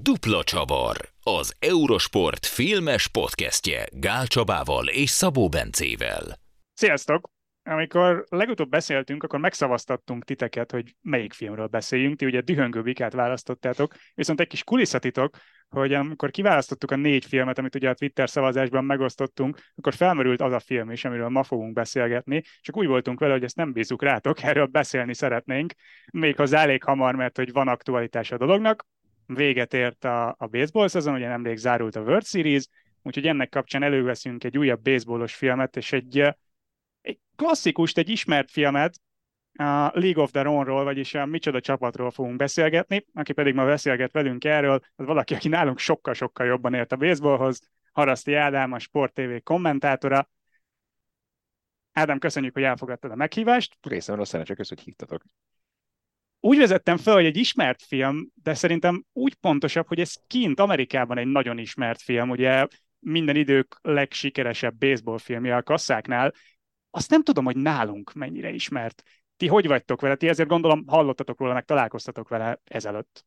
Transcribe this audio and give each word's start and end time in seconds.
Dupla 0.00 0.44
Csavar, 0.44 0.96
az 1.22 1.56
Eurosport 1.58 2.46
filmes 2.46 3.08
podcastje 3.08 3.86
Gál 3.90 4.26
Csabával 4.26 4.88
és 4.88 5.10
Szabó 5.10 5.48
Bencével. 5.48 6.38
Sziasztok! 6.74 7.30
Amikor 7.62 8.24
legutóbb 8.28 8.68
beszéltünk, 8.68 9.22
akkor 9.22 9.38
megszavaztattunk 9.38 10.24
titeket, 10.24 10.70
hogy 10.70 10.94
melyik 11.00 11.32
filmről 11.32 11.66
beszéljünk. 11.66 12.16
Ti 12.16 12.24
ugye 12.24 12.40
Dühöngő 12.40 12.82
Bikát 12.82 13.12
választottátok, 13.12 13.94
viszont 14.14 14.40
egy 14.40 14.46
kis 14.46 14.64
kulisszatitok, 14.64 15.36
hogy 15.68 15.92
amikor 15.92 16.30
kiválasztottuk 16.30 16.90
a 16.90 16.96
négy 16.96 17.24
filmet, 17.24 17.58
amit 17.58 17.74
ugye 17.74 17.88
a 17.88 17.94
Twitter 17.94 18.30
szavazásban 18.30 18.84
megosztottunk, 18.84 19.58
akkor 19.74 19.94
felmerült 19.94 20.40
az 20.40 20.52
a 20.52 20.60
film 20.60 20.90
is, 20.90 21.04
amiről 21.04 21.28
ma 21.28 21.42
fogunk 21.42 21.72
beszélgetni, 21.72 22.42
csak 22.60 22.76
úgy 22.76 22.86
voltunk 22.86 23.20
vele, 23.20 23.32
hogy 23.32 23.44
ezt 23.44 23.56
nem 23.56 23.72
bízunk 23.72 24.02
rátok, 24.02 24.42
erről 24.42 24.66
beszélni 24.66 25.14
szeretnénk, 25.14 25.72
méghozzá 26.12 26.60
elég 26.60 26.84
hamar, 26.84 27.14
mert 27.14 27.36
hogy 27.36 27.52
van 27.52 27.68
aktualitás 27.68 28.30
a 28.32 28.36
dolognak, 28.36 28.86
véget 29.26 29.74
ért 29.74 30.04
a, 30.04 30.28
a 30.38 30.46
baseball 30.46 30.88
szezon, 30.88 31.14
ugye 31.14 31.28
nemrég 31.28 31.56
zárult 31.56 31.96
a 31.96 32.00
World 32.00 32.24
Series, 32.24 32.66
úgyhogy 33.02 33.26
ennek 33.26 33.48
kapcsán 33.48 33.82
előveszünk 33.82 34.44
egy 34.44 34.58
újabb 34.58 34.82
baseballos 34.82 35.34
filmet, 35.34 35.76
és 35.76 35.92
egy, 35.92 36.18
egy 37.00 37.18
klasszikust, 37.36 37.98
egy 37.98 38.08
ismert 38.08 38.50
filmet, 38.50 39.00
a 39.54 39.90
League 39.94 40.22
of 40.22 40.30
the 40.30 40.42
Ronról, 40.42 40.84
vagyis 40.84 41.14
a 41.14 41.26
Micsoda 41.26 41.60
csapatról 41.60 42.10
fogunk 42.10 42.36
beszélgetni, 42.36 43.06
aki 43.14 43.32
pedig 43.32 43.54
ma 43.54 43.64
beszélget 43.64 44.12
velünk 44.12 44.44
erről, 44.44 44.80
az 44.96 45.06
valaki, 45.06 45.34
aki 45.34 45.48
nálunk 45.48 45.78
sokkal-sokkal 45.78 46.46
jobban 46.46 46.74
ért 46.74 46.92
a 46.92 46.96
baseballhoz, 46.96 47.60
Haraszti 47.92 48.34
Ádám, 48.34 48.72
a 48.72 48.78
Sport 48.78 49.14
TV 49.14 49.42
kommentátora. 49.42 50.28
Ádám, 51.92 52.18
köszönjük, 52.18 52.54
hogy 52.54 52.62
elfogadtad 52.62 53.10
a 53.10 53.14
meghívást. 53.14 53.76
Részemről 53.80 54.24
szerencsé, 54.24 54.54
köszönjük, 54.54 54.86
hogy 54.86 54.94
hívtatok 54.94 55.22
úgy 56.44 56.58
vezettem 56.58 56.96
fel, 56.96 57.14
hogy 57.14 57.24
egy 57.24 57.36
ismert 57.36 57.82
film, 57.82 58.28
de 58.42 58.54
szerintem 58.54 59.04
úgy 59.12 59.34
pontosabb, 59.34 59.86
hogy 59.86 60.00
ez 60.00 60.14
kint 60.26 60.60
Amerikában 60.60 61.18
egy 61.18 61.26
nagyon 61.26 61.58
ismert 61.58 62.02
film, 62.02 62.30
ugye 62.30 62.66
minden 62.98 63.36
idők 63.36 63.78
legsikeresebb 63.82 64.74
baseball 64.78 65.18
filmje 65.18 65.56
a 65.56 65.62
kasszáknál. 65.62 66.32
Azt 66.90 67.10
nem 67.10 67.22
tudom, 67.22 67.44
hogy 67.44 67.56
nálunk 67.56 68.12
mennyire 68.12 68.50
ismert. 68.50 69.02
Ti 69.36 69.46
hogy 69.46 69.66
vagytok 69.66 70.00
vele? 70.00 70.14
Ti 70.14 70.28
ezért 70.28 70.48
gondolom 70.48 70.84
hallottatok 70.86 71.38
róla, 71.40 71.52
meg 71.52 71.64
találkoztatok 71.64 72.28
vele 72.28 72.60
ezelőtt 72.64 73.24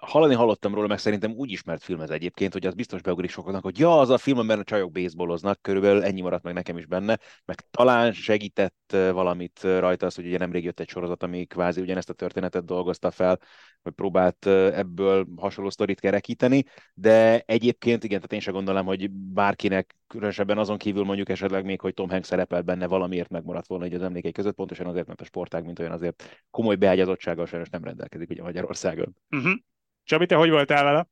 hallani 0.00 0.34
hallottam 0.34 0.74
róla, 0.74 0.86
meg 0.86 0.98
szerintem 0.98 1.32
úgy 1.32 1.50
ismert 1.50 1.82
film 1.82 2.00
ez 2.00 2.10
egyébként, 2.10 2.52
hogy 2.52 2.66
az 2.66 2.74
biztos 2.74 3.02
beugrik 3.02 3.30
sokaknak, 3.30 3.62
hogy 3.62 3.78
ja, 3.78 3.98
az 3.98 4.10
a 4.10 4.18
film, 4.18 4.38
amiben 4.38 4.58
a 4.58 4.64
csajok 4.64 4.92
baseballoznak, 4.92 5.62
körülbelül 5.62 6.02
ennyi 6.02 6.20
maradt 6.20 6.42
meg 6.42 6.54
nekem 6.54 6.76
is 6.76 6.86
benne, 6.86 7.18
meg 7.44 7.60
talán 7.70 8.12
segített 8.12 8.74
valamit 8.90 9.60
rajta 9.62 10.06
az, 10.06 10.14
hogy 10.14 10.26
ugye 10.26 10.38
nemrég 10.38 10.64
jött 10.64 10.80
egy 10.80 10.88
sorozat, 10.88 11.22
ami 11.22 11.44
kvázi 11.44 11.80
ugyanezt 11.80 12.10
a 12.10 12.12
történetet 12.12 12.64
dolgozta 12.64 13.10
fel, 13.10 13.38
vagy 13.82 13.92
próbált 13.92 14.46
ebből 14.46 15.26
hasonló 15.36 15.70
sztorit 15.70 16.00
kerekíteni, 16.00 16.64
de 16.94 17.40
egyébként 17.46 18.04
igen, 18.04 18.16
tehát 18.16 18.32
én 18.32 18.40
sem 18.40 18.54
gondolom, 18.54 18.86
hogy 18.86 19.10
bárkinek 19.10 19.96
különösebben 20.06 20.58
azon 20.58 20.76
kívül 20.76 21.04
mondjuk 21.04 21.28
esetleg 21.28 21.64
még, 21.64 21.80
hogy 21.80 21.94
Tom 21.94 22.10
Hanks 22.10 22.26
szerepel 22.26 22.62
benne 22.62 22.86
valamiért 22.86 23.28
megmaradt 23.30 23.66
volna 23.66 23.84
egy 23.84 23.94
az 23.94 24.02
emlékei 24.02 24.32
között, 24.32 24.54
pontosan 24.54 24.86
azért, 24.86 25.06
mert 25.06 25.20
a 25.20 25.24
sportág, 25.24 25.64
mint 25.64 25.78
olyan 25.78 25.92
azért 25.92 26.46
komoly 26.50 26.76
beágyazottsággal 26.76 27.46
sajnos 27.46 27.68
nem 27.68 27.84
rendelkezik 27.84 28.30
ugye 28.30 28.42
Magyarországon. 28.42 29.16
Uh-huh. 29.30 29.52
Csabi, 30.10 30.26
te 30.26 30.36
hogy 30.36 30.50
voltál 30.50 30.84
vele? 30.84 31.06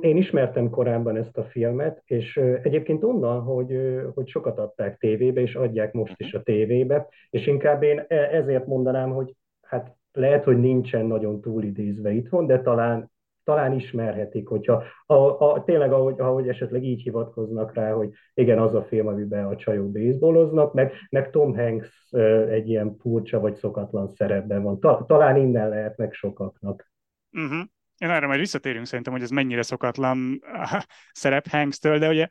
Én 0.00 0.16
ismertem 0.16 0.70
korábban 0.70 1.16
ezt 1.16 1.36
a 1.36 1.44
filmet, 1.44 2.02
és 2.04 2.36
egyébként 2.62 3.04
onnan, 3.04 3.40
hogy, 3.40 4.00
hogy 4.14 4.28
sokat 4.28 4.58
adták 4.58 4.98
tévébe, 4.98 5.40
és 5.40 5.54
adják 5.54 5.92
most 5.92 6.14
is 6.16 6.34
a 6.34 6.42
tévébe, 6.42 7.08
és 7.30 7.46
inkább 7.46 7.82
én 7.82 8.04
e, 8.08 8.16
ezért 8.16 8.66
mondanám, 8.66 9.10
hogy 9.10 9.34
hát 9.62 9.96
lehet, 10.12 10.44
hogy 10.44 10.58
nincsen 10.58 11.06
nagyon 11.06 11.40
túlidézve 11.40 12.10
itthon, 12.10 12.46
de 12.46 12.60
talán, 12.60 13.10
talán 13.44 13.72
ismerhetik, 13.72 14.48
hogyha 14.48 14.82
a, 15.06 15.14
a, 15.14 15.64
tényleg 15.64 15.92
ahogy, 15.92 16.20
ahogy 16.20 16.48
esetleg 16.48 16.84
így 16.84 17.02
hivatkoznak 17.02 17.74
rá, 17.74 17.92
hogy 17.92 18.10
igen, 18.34 18.58
az 18.58 18.74
a 18.74 18.82
film, 18.82 19.06
amiben 19.06 19.44
a 19.44 19.56
csajok 19.56 19.92
baseballoznak, 19.92 20.74
meg, 20.74 20.92
meg 21.10 21.30
Tom 21.30 21.56
Hanks 21.56 22.12
egy 22.48 22.68
ilyen 22.68 22.96
furcsa 22.98 23.40
vagy 23.40 23.54
szokatlan 23.54 24.08
szerepben 24.08 24.62
van. 24.62 24.80
Ta, 24.80 25.04
talán 25.08 25.36
innen 25.36 25.68
lehet 25.68 25.96
meg 25.96 26.12
sokaknak. 26.12 26.90
Uh-huh. 27.32 27.68
Én 28.00 28.10
erre 28.10 28.26
majd 28.26 28.38
visszatérünk 28.38 28.86
szerintem, 28.86 29.12
hogy 29.12 29.22
ez 29.22 29.30
mennyire 29.30 29.62
szokatlan 29.62 30.44
szerep 31.12 31.48
Hanks-től, 31.48 31.98
de 31.98 32.08
ugye 32.08 32.28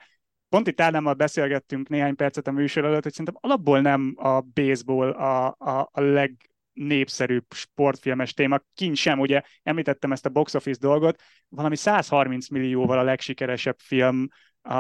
pont 0.50 0.68
itt 0.68 0.82
Ádámmal 0.82 1.14
beszélgettünk 1.14 1.90
néhány 1.90 2.16
percet 2.16 2.48
a 2.48 2.52
műsor 2.52 2.86
előtt, 2.86 3.04
hogy 3.04 3.12
szerintem 3.12 3.38
alapból 3.42 3.82
nem 3.82 4.14
a 4.18 4.42
baseball 4.42 5.12
a, 5.12 5.56
a, 5.58 5.90
a 5.92 6.02
legnépszerűbb 6.02 7.46
sportfilmes 7.50 8.34
téma. 8.34 8.60
Kint 8.74 8.96
sem, 8.96 9.20
ugye 9.20 9.42
említettem 9.64 10.12
ezt 10.12 10.26
a 10.26 10.30
box 10.30 10.54
office 10.54 10.80
dolgot, 10.80 11.22
valami 11.50 11.76
130 11.76 12.50
millióval 12.50 13.00
a 13.00 13.04
legsikeresebb 13.04 13.80
film 13.80 14.28
a, 14.62 14.76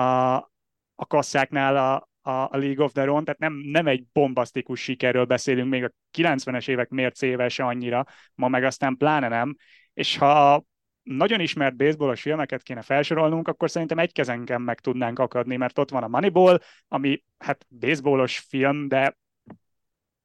a 0.96 1.06
kasszáknál 1.08 1.78
a, 1.78 2.10
a, 2.30 2.32
a 2.32 2.58
League 2.58 2.84
of 2.84 2.92
the 2.92 3.04
Ron, 3.04 3.24
tehát 3.24 3.40
nem, 3.40 3.54
nem 3.54 3.88
egy 3.88 4.06
bombasztikus 4.14 4.82
sikerről 4.82 5.26
beszélünk, 5.26 5.70
még 5.70 5.84
a 5.84 5.92
90-es 6.18 6.68
évek 6.68 6.90
mércével 6.90 7.50
se 7.50 7.64
annyira, 7.64 8.06
ma 8.34 8.48
meg 8.48 8.64
aztán 8.64 8.98
pláne 8.98 9.28
nem, 9.28 9.56
és 9.94 10.18
ha 10.18 10.64
nagyon 11.10 11.40
ismert 11.40 11.76
baseballos 11.76 12.22
filmeket 12.22 12.62
kéne 12.62 12.82
felsorolnunk, 12.82 13.48
akkor 13.48 13.70
szerintem 13.70 14.00
egy 14.00 14.12
kezenken 14.12 14.62
meg 14.62 14.80
tudnánk 14.80 15.20
akadni, 15.20 15.56
mert 15.56 15.80
ott 15.80 15.90
van 15.90 16.04
a 16.04 16.08
Moneyball, 16.08 16.60
ami 16.88 17.24
hát 17.38 17.66
baseballos 17.70 18.40
film, 18.40 18.88
de 18.88 19.18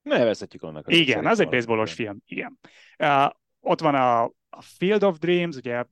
Nevezhetjük 0.03 0.63
annak. 0.63 0.93
Igen, 0.93 1.27
az 1.27 1.41
egy 1.41 1.49
baseballos 1.49 1.93
film, 1.93 2.23
igen. 2.27 2.59
Uh, 2.99 3.31
ott 3.61 3.81
van 3.81 3.95
a, 3.95 4.23
a 4.49 4.63
Field 4.63 5.03
of 5.03 5.19
Dreams, 5.19 5.57
ugye 5.57 5.85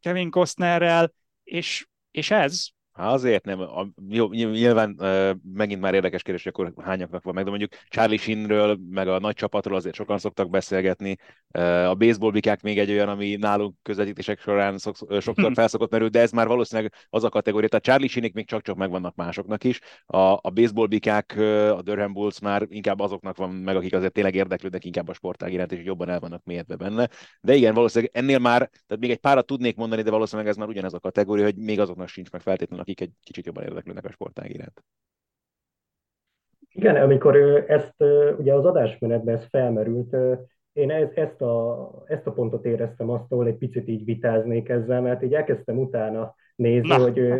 Kevin 0.00 0.30
Costnerrel, 0.30 1.12
és, 1.44 1.86
és 2.10 2.30
ez, 2.30 2.68
Azért 3.00 3.44
nem. 3.44 3.60
A, 3.60 3.88
jó, 4.08 4.32
nyilván 4.32 4.96
uh, 4.98 5.30
megint 5.54 5.80
már 5.80 5.94
érdekes 5.94 6.22
kérdés, 6.22 6.42
hogy 6.42 6.52
akkor 6.52 6.84
hányaknak 6.84 7.22
van 7.22 7.34
meg, 7.34 7.44
de 7.44 7.50
mondjuk 7.50 7.72
Charlie 7.88 8.16
Sheenről, 8.16 8.78
meg 8.90 9.08
a 9.08 9.18
nagy 9.18 9.34
csapatról 9.34 9.76
azért 9.76 9.94
sokan 9.94 10.18
szoktak 10.18 10.50
beszélgetni. 10.50 11.16
Uh, 11.58 11.88
a 11.88 11.94
baseball 11.94 12.30
bikák 12.30 12.62
még 12.62 12.78
egy 12.78 12.90
olyan, 12.90 13.08
ami 13.08 13.36
nálunk 13.36 13.76
közvetítések 13.82 14.40
során 14.40 14.78
szok, 14.78 14.96
sokszor 15.20 15.52
felszokott 15.60 15.90
merül, 15.90 16.08
de 16.08 16.20
ez 16.20 16.30
már 16.30 16.46
valószínűleg 16.46 16.92
az 17.10 17.24
a 17.24 17.28
kategória. 17.28 17.68
Tehát 17.68 17.84
Charlie 17.84 18.08
Sheenik 18.08 18.34
még 18.34 18.46
csak-csak 18.46 18.76
megvannak 18.76 19.14
másoknak 19.14 19.64
is. 19.64 19.80
A, 20.06 20.18
a 20.18 20.50
baseball 20.54 20.86
bikák, 20.86 21.34
a 21.76 21.82
Durham 21.82 22.12
Bulls 22.12 22.40
már 22.40 22.66
inkább 22.68 23.00
azoknak 23.00 23.36
van 23.36 23.50
meg, 23.50 23.76
akik 23.76 23.94
azért 23.94 24.12
tényleg 24.12 24.34
érdeklődnek 24.34 24.84
inkább 24.84 25.08
a 25.08 25.12
sportág 25.12 25.52
iránt, 25.52 25.72
és 25.72 25.84
jobban 25.84 26.08
el 26.08 26.20
vannak 26.20 26.44
mélyedve 26.44 26.76
benne. 26.76 27.08
De 27.40 27.54
igen, 27.54 27.74
valószínűleg 27.74 28.14
ennél 28.14 28.38
már, 28.38 28.58
tehát 28.58 29.02
még 29.02 29.10
egy 29.10 29.18
párat 29.18 29.46
tudnék 29.46 29.76
mondani, 29.76 30.02
de 30.02 30.10
valószínűleg 30.10 30.50
ez 30.50 30.56
már 30.56 30.68
ugyanez 30.68 30.94
a 30.94 31.00
kategória, 31.00 31.44
hogy 31.44 31.56
még 31.56 31.80
azoknak 31.80 32.08
sincs 32.08 32.30
meg 32.30 32.40
feltétlenül, 32.40 32.84
akik 32.90 33.00
egy 33.00 33.12
kicsit 33.22 33.46
jobban 33.46 33.64
érdeklődnek 33.64 34.04
a 34.04 34.10
sportág 34.10 34.50
iránt. 34.50 34.84
Igen, 36.72 36.96
amikor 36.96 37.36
ezt 37.68 37.94
ugye 38.38 38.54
az 38.54 38.64
adásmenetben 38.64 39.34
ez 39.34 39.46
felmerült, 39.50 40.16
én 40.72 40.90
ez, 40.90 41.08
ezt, 41.14 41.42
a, 41.42 41.90
ezt 42.06 42.26
a 42.26 42.32
pontot 42.32 42.64
éreztem 42.64 43.10
azt, 43.10 43.32
ahol 43.32 43.46
egy 43.46 43.56
picit 43.56 43.88
így 43.88 44.04
vitáznék 44.04 44.68
ezzel, 44.68 45.00
mert 45.00 45.22
így 45.22 45.34
elkezdtem 45.34 45.78
utána 45.78 46.34
nézni, 46.54 46.88
Na, 46.88 46.98
hogy, 46.98 47.32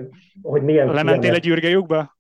hogy 0.42 0.62
milyen 0.62 0.86
Lementél 0.86 1.20
filmet... 1.20 1.38
egy 1.38 1.48
űrgejukba? 1.48 2.16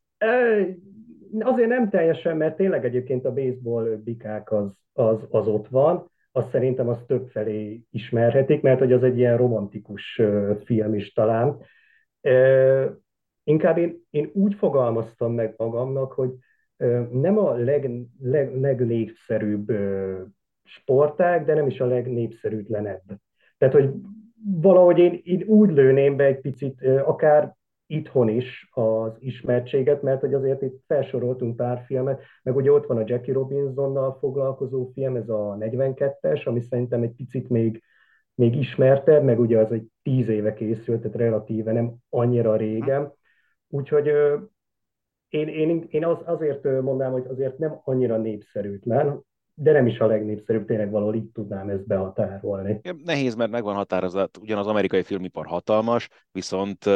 Azért 1.40 1.68
nem 1.68 1.88
teljesen, 1.88 2.36
mert 2.36 2.56
tényleg 2.56 2.84
egyébként 2.84 3.24
a 3.24 3.32
baseball 3.32 3.96
bikák 4.04 4.52
az, 4.52 4.78
az, 4.92 5.26
az 5.30 5.46
ott 5.46 5.68
van, 5.68 6.10
azt 6.32 6.50
szerintem 6.50 6.88
az 6.88 7.04
több 7.06 7.28
felé 7.28 7.82
ismerhetik, 7.90 8.62
mert 8.62 8.78
hogy 8.78 8.92
az 8.92 9.02
egy 9.02 9.18
ilyen 9.18 9.36
romantikus 9.36 10.20
film 10.64 10.94
is 10.94 11.12
talán. 11.12 11.58
Inkább 13.50 13.78
én, 13.78 14.06
én 14.10 14.30
úgy 14.32 14.54
fogalmaztam 14.54 15.32
meg 15.32 15.54
magamnak, 15.56 16.12
hogy 16.12 16.30
nem 17.12 17.38
a 17.38 17.52
leg, 17.52 17.90
leg, 18.22 18.60
legnépszerűbb 18.60 19.72
sportág, 20.64 21.44
de 21.44 21.54
nem 21.54 21.66
is 21.66 21.80
a 21.80 21.86
legnépszerűtlenebb. 21.86 23.02
Tehát, 23.58 23.74
hogy 23.74 23.90
valahogy 24.60 24.98
én, 24.98 25.20
én 25.22 25.42
úgy 25.42 25.70
lőném 25.70 26.16
be 26.16 26.24
egy 26.24 26.40
picit, 26.40 26.82
akár 27.04 27.54
itthon 27.86 28.28
is 28.28 28.68
az 28.70 29.16
ismertséget, 29.18 30.02
mert 30.02 30.20
hogy 30.20 30.34
azért 30.34 30.62
itt 30.62 30.82
felsoroltunk 30.86 31.56
pár 31.56 31.82
filmet, 31.86 32.22
meg 32.42 32.56
ugye 32.56 32.72
ott 32.72 32.86
van 32.86 32.96
a 32.96 33.04
Jackie 33.06 33.34
Robinsonnal 33.34 34.16
foglalkozó 34.20 34.90
film, 34.94 35.16
ez 35.16 35.28
a 35.28 35.56
42-es, 35.60 36.44
ami 36.44 36.60
szerintem 36.60 37.02
egy 37.02 37.14
picit 37.16 37.48
még, 37.48 37.82
még 38.34 38.56
ismertebb, 38.56 39.24
meg 39.24 39.40
ugye 39.40 39.58
az 39.58 39.72
egy 39.72 39.86
tíz 40.02 40.28
éve 40.28 40.54
készült, 40.54 41.00
tehát 41.00 41.16
relatíve 41.16 41.72
nem 41.72 41.94
annyira 42.08 42.56
régen. 42.56 43.18
Úgyhogy 43.70 44.06
én, 45.28 45.48
én, 45.48 45.86
én 45.88 46.04
az, 46.04 46.18
azért 46.24 46.62
mondanám, 46.62 47.12
hogy 47.12 47.26
azért 47.28 47.58
nem 47.58 47.80
annyira 47.84 48.16
népszerűtlen, 48.16 49.24
de 49.54 49.72
nem 49.72 49.86
is 49.86 49.98
a 49.98 50.06
legnépszerűbb, 50.06 50.66
tényleg 50.66 50.90
valahol 50.90 51.14
itt 51.14 51.34
tudnám 51.34 51.68
ezt 51.68 51.86
behatárolni. 51.86 52.80
Nehéz, 53.04 53.34
mert 53.34 53.50
megvan 53.50 53.74
határozat, 53.74 54.36
ugyan 54.36 54.58
az 54.58 54.66
amerikai 54.66 55.02
filmipar 55.02 55.46
hatalmas, 55.46 56.08
viszont 56.32 56.86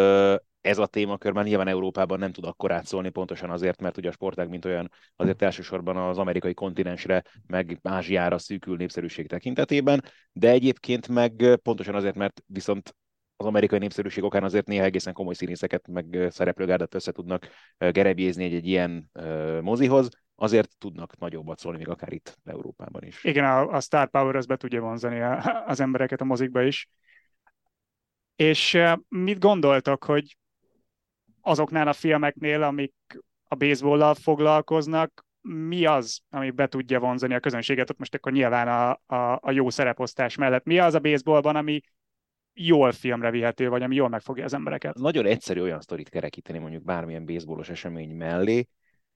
ez 0.61 0.79
a 0.79 0.87
témakör 0.87 1.33
már 1.33 1.45
nyilván 1.45 1.69
Európában 1.69 2.19
nem 2.19 2.33
tud 2.33 2.45
akkor 2.45 2.73
átszólni, 2.73 3.09
pontosan 3.09 3.51
azért, 3.51 3.81
mert 3.81 3.97
ugye 3.97 4.09
a 4.09 4.13
sportág, 4.13 4.49
mint 4.49 4.65
olyan, 4.65 4.91
azért 5.17 5.43
elsősorban 5.43 5.97
az 5.97 6.19
amerikai 6.19 6.55
kontinensre, 6.55 7.23
meg 7.47 7.79
Ázsiára 7.83 8.39
szűkül 8.39 8.77
népszerűség 8.77 9.29
tekintetében, 9.29 10.03
de 10.33 10.51
egyébként 10.51 11.09
meg 11.09 11.59
pontosan 11.63 11.95
azért, 11.95 12.17
mert 12.17 12.43
viszont 12.47 12.95
az 13.37 13.47
amerikai 13.47 13.79
népszerűség 13.79 14.23
okán 14.23 14.45
azért 14.45 14.67
néha 14.67 14.85
egészen 14.85 15.13
komoly 15.13 15.35
színészeket, 15.35 15.89
meg 15.89 16.27
szereplőgárdat 16.31 16.95
össze 16.95 17.13
tudnak 17.13 17.49
gerebjézni 17.79 18.45
egy, 18.45 18.55
egy 18.55 18.67
ilyen 18.67 19.11
mozihoz, 19.61 20.09
azért 20.35 20.79
tudnak 20.79 21.19
nagyobbat 21.19 21.59
szólni, 21.59 21.79
még 21.79 21.89
akár 21.89 22.13
itt 22.13 22.39
Európában 22.45 23.05
is. 23.05 23.25
Igen, 23.25 23.45
a, 23.45 23.69
a 23.69 23.81
Star 23.81 24.11
Power 24.11 24.37
az 24.37 24.47
be 24.47 24.57
tudja 24.57 24.81
vonzani 24.81 25.21
a, 25.21 25.65
az 25.67 25.81
embereket 25.81 26.21
a 26.21 26.25
mozikba 26.25 26.63
is. 26.63 26.89
És 28.37 28.79
mit 29.09 29.39
gondoltak, 29.39 30.05
hogy 30.05 30.37
azoknál 31.41 31.89
a 31.89 31.93
filmeknél, 31.93 32.63
amik 32.63 32.95
a 33.49 33.55
baseball 33.55 34.15
foglalkoznak, 34.15 35.27
mi 35.41 35.85
az, 35.85 36.21
ami 36.31 36.51
be 36.51 36.67
tudja 36.67 37.01
vonzani 37.01 37.35
a 37.35 37.41
közönséget, 37.41 37.91
ott 37.91 37.99
most 37.99 38.15
akkor 38.15 38.33
nyilván 38.33 38.69
a, 38.69 39.15
a, 39.15 39.39
a 39.43 39.51
jó 39.51 39.71
szereposztás 39.71 40.37
mellett. 40.37 40.65
Mi 40.65 40.79
az 40.79 40.95
a 40.95 40.99
baseballban, 40.99 41.57
ami 41.57 41.81
jól 42.55 42.93
filmre 42.93 43.31
vihető, 43.31 43.69
vagy 43.69 43.83
ami 43.83 43.95
jól 43.95 44.09
megfogja 44.09 44.45
az 44.45 44.55
embereket? 44.55 44.95
Nagyon 44.95 45.27
egyszerű 45.27 45.61
olyan 45.61 45.81
sztorit 45.81 46.09
kerekíteni 46.09 46.59
mondjuk 46.59 46.85
bármilyen 46.85 47.27
baseballos 47.27 47.69
esemény 47.69 48.17
mellé, 48.17 48.69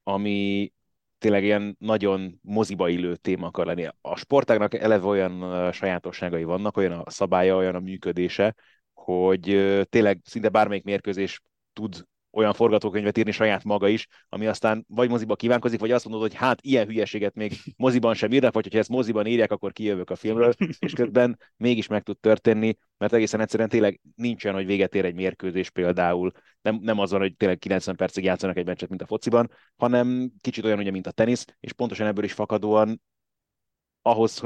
ami 0.02 0.73
tényleg 1.19 1.44
ilyen 1.44 1.76
nagyon 1.79 2.38
moziba 2.43 2.88
illő 2.88 3.17
téma 3.17 3.46
akar 3.46 3.67
lenni. 3.67 3.87
A 4.00 4.17
sportágnak 4.17 4.75
eleve 4.75 5.06
olyan 5.06 5.73
sajátosságai 5.73 6.44
vannak, 6.44 6.76
olyan 6.76 6.93
a 6.93 7.11
szabálya, 7.11 7.56
olyan 7.56 7.75
a 7.75 7.81
működése, 7.81 8.55
hogy 8.93 9.43
tényleg 9.88 10.20
szinte 10.25 10.49
bármelyik 10.49 10.84
mérkőzés 10.84 11.41
tud 11.73 12.06
olyan 12.30 12.52
forgatókönyvet 12.52 13.19
írni 13.19 13.30
saját 13.30 13.64
maga 13.64 13.88
is, 13.88 14.06
ami 14.28 14.46
aztán 14.46 14.84
vagy 14.88 15.08
moziba 15.08 15.36
kívánkozik, 15.36 15.80
vagy 15.80 15.90
azt 15.90 16.04
mondod, 16.04 16.22
hogy 16.22 16.34
hát 16.34 16.60
ilyen 16.62 16.86
hülyeséget 16.86 17.34
még 17.34 17.52
moziban 17.76 18.14
sem 18.14 18.32
írnak, 18.32 18.54
vagy 18.54 18.62
hogyha 18.62 18.78
ezt 18.78 18.88
moziban 18.88 19.26
írják, 19.26 19.52
akkor 19.52 19.72
kijövök 19.72 20.10
a 20.10 20.16
filmről, 20.16 20.52
és 20.78 20.92
közben 20.92 21.38
mégis 21.56 21.86
meg 21.86 22.02
tud 22.02 22.19
történni, 22.19 22.76
mert 22.98 23.12
egészen 23.12 23.40
egyszerűen 23.40 23.69
tényleg 23.69 24.00
nincsen, 24.16 24.54
hogy 24.54 24.66
véget 24.66 24.94
ér 24.94 25.04
egy 25.04 25.14
mérkőzés 25.14 25.70
például. 25.70 26.32
Nem, 26.60 26.78
nem 26.82 26.98
az 26.98 27.10
van, 27.10 27.20
hogy 27.20 27.36
tényleg 27.36 27.58
90 27.58 27.96
percig 27.96 28.25
játszanak 28.25 28.56
egy 28.56 28.66
meccset, 28.66 28.88
mint 28.88 29.02
a 29.02 29.06
fociban, 29.06 29.50
hanem 29.76 30.31
kicsit 30.40 30.64
olyan, 30.64 30.78
ugye, 30.78 30.90
mint 30.90 31.06
a 31.06 31.10
tenisz, 31.10 31.44
és 31.60 31.72
pontosan 31.72 32.06
ebből 32.06 32.24
is 32.24 32.32
fakadóan 32.32 33.00
ahhoz, 34.02 34.42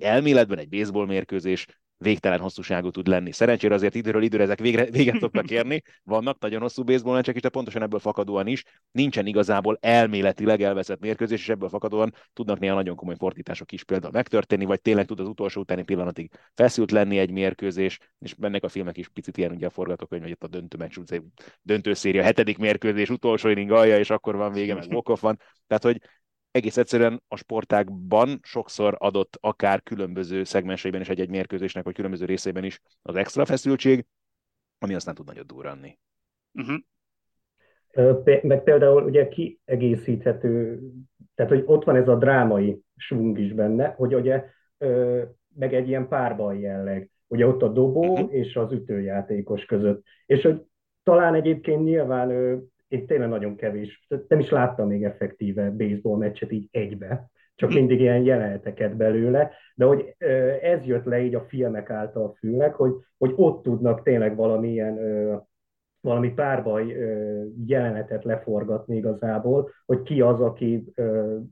elméletben 0.00 0.58
egy 0.58 0.68
baseball 0.68 1.06
mérkőzés 1.06 1.66
végtelen 2.02 2.40
hosszúságú 2.40 2.90
tud 2.90 3.06
lenni. 3.06 3.32
Szerencsére 3.32 3.74
azért 3.74 3.94
időről 3.94 4.22
időre 4.22 4.42
ezek 4.42 4.58
végre, 4.58 4.84
véget 4.84 5.18
szoktak 5.18 5.50
érni, 5.60 5.82
vannak 6.04 6.38
nagyon 6.40 6.60
hosszú 6.60 6.84
baseball 6.84 7.14
meccsek 7.14 7.34
is, 7.34 7.40
de 7.40 7.48
pontosan 7.48 7.82
ebből 7.82 7.98
fakadóan 7.98 8.46
is 8.46 8.64
nincsen 8.90 9.26
igazából 9.26 9.78
elméletileg 9.80 10.62
elveszett 10.62 11.00
mérkőzés, 11.00 11.40
és 11.40 11.48
ebből 11.48 11.68
fakadóan 11.68 12.14
tudnak 12.32 12.58
néha 12.58 12.74
nagyon 12.74 12.96
komoly 12.96 13.16
fordítások 13.18 13.72
is 13.72 13.84
például 13.84 14.12
megtörténni, 14.12 14.64
vagy 14.64 14.80
tényleg 14.80 15.06
tud 15.06 15.20
az 15.20 15.28
utolsó 15.28 15.60
utáni 15.60 15.82
pillanatig 15.82 16.30
feszült 16.54 16.90
lenni 16.90 17.18
egy 17.18 17.30
mérkőzés, 17.30 17.98
és 18.18 18.34
ennek 18.40 18.64
a 18.64 18.68
filmek 18.68 18.96
is 18.96 19.08
picit 19.08 19.36
ilyen 19.36 19.52
ugye 19.52 19.66
a 19.66 19.70
forgatókönyv, 19.70 20.22
hogy 20.22 20.30
itt 20.30 20.42
a 20.42 20.48
döntő 20.48 20.76
meccs, 20.76 20.98
döntő 21.62 21.94
széria, 21.94 22.22
hetedik 22.22 22.58
mérkőzés, 22.58 23.10
utolsó 23.10 23.48
inning 23.48 23.70
alja, 23.70 23.98
és 23.98 24.10
akkor 24.10 24.36
van 24.36 24.52
vége, 24.52 24.74
meg 24.74 24.84
walk 24.90 25.20
van. 25.20 25.38
Tehát, 25.66 25.82
hogy 25.82 26.00
egész 26.52 26.76
egyszerűen 26.76 27.22
a 27.28 27.36
sportákban 27.36 28.38
sokszor 28.42 28.96
adott 28.98 29.38
akár 29.40 29.82
különböző 29.82 30.44
szegmenseiben 30.44 31.00
is 31.00 31.08
egy-egy 31.08 31.30
mérkőzésnek, 31.30 31.84
vagy 31.84 31.94
különböző 31.94 32.24
részeiben 32.24 32.64
is 32.64 32.80
az 33.02 33.16
extra 33.16 33.44
feszültség, 33.44 34.06
ami 34.78 34.94
aztán 34.94 35.14
tud 35.14 35.26
nagyot 35.26 35.46
durranni. 35.46 35.98
Uh-huh. 36.54 36.80
Meg 38.42 38.62
például 38.62 39.02
ugye 39.02 39.28
kiegészíthető, 39.28 40.80
tehát 41.34 41.52
hogy 41.52 41.62
ott 41.66 41.84
van 41.84 41.96
ez 41.96 42.08
a 42.08 42.16
drámai 42.16 42.80
svung 42.96 43.38
is 43.38 43.52
benne, 43.52 43.86
hogy 43.88 44.14
ugye 44.14 44.44
meg 45.54 45.74
egy 45.74 45.88
ilyen 45.88 46.08
párbaj 46.08 46.60
jelleg. 46.60 47.10
Ugye 47.26 47.46
ott 47.46 47.62
a 47.62 47.68
dobó 47.68 48.12
uh-huh. 48.12 48.34
és 48.34 48.56
az 48.56 48.72
ütőjátékos 48.72 49.64
között. 49.64 50.02
És 50.26 50.42
hogy 50.42 50.62
talán 51.02 51.34
egyébként 51.34 51.84
nyilván 51.84 52.62
én 52.92 53.06
tényleg 53.06 53.28
nagyon 53.28 53.56
kevés, 53.56 54.06
nem 54.28 54.38
is 54.38 54.50
láttam 54.50 54.88
még 54.88 55.04
effektíve 55.04 55.70
baseball 55.70 56.18
meccset 56.18 56.52
így 56.52 56.68
egybe, 56.70 57.30
csak 57.54 57.70
hm. 57.70 57.76
mindig 57.76 58.00
ilyen 58.00 58.22
jeleneteket 58.22 58.96
belőle, 58.96 59.50
de 59.74 59.84
hogy 59.84 60.14
ez 60.62 60.84
jött 60.84 61.04
le 61.04 61.20
így 61.20 61.34
a 61.34 61.40
filmek 61.40 61.90
által 61.90 62.34
fülnek, 62.38 62.74
hogy, 62.74 62.92
hogy 63.18 63.32
ott 63.36 63.62
tudnak 63.62 64.02
tényleg 64.02 64.36
valamilyen 64.36 64.98
valami 66.00 66.32
párbaj 66.32 66.96
jelenetet 67.66 68.24
leforgatni 68.24 68.96
igazából, 68.96 69.70
hogy 69.86 70.02
ki 70.02 70.20
az, 70.20 70.40
aki 70.40 70.92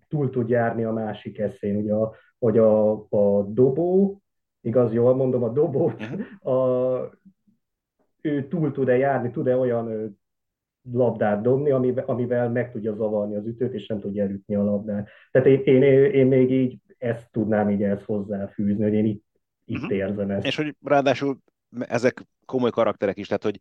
túl 0.09 0.31
tud 0.31 0.49
járni 0.49 0.85
a 0.85 0.93
másik 0.93 1.39
eszén. 1.39 1.77
Ugye 1.77 1.93
a, 1.93 2.15
hogy 2.39 2.59
a, 2.59 2.93
a 2.93 3.43
dobó, 3.43 4.21
igaz, 4.61 4.93
jól 4.93 5.15
mondom, 5.15 5.43
a 5.43 5.49
dobót, 5.49 6.03
hm. 6.03 6.49
a, 6.49 7.19
ő 8.21 8.49
túl 8.49 8.73
tud-e 8.73 8.97
járni, 8.97 9.31
tud-e 9.31 9.57
olyan 9.57 10.19
labdát 10.93 11.43
dobni, 11.43 11.71
amivel, 11.71 12.05
amivel 12.05 12.51
meg 12.51 12.73
tudja 12.73 12.95
zavarni 12.95 13.37
az 13.37 13.47
ütőt, 13.47 13.75
és 13.75 13.87
nem 13.87 14.01
tudja 14.01 14.23
elütni 14.23 14.55
a 14.55 14.63
labdát. 14.63 15.09
Tehát 15.31 15.49
én, 15.49 15.83
én, 15.83 16.05
én 16.05 16.27
még 16.27 16.51
így 16.51 16.79
ezt 16.99 17.31
tudnám 17.33 17.71
így 17.71 17.83
ezt 17.83 18.05
hozzáfűzni, 18.05 18.83
hogy 18.83 18.93
én 18.93 19.05
itt, 19.05 19.25
itt 19.65 19.77
uh-huh. 19.77 19.97
érzem 19.97 20.31
ezt. 20.31 20.47
És 20.47 20.57
hogy 20.57 20.77
ráadásul 20.85 21.39
ezek 21.79 22.27
komoly 22.45 22.71
karakterek 22.71 23.19
is, 23.19 23.27
tehát 23.27 23.43
hogy 23.43 23.61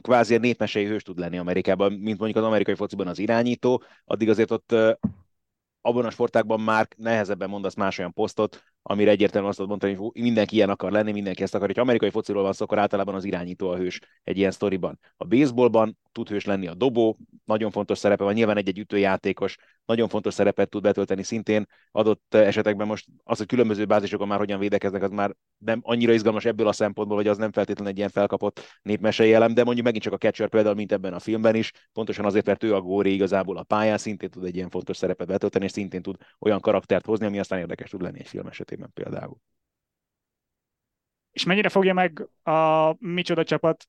kvázi 0.00 0.34
a 0.34 0.38
népmesei 0.38 0.86
hős 0.86 1.02
tud 1.02 1.18
lenni 1.18 1.38
Amerikában, 1.38 1.92
mint 1.92 2.18
mondjuk 2.18 2.38
az 2.38 2.48
amerikai 2.48 2.74
fociban 2.74 3.06
az 3.06 3.18
irányító, 3.18 3.82
addig 4.04 4.28
azért 4.28 4.50
ott 4.50 4.74
abban 5.80 6.04
a 6.04 6.10
sportákban 6.10 6.60
már 6.60 6.88
nehezebben 6.96 7.48
mondasz 7.48 7.74
más 7.74 7.98
olyan 7.98 8.12
posztot, 8.12 8.62
amire 8.82 9.10
egyértelműen 9.10 9.54
azt 9.58 9.66
mondani, 9.66 9.94
hogy 9.94 10.22
mindenki 10.22 10.54
ilyen 10.54 10.70
akar 10.70 10.92
lenni, 10.92 11.12
mindenki 11.12 11.42
ezt 11.42 11.54
akar. 11.54 11.70
Ha 11.74 11.80
amerikai 11.80 12.10
fociról 12.10 12.42
van 12.42 12.52
szó, 12.52 12.64
akkor 12.64 12.78
általában 12.78 13.14
az 13.14 13.24
irányító 13.24 13.68
a 13.68 13.76
hős 13.76 14.00
egy 14.24 14.36
ilyen 14.36 14.50
sztoriban. 14.50 14.98
A 15.16 15.24
baseballban 15.24 15.98
tud 16.12 16.28
hős 16.28 16.44
lenni 16.44 16.66
a 16.66 16.74
dobó, 16.74 17.18
nagyon 17.44 17.70
fontos 17.70 17.98
szerepe 17.98 18.24
van, 18.24 18.32
nyilván 18.32 18.56
egy-egy 18.56 18.78
ütőjátékos, 18.78 19.56
nagyon 19.84 20.08
fontos 20.08 20.34
szerepet 20.34 20.68
tud 20.68 20.82
betölteni 20.82 21.22
szintén. 21.22 21.66
Adott 21.90 22.34
esetekben 22.34 22.86
most 22.86 23.06
az, 23.24 23.38
hogy 23.38 23.46
különböző 23.46 23.84
bázisokon 23.84 24.28
már 24.28 24.38
hogyan 24.38 24.58
védekeznek, 24.58 25.02
az 25.02 25.10
már 25.10 25.36
nem 25.58 25.80
annyira 25.82 26.12
izgalmas 26.12 26.44
ebből 26.44 26.66
a 26.66 26.72
szempontból, 26.72 27.16
hogy 27.16 27.26
az 27.28 27.36
nem 27.36 27.52
feltétlenül 27.52 27.92
egy 27.92 27.98
ilyen 27.98 28.10
felkapott 28.10 28.60
népmesei 28.82 29.32
elem, 29.34 29.54
de 29.54 29.64
mondjuk 29.64 29.84
megint 29.84 30.04
csak 30.04 30.12
a 30.12 30.16
catcher 30.16 30.48
például, 30.48 30.74
mint 30.74 30.92
ebben 30.92 31.12
a 31.12 31.18
filmben 31.18 31.54
is, 31.54 31.72
pontosan 31.92 32.24
azért, 32.24 32.46
mert 32.46 32.62
ő 32.62 32.74
a 32.74 32.80
góri 32.80 33.12
igazából 33.12 33.56
a 33.56 33.62
pályán, 33.62 33.98
szintén 33.98 34.30
tud 34.30 34.44
egy 34.44 34.56
ilyen 34.56 34.70
fontos 34.70 34.96
szerepet 34.96 35.26
betölteni, 35.26 35.64
és 35.64 35.70
szintén 35.70 36.02
tud 36.02 36.16
olyan 36.38 36.60
karaktert 36.60 37.06
hozni, 37.06 37.26
ami 37.26 37.38
aztán 37.38 37.58
érdekes 37.58 37.90
tud 37.90 38.02
lenni 38.02 38.18
egy 38.18 38.28
film 38.28 38.46
esetében 38.46 38.71
például. 38.94 39.36
És 41.30 41.44
mennyire 41.44 41.68
fogja 41.68 41.94
meg 41.94 42.28
a 42.42 42.94
micsoda 42.98 43.44
csapat 43.44 43.88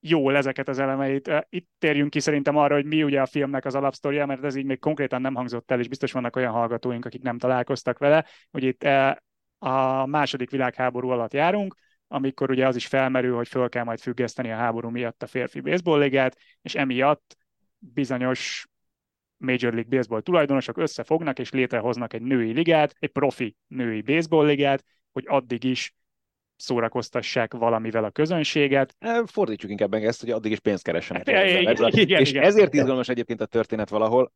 jól 0.00 0.36
ezeket 0.36 0.68
az 0.68 0.78
elemeit. 0.78 1.30
Itt 1.48 1.68
térjünk 1.78 2.10
ki 2.10 2.20
szerintem 2.20 2.56
arra, 2.56 2.74
hogy 2.74 2.84
mi 2.84 3.02
ugye 3.02 3.20
a 3.20 3.26
filmnek 3.26 3.64
az 3.64 3.74
alapsztoria, 3.74 4.26
mert 4.26 4.44
ez 4.44 4.54
így 4.54 4.64
még 4.64 4.78
konkrétan 4.78 5.20
nem 5.20 5.34
hangzott 5.34 5.70
el, 5.70 5.80
és 5.80 5.88
biztos 5.88 6.12
vannak 6.12 6.36
olyan 6.36 6.52
hallgatóink, 6.52 7.04
akik 7.04 7.22
nem 7.22 7.38
találkoztak 7.38 7.98
vele, 7.98 8.26
hogy 8.50 8.62
itt 8.62 8.82
a 9.58 10.06
második 10.06 10.50
világháború 10.50 11.08
alatt 11.08 11.32
járunk, 11.32 11.74
amikor 12.08 12.50
ugye 12.50 12.66
az 12.66 12.76
is 12.76 12.86
felmerül, 12.86 13.36
hogy 13.36 13.48
föl 13.48 13.68
kell 13.68 13.84
majd 13.84 14.00
függeszteni 14.00 14.52
a 14.52 14.56
háború 14.56 14.88
miatt 14.88 15.22
a 15.22 15.26
férfi 15.26 15.60
baseball 15.60 15.98
ligát, 15.98 16.38
és 16.62 16.74
emiatt 16.74 17.36
bizonyos 17.78 18.66
Major 19.36 19.72
League 19.72 19.96
Baseball 19.96 20.20
tulajdonosok 20.20 20.78
összefognak 20.78 21.38
és 21.38 21.50
létrehoznak 21.50 22.12
egy 22.12 22.22
női 22.22 22.52
ligát, 22.52 22.94
egy 22.98 23.10
profi 23.10 23.56
női 23.66 24.00
baseball 24.00 24.46
ligát, 24.46 24.84
hogy 25.12 25.24
addig 25.26 25.64
is 25.64 25.94
szórakoztassák 26.56 27.54
valamivel 27.54 28.04
a 28.04 28.10
közönséget. 28.10 28.96
Fordítsuk 29.24 29.70
inkább 29.70 29.90
meg 29.90 30.04
ezt, 30.04 30.20
hogy 30.20 30.30
addig 30.30 30.52
is 30.52 30.60
pénzt 30.60 30.82
keressenek. 30.82 31.28
Igen, 31.28 31.46
igen, 31.96 32.20
és 32.20 32.30
igen. 32.30 32.42
ezért 32.42 32.74
izgalmas 32.74 33.08
egyébként 33.08 33.40
a 33.40 33.46
történet 33.46 33.88
valahol. 33.88 34.32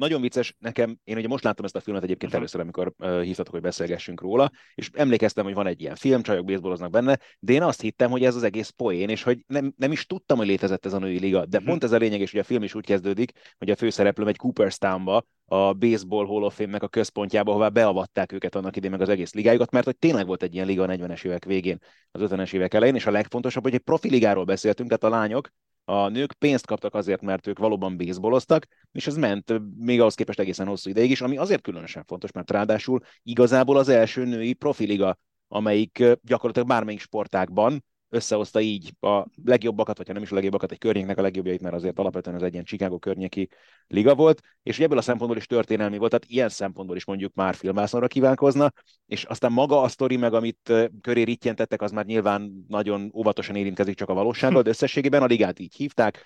Nagyon 0.00 0.20
vicces, 0.20 0.56
nekem, 0.58 0.98
én 1.04 1.16
ugye 1.16 1.28
most 1.28 1.44
láttam 1.44 1.64
ezt 1.64 1.76
a 1.76 1.80
filmet 1.80 2.02
egyébként 2.02 2.32
uh-huh. 2.32 2.38
először, 2.38 2.60
amikor 2.60 2.92
uh, 2.98 3.22
hívtatok, 3.22 3.52
hogy 3.52 3.62
beszélgessünk 3.62 4.20
róla, 4.20 4.50
és 4.74 4.90
emlékeztem, 4.92 5.44
hogy 5.44 5.54
van 5.54 5.66
egy 5.66 5.80
ilyen 5.80 5.94
film, 5.94 6.22
csajok 6.22 6.44
baseballoznak 6.44 6.90
benne, 6.90 7.18
de 7.38 7.52
én 7.52 7.62
azt 7.62 7.80
hittem, 7.80 8.10
hogy 8.10 8.24
ez 8.24 8.34
az 8.34 8.42
egész 8.42 8.68
poén, 8.68 9.08
és 9.08 9.22
hogy 9.22 9.44
nem, 9.46 9.72
nem 9.76 9.92
is 9.92 10.06
tudtam, 10.06 10.38
hogy 10.38 10.46
létezett 10.46 10.86
ez 10.86 10.92
a 10.92 10.98
női 10.98 11.18
liga. 11.18 11.46
De 11.46 11.56
uh-huh. 11.56 11.70
pont 11.70 11.84
ez 11.84 11.92
a 11.92 11.96
lényeg, 11.96 12.20
és 12.20 12.32
ugye 12.32 12.40
a 12.40 12.44
film 12.44 12.62
is 12.62 12.74
úgy 12.74 12.84
kezdődik, 12.84 13.32
hogy 13.58 13.70
a 13.70 13.76
főszereplő 13.76 14.26
egy 14.26 14.36
Cooperstownba, 14.36 15.26
a 15.44 15.72
Baseball 15.72 16.26
Hall 16.26 16.42
of 16.42 16.54
Fame-nek 16.54 16.82
a 16.82 16.88
központjába, 16.88 17.50
ahová 17.50 17.68
beavatták 17.68 18.32
őket 18.32 18.54
annak 18.54 18.76
idén 18.76 18.90
meg 18.90 19.00
az 19.00 19.08
egész 19.08 19.34
ligájukat, 19.34 19.70
mert 19.70 19.84
hogy 19.84 19.96
tényleg 19.96 20.26
volt 20.26 20.42
egy 20.42 20.54
ilyen 20.54 20.66
liga 20.66 20.82
a 20.82 20.86
40-es 20.86 21.24
évek 21.24 21.44
végén, 21.44 21.78
az 22.10 22.20
50-es 22.24 22.52
évek 22.52 22.74
elején, 22.74 22.94
és 22.94 23.06
a 23.06 23.10
legfontosabb, 23.10 23.62
hogy 23.62 23.74
egy 23.74 23.80
profiligáról 23.80 24.44
beszéltünk, 24.44 24.88
tehát 24.88 25.14
a 25.14 25.18
lányok 25.18 25.50
a 25.84 26.08
nők 26.08 26.32
pénzt 26.32 26.66
kaptak 26.66 26.94
azért, 26.94 27.20
mert 27.20 27.46
ők 27.46 27.58
valóban 27.58 27.96
baseballoztak, 27.96 28.66
és 28.92 29.06
ez 29.06 29.16
ment 29.16 29.52
még 29.76 30.00
ahhoz 30.00 30.14
képest 30.14 30.38
egészen 30.38 30.66
hosszú 30.66 30.90
ideig 30.90 31.10
is, 31.10 31.20
ami 31.20 31.36
azért 31.36 31.62
különösen 31.62 32.04
fontos, 32.04 32.32
mert 32.32 32.50
ráadásul 32.50 33.00
igazából 33.22 33.76
az 33.76 33.88
első 33.88 34.24
női 34.24 34.52
profiliga, 34.52 35.18
amelyik 35.48 36.04
gyakorlatilag 36.22 36.68
bármelyik 36.68 37.00
sportákban 37.00 37.84
összehozta 38.10 38.60
így 38.60 38.92
a 39.00 39.26
legjobbakat, 39.44 39.96
vagy 39.96 40.06
ha 40.06 40.12
nem 40.12 40.22
is 40.22 40.30
a 40.30 40.34
legjobbakat, 40.34 40.72
egy 40.72 40.78
környéknek 40.78 41.18
a 41.18 41.22
legjobbjait, 41.22 41.60
mert 41.60 41.74
azért 41.74 41.98
alapvetően 41.98 42.36
ez 42.36 42.42
egy 42.42 42.52
ilyen 42.52 42.64
Chicago 42.64 42.98
környéki 42.98 43.48
liga 43.86 44.14
volt, 44.14 44.40
és 44.62 44.78
ebből 44.78 44.98
a 44.98 45.02
szempontból 45.02 45.38
is 45.38 45.46
történelmi 45.46 45.98
volt, 45.98 46.10
tehát 46.10 46.26
ilyen 46.28 46.48
szempontból 46.48 46.96
is 46.96 47.04
mondjuk 47.04 47.34
már 47.34 47.54
filmászonra 47.54 48.06
kívánkozna, 48.06 48.72
és 49.06 49.24
aztán 49.24 49.52
maga 49.52 49.80
a 49.80 49.88
sztori, 49.88 50.16
meg 50.16 50.34
amit 50.34 50.72
köré 51.00 51.22
rittyentettek, 51.22 51.82
az 51.82 51.90
már 51.90 52.04
nyilván 52.04 52.64
nagyon 52.68 53.10
óvatosan 53.14 53.56
érintkezik 53.56 53.96
csak 53.96 54.08
a 54.08 54.14
valósággal, 54.14 54.62
de 54.62 54.68
összességében 54.68 55.22
a 55.22 55.26
ligát 55.26 55.58
így 55.58 55.74
hívták, 55.74 56.24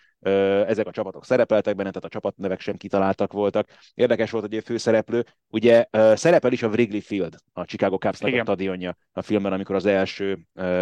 ezek 0.67 0.87
a 0.87 0.91
csapatok 0.91 1.25
szerepeltek 1.25 1.77
benne, 1.77 1.89
tehát 1.89 2.05
a 2.05 2.09
csapatnevek 2.09 2.61
sem 2.61 2.77
kitaláltak 2.77 3.33
voltak. 3.33 3.69
Érdekes 3.95 4.31
volt, 4.31 4.45
hogy 4.45 4.57
a 4.57 4.63
főszereplő, 4.63 5.25
ugye 5.49 5.87
szerepel 6.15 6.53
is 6.53 6.63
a 6.63 6.69
Wrigley 6.69 7.01
Field, 7.01 7.35
a 7.53 7.65
Chicago 7.65 7.97
Cubs-nak 7.97 8.33
a 8.33 8.41
stadionja 8.41 8.97
a 9.13 9.23
filmben, 9.23 9.53
amikor 9.53 9.75
az 9.75 9.87
első 9.87 10.39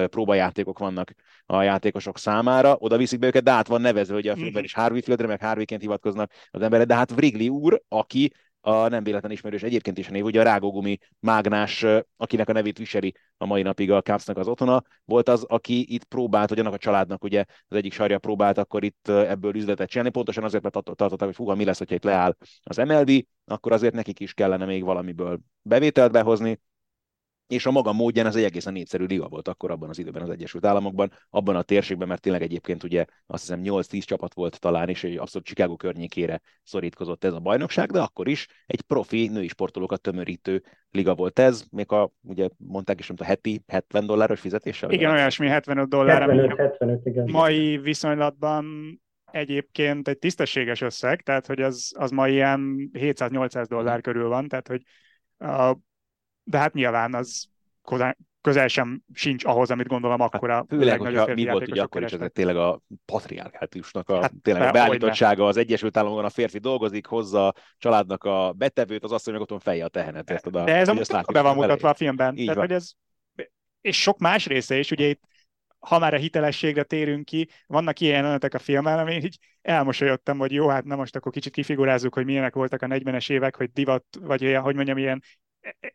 próbajátékok 0.06 0.78
vannak 0.92 1.12
a 1.46 1.62
játékosok 1.62 2.18
számára, 2.18 2.76
oda 2.78 2.96
viszik 2.96 3.18
be 3.18 3.26
őket, 3.26 3.42
de 3.42 3.50
át 3.50 3.66
van 3.66 3.80
nevezve, 3.80 4.14
hogy 4.14 4.28
a 4.28 4.34
filmben 4.34 4.52
mhm. 4.52 4.64
is 4.64 4.74
Harvey 4.74 5.00
Fieldre, 5.00 5.26
meg 5.26 5.40
Harveyként 5.40 5.80
hivatkoznak 5.80 6.32
az 6.50 6.62
emberek, 6.62 6.86
de 6.86 6.94
hát 6.94 7.10
Wrigley 7.10 7.48
úr, 7.48 7.82
aki 7.88 8.32
a 8.64 8.88
nem 8.88 9.04
véletlen 9.04 9.30
ismerős 9.30 9.62
egyébként 9.62 9.98
is 9.98 10.08
a 10.08 10.10
név, 10.10 10.24
ugye 10.24 10.40
a 10.40 10.44
rágógumi 10.44 10.98
mágnás, 11.20 11.86
akinek 12.16 12.48
a 12.48 12.52
nevét 12.52 12.78
viseli 12.78 13.14
a 13.36 13.46
mai 13.46 13.62
napig 13.62 13.90
a 13.90 14.00
Cubsnak 14.00 14.38
az 14.38 14.48
otthona, 14.48 14.82
volt 15.04 15.28
az, 15.28 15.42
aki 15.42 15.94
itt 15.94 16.04
próbált, 16.04 16.48
hogy 16.48 16.58
annak 16.58 16.72
a 16.72 16.78
családnak 16.78 17.24
ugye 17.24 17.44
az 17.68 17.76
egyik 17.76 17.92
sarja 17.92 18.18
próbált 18.18 18.58
akkor 18.58 18.84
itt 18.84 19.08
ebből 19.08 19.56
üzletet 19.56 19.88
csinálni, 19.88 20.10
pontosan 20.10 20.44
azért, 20.44 20.62
mert 20.62 20.74
tartották, 20.84 21.26
hogy 21.26 21.34
fúha, 21.34 21.54
mi 21.54 21.64
lesz, 21.64 21.78
hogyha 21.78 21.94
itt 21.94 22.04
leáll 22.04 22.36
az 22.62 22.76
MLB, 22.76 23.26
akkor 23.44 23.72
azért 23.72 23.94
nekik 23.94 24.20
is 24.20 24.34
kellene 24.34 24.64
még 24.64 24.84
valamiből 24.84 25.40
bevételt 25.62 26.12
behozni, 26.12 26.58
és 27.46 27.66
a 27.66 27.70
maga 27.70 27.92
módján 27.92 28.26
ez 28.26 28.36
egy 28.36 28.44
egészen 28.44 28.72
népszerű 28.72 29.04
liga 29.04 29.28
volt 29.28 29.48
akkor 29.48 29.70
abban 29.70 29.88
az 29.88 29.98
időben 29.98 30.22
az 30.22 30.30
Egyesült 30.30 30.66
Államokban, 30.66 31.12
abban 31.30 31.56
a 31.56 31.62
térségben, 31.62 32.08
mert 32.08 32.20
tényleg 32.20 32.42
egyébként 32.42 32.82
ugye 32.82 33.04
azt 33.26 33.42
hiszem 33.42 33.60
8-10 33.64 34.04
csapat 34.04 34.34
volt 34.34 34.60
talán, 34.60 34.88
és 34.88 35.04
egy 35.04 35.16
abszolút 35.16 35.46
Chicago 35.46 35.76
környékére 35.76 36.40
szorítkozott 36.62 37.24
ez 37.24 37.32
a 37.32 37.38
bajnokság, 37.38 37.90
de 37.90 38.00
akkor 38.00 38.28
is 38.28 38.46
egy 38.66 38.80
profi 38.80 39.28
női 39.28 39.48
sportolókat 39.48 40.00
tömörítő 40.00 40.62
liga 40.90 41.14
volt 41.14 41.38
ez, 41.38 41.64
még 41.70 41.92
a, 41.92 42.12
ugye 42.22 42.48
mondták 42.56 42.98
is, 42.98 43.06
mint 43.06 43.20
a 43.20 43.24
heti 43.24 43.62
70 43.66 44.06
dolláros 44.06 44.40
fizetéssel. 44.40 44.90
Igen, 44.90 45.10
olyasmi 45.10 45.46
75 45.48 45.88
dollár, 45.88 46.20
75, 46.20 46.56
75, 46.56 47.06
igen. 47.06 47.30
mai 47.30 47.78
viszonylatban 47.78 48.66
egyébként 49.30 50.08
egy 50.08 50.18
tisztességes 50.18 50.80
összeg, 50.80 51.22
tehát 51.22 51.46
hogy 51.46 51.60
az, 51.60 51.92
az 51.98 52.10
ma 52.10 52.28
ilyen 52.28 52.90
700-800 52.92 53.64
dollár 53.68 54.00
körül 54.00 54.28
van, 54.28 54.48
tehát 54.48 54.68
hogy 54.68 54.82
a 55.48 55.76
de 56.44 56.58
hát 56.58 56.72
nyilván 56.72 57.14
az 57.14 57.46
közel 58.40 58.68
sem 58.68 59.02
sincs 59.12 59.44
ahhoz, 59.44 59.70
amit 59.70 59.86
gondolom 59.86 60.20
hát 60.20 60.34
akkor 60.34 60.50
a 60.50 60.64
Főleg, 60.68 61.00
hogyha 61.00 61.34
mi 61.34 61.44
volt 61.44 61.68
ugye 61.68 61.82
akkor 61.82 62.02
is 62.02 62.12
ez 62.12 62.30
tényleg 62.32 62.56
a 62.56 62.80
patriarkátusnak 63.04 64.08
a 64.08 64.20
hát, 64.20 64.32
tényleg 64.42 64.68
a 64.68 64.70
beállítottsága 64.70 65.46
az 65.46 65.56
Egyesült 65.56 65.96
Államokban 65.96 66.24
a 66.24 66.30
férfi 66.30 66.58
dolgozik, 66.58 67.06
hozza 67.06 67.46
a 67.46 67.54
családnak 67.78 68.24
a 68.24 68.52
betevőt, 68.52 69.04
az 69.04 69.12
asszony 69.12 69.32
meg 69.32 69.42
otthon 69.42 69.58
fejje 69.58 69.84
a 69.84 69.88
tehenet. 69.88 70.30
Ezt 70.30 70.46
oda, 70.46 70.64
De 70.64 70.76
ez 70.76 70.88
a 70.88 71.22
be 71.32 71.40
van 71.40 71.54
mutatva 71.54 71.88
a 71.88 71.94
filmben. 71.94 72.36
Így 72.36 72.46
Tehát, 72.46 72.54
van. 72.56 72.66
Hogy 72.66 72.76
ez, 72.76 72.90
és 73.80 74.00
sok 74.00 74.18
más 74.18 74.46
része 74.46 74.78
is, 74.78 74.90
ugye 74.90 75.06
itt 75.06 75.20
ha 75.78 75.98
már 75.98 76.14
a 76.14 76.18
hitelességre 76.18 76.82
térünk 76.82 77.24
ki, 77.24 77.48
vannak 77.66 78.00
ilyen 78.00 78.14
jelenetek 78.14 78.54
a 78.54 78.58
filmen, 78.58 78.98
ami 78.98 79.14
így 79.14 79.38
elmosolyodtam, 79.62 80.38
hogy 80.38 80.52
jó, 80.52 80.68
hát 80.68 80.84
na 80.84 80.96
most 80.96 81.16
akkor 81.16 81.32
kicsit 81.32 81.52
kifigurázzuk, 81.52 82.14
hogy 82.14 82.24
milyenek 82.24 82.54
voltak 82.54 82.82
a 82.82 82.86
40-es 82.86 83.30
évek, 83.30 83.56
hogy 83.56 83.72
divat, 83.72 84.04
vagy 84.20 84.42
ilyen, 84.42 84.62
hogy 84.62 84.74
mondjam, 84.74 84.98
ilyen 84.98 85.22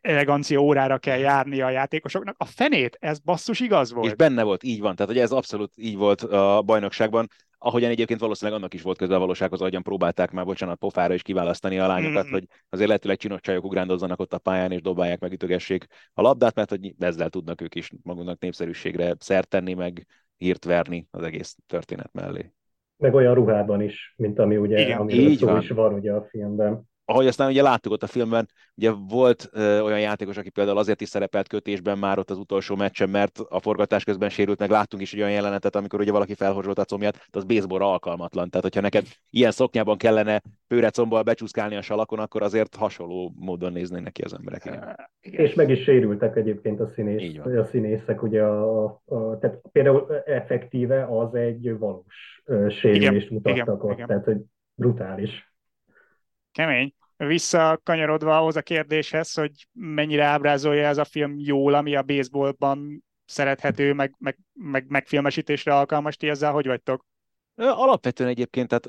elegancia 0.00 0.60
órára 0.60 0.98
kell 0.98 1.18
járni 1.18 1.60
a 1.60 1.70
játékosoknak. 1.70 2.34
A 2.38 2.44
fenét, 2.44 2.96
ez 3.00 3.18
basszus 3.18 3.60
igaz 3.60 3.92
volt. 3.92 4.06
És 4.06 4.14
benne 4.14 4.42
volt, 4.42 4.62
így 4.62 4.80
van. 4.80 4.94
Tehát 4.94 5.12
hogy 5.12 5.20
ez 5.20 5.32
abszolút 5.32 5.72
így 5.76 5.96
volt 5.96 6.22
a 6.22 6.62
bajnokságban. 6.62 7.26
Ahogyan 7.60 7.90
egyébként 7.90 8.20
valószínűleg 8.20 8.60
annak 8.60 8.74
is 8.74 8.82
volt 8.82 8.98
köze 8.98 9.14
a 9.14 9.18
valósághoz, 9.18 9.60
ahogyan 9.60 9.82
próbálták 9.82 10.30
már, 10.30 10.44
bocsánat, 10.44 10.78
pofára 10.78 11.14
is 11.14 11.22
kiválasztani 11.22 11.78
a 11.78 11.86
lányokat, 11.86 12.26
mm. 12.26 12.30
hogy 12.30 12.46
azért 12.68 12.88
lehetőleg 12.88 13.16
csinos 13.16 13.40
csajok 13.40 13.64
ugrándozzanak 13.64 14.20
ott 14.20 14.32
a 14.32 14.38
pályán, 14.38 14.72
és 14.72 14.80
dobálják 14.80 15.20
meg, 15.20 15.32
ütögessék 15.32 15.86
a 16.12 16.22
labdát, 16.22 16.54
mert 16.54 16.70
hogy 16.70 16.94
ezzel 16.98 17.28
tudnak 17.28 17.60
ők 17.60 17.74
is 17.74 17.90
magunknak 18.02 18.40
népszerűségre 18.40 19.14
szert 19.18 19.48
tenni, 19.48 19.74
meg 19.74 20.06
hírt 20.36 20.64
verni 20.64 21.06
az 21.10 21.22
egész 21.22 21.56
történet 21.66 22.12
mellé. 22.12 22.52
Meg 22.96 23.14
olyan 23.14 23.34
ruhában 23.34 23.82
is, 23.82 24.14
mint 24.16 24.38
ami 24.38 24.56
ugye, 24.56 24.80
Igen, 24.80 24.98
amiről 24.98 25.36
szó 25.36 25.46
van. 25.46 25.60
is 25.60 25.68
van 25.68 25.94
ugye 25.94 26.12
a 26.12 26.26
filmben 26.30 26.88
ahogy 27.10 27.26
aztán 27.26 27.48
ugye 27.48 27.62
láttuk 27.62 27.92
ott 27.92 28.02
a 28.02 28.06
filmben, 28.06 28.48
ugye 28.74 28.90
volt 29.08 29.48
ö, 29.52 29.80
olyan 29.80 30.00
játékos, 30.00 30.36
aki 30.36 30.50
például 30.50 30.78
azért 30.78 31.00
is 31.00 31.08
szerepelt 31.08 31.48
kötésben 31.48 31.98
már 31.98 32.18
ott 32.18 32.30
az 32.30 32.38
utolsó 32.38 32.76
meccsen, 32.76 33.08
mert 33.08 33.38
a 33.48 33.60
forgatás 33.60 34.04
közben 34.04 34.28
sérült, 34.28 34.58
meg 34.58 34.70
láttunk 34.70 35.02
is 35.02 35.12
egy 35.12 35.20
olyan 35.20 35.32
jelenetet, 35.32 35.76
amikor 35.76 36.00
ugye 36.00 36.12
valaki 36.12 36.34
felhorzsolt 36.34 36.78
a 36.78 36.84
combját, 36.84 37.12
tehát 37.12 37.36
az 37.36 37.44
baseballra 37.44 37.92
alkalmatlan. 37.92 38.50
Tehát, 38.50 38.64
hogyha 38.64 38.80
neked 38.80 39.06
ilyen 39.30 39.50
szoknyában 39.50 39.96
kellene 39.96 40.42
pőrecombbal 40.66 41.22
becsúszkálni 41.22 41.76
a 41.76 41.82
salakon, 41.82 42.18
akkor 42.18 42.42
azért 42.42 42.74
hasonló 42.74 43.32
módon 43.36 43.72
néznének 43.72 44.12
ki 44.12 44.22
az 44.22 44.34
emberek. 44.34 44.64
Igen. 44.64 44.96
És 45.20 45.54
meg 45.54 45.70
is 45.70 45.82
sérültek 45.82 46.36
egyébként 46.36 46.80
a, 46.80 46.88
színész, 46.88 47.36
a 47.44 47.64
színészek, 47.64 48.22
ugye 48.22 48.42
a, 48.42 48.84
a, 49.04 49.38
tehát 49.38 49.60
például 49.72 50.22
effektíve 50.24 51.04
az 51.04 51.34
egy 51.34 51.78
valós 51.78 52.42
sérülést 52.68 53.30
igen, 53.30 53.32
mutattak 53.32 53.56
igen, 53.60 53.78
ott, 53.80 53.92
igen. 53.92 54.06
tehát 54.06 54.24
hogy 54.24 54.38
brutális. 54.74 55.46
Kemény 56.58 56.94
visszakanyarodva 57.16 58.38
ahhoz 58.38 58.56
a 58.56 58.62
kérdéshez, 58.62 59.32
hogy 59.32 59.66
mennyire 59.72 60.24
ábrázolja 60.24 60.86
ez 60.86 60.98
a 60.98 61.04
film 61.04 61.34
jól, 61.38 61.74
ami 61.74 61.96
a 61.96 62.02
baseballban 62.02 63.04
szerethető, 63.24 63.92
meg, 63.92 64.14
meg, 64.18 64.38
meg 64.52 64.84
megfilmesítésre 64.88 65.74
alkalmas, 65.74 66.16
ti 66.16 66.28
ezzel 66.28 66.52
hogy 66.52 66.66
vagytok? 66.66 67.06
Alapvetően 67.54 68.28
egyébként, 68.28 68.68
tehát 68.68 68.88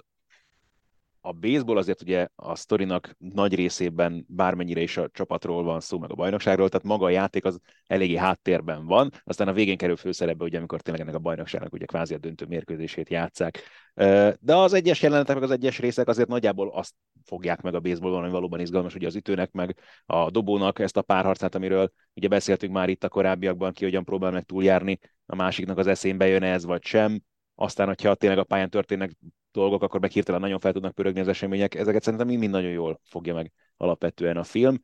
a 1.29 1.31
baseball 1.31 1.77
azért 1.77 2.01
ugye 2.01 2.27
a 2.35 2.55
sztorinak 2.55 3.15
nagy 3.17 3.55
részében 3.55 4.25
bármennyire 4.27 4.81
is 4.81 4.97
a 4.97 5.09
csapatról 5.11 5.63
van 5.63 5.79
szó, 5.79 5.99
meg 5.99 6.11
a 6.11 6.15
bajnokságról, 6.15 6.69
tehát 6.69 6.85
maga 6.85 7.05
a 7.05 7.09
játék 7.09 7.45
az 7.45 7.59
eléggé 7.87 8.15
háttérben 8.15 8.85
van, 8.85 9.11
aztán 9.23 9.47
a 9.47 9.53
végén 9.53 9.77
kerül 9.77 9.95
főszerepbe, 9.95 10.43
ugye 10.43 10.57
amikor 10.57 10.81
tényleg 10.81 11.03
ennek 11.03 11.15
a 11.15 11.19
bajnokságnak 11.19 11.73
ugye 11.73 11.85
kvázi 11.85 12.13
a 12.13 12.17
döntő 12.17 12.45
mérkőzését 12.45 13.09
játszák. 13.09 13.63
De 14.39 14.55
az 14.55 14.73
egyes 14.73 15.01
jelenetek, 15.01 15.35
meg 15.35 15.43
az 15.43 15.51
egyes 15.51 15.79
részek 15.79 16.07
azért 16.07 16.27
nagyjából 16.27 16.69
azt 16.69 16.93
fogják 17.23 17.61
meg 17.61 17.75
a 17.75 17.79
baseballban, 17.79 18.23
ami 18.23 18.31
valóban 18.31 18.59
izgalmas, 18.59 18.95
ugye 18.95 19.07
az 19.07 19.15
ütőnek, 19.15 19.51
meg 19.51 19.77
a 20.05 20.29
dobónak 20.29 20.79
ezt 20.79 20.97
a 20.97 21.01
párharcát, 21.01 21.55
amiről 21.55 21.91
ugye 22.13 22.27
beszéltünk 22.27 22.73
már 22.73 22.89
itt 22.89 23.03
a 23.03 23.09
korábbiakban, 23.09 23.71
ki 23.71 23.83
hogyan 23.83 24.03
próbál 24.03 24.31
meg 24.31 24.43
túljárni, 24.43 24.99
a 25.25 25.35
másiknak 25.35 25.77
az 25.77 25.87
eszénbe 25.87 26.27
jön 26.27 26.43
ez 26.43 26.65
vagy 26.65 26.83
sem, 26.83 27.21
aztán, 27.55 27.87
hogyha 27.87 28.15
tényleg 28.15 28.39
a 28.39 28.43
pályán 28.43 28.69
történnek 28.69 29.11
dolgok, 29.51 29.83
akkor 29.83 29.99
meg 29.99 30.11
hirtelen 30.11 30.41
nagyon 30.41 30.59
fel 30.59 30.73
tudnak 30.73 30.93
pörögni 30.93 31.19
az 31.19 31.27
események. 31.27 31.75
Ezeket 31.75 32.03
szerintem 32.03 32.27
mind 32.27 32.49
nagyon 32.49 32.71
jól 32.71 32.99
fogja 33.03 33.33
meg 33.33 33.51
alapvetően 33.77 34.37
a 34.37 34.43
film. 34.43 34.83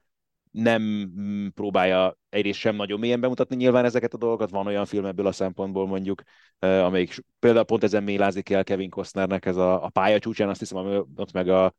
Nem 0.51 0.81
mm, 0.81 1.47
próbálja 1.47 2.17
egyrészt 2.29 2.59
sem 2.59 2.75
nagyon 2.75 2.99
mélyen 2.99 3.19
bemutatni 3.19 3.55
nyilván 3.55 3.85
ezeket 3.85 4.13
a 4.13 4.17
dolgokat. 4.17 4.49
Van 4.49 4.67
olyan 4.67 4.85
film 4.85 5.05
ebből 5.05 5.27
a 5.27 5.31
szempontból 5.31 5.87
mondjuk, 5.87 6.21
amelyik 6.59 7.23
például 7.39 7.65
pont 7.65 7.83
ezen 7.83 8.03
mélázik 8.03 8.49
el 8.49 8.63
Kevin 8.63 8.89
Costnernek 8.89 9.45
ez 9.45 9.55
a, 9.55 9.83
a 9.83 9.89
pálya 9.89 10.19
csúcsán, 10.19 10.49
azt 10.49 10.59
hiszem, 10.59 10.77
ami 10.77 11.01
ott 11.15 11.31
meg 11.31 11.49
a 11.49 11.73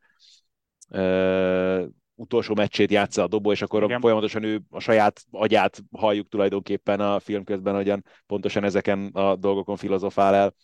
utolsó 2.15 2.55
meccsét 2.55 2.91
játsza 2.91 3.23
a 3.23 3.29
dobó, 3.29 3.53
és 3.53 3.63
akkor 3.63 3.83
Igen. 3.83 4.01
folyamatosan 4.01 4.43
ő 4.43 4.63
a 4.71 4.81
saját 4.81 5.25
agyát 5.31 5.83
halljuk 5.97 6.29
tulajdonképpen 6.29 7.01
a 7.01 7.19
film 7.19 7.45
közben, 7.45 7.75
hogyan 7.75 8.05
pontosan 8.27 8.65
ezeken 8.65 9.07
a 9.07 9.37
dolgokon 9.37 9.77
filozofál 9.77 10.35
el. 10.35 10.55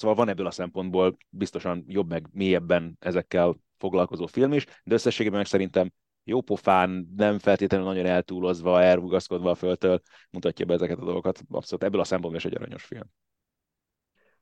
Szóval 0.00 0.16
van 0.16 0.28
ebből 0.28 0.46
a 0.46 0.50
szempontból 0.50 1.16
biztosan 1.28 1.84
jobb 1.86 2.08
meg 2.08 2.26
mélyebben 2.32 2.96
ezekkel 3.00 3.56
foglalkozó 3.78 4.26
film 4.26 4.52
is, 4.52 4.66
de 4.84 4.94
összességében 4.94 5.38
meg 5.38 5.46
szerintem 5.46 5.92
jó 6.24 6.40
pofán, 6.40 7.08
nem 7.16 7.38
feltétlenül 7.38 7.86
nagyon 7.86 8.06
eltúlozva, 8.06 8.82
elrugaszkodva 8.82 9.50
a 9.50 9.54
földtől 9.54 10.00
mutatja 10.30 10.66
be 10.66 10.74
ezeket 10.74 10.98
a 10.98 11.04
dolgokat. 11.04 11.40
Abszolút 11.50 11.84
ebből 11.84 12.00
a 12.00 12.04
szempontból 12.04 12.40
is 12.40 12.46
egy 12.46 12.56
aranyos 12.56 12.84
film. 12.84 13.02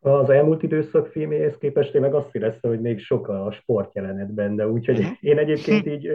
Az 0.00 0.30
elmúlt 0.30 0.62
időszak 0.62 1.06
filméhez 1.06 1.58
képest 1.58 1.94
én 1.94 2.00
meg 2.00 2.14
azt 2.14 2.34
éreztem, 2.34 2.70
hogy 2.70 2.80
még 2.80 2.98
sok 2.98 3.28
a 3.28 3.50
sportjelenet 3.52 4.34
benne, 4.34 4.68
úgyhogy 4.68 4.98
mhm. 4.98 5.12
én 5.20 5.38
egyébként 5.38 5.86
így 5.86 6.06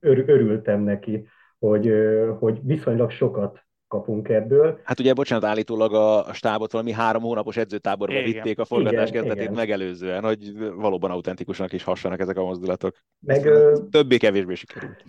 ör- 0.00 0.28
örültem 0.28 0.80
neki, 0.80 1.28
hogy, 1.58 1.92
hogy 2.38 2.58
viszonylag 2.62 3.10
sokat 3.10 3.66
kapunk 3.88 4.28
ebből. 4.28 4.80
Hát 4.84 5.00
ugye, 5.00 5.12
bocsánat, 5.12 5.44
állítólag 5.44 5.94
a, 5.94 6.26
a 6.26 6.32
stábot 6.32 6.72
valami 6.72 6.92
három 6.92 7.22
hónapos 7.22 7.56
edzőtáborba 7.56 8.14
igen. 8.14 8.24
vitték 8.24 8.58
a 8.58 8.64
forgatás 8.64 9.08
igen, 9.08 9.20
kezdetét 9.20 9.42
igen. 9.42 9.54
megelőzően, 9.54 10.22
hogy 10.22 10.52
valóban 10.76 11.10
autentikusnak 11.10 11.72
is 11.72 11.84
hassanak 11.84 12.20
ezek 12.20 12.38
a 12.38 12.44
mozdulatok. 12.44 12.96
Meg, 13.20 13.48
Többé-kevésbé 13.90 14.54
sikerült. 14.54 15.04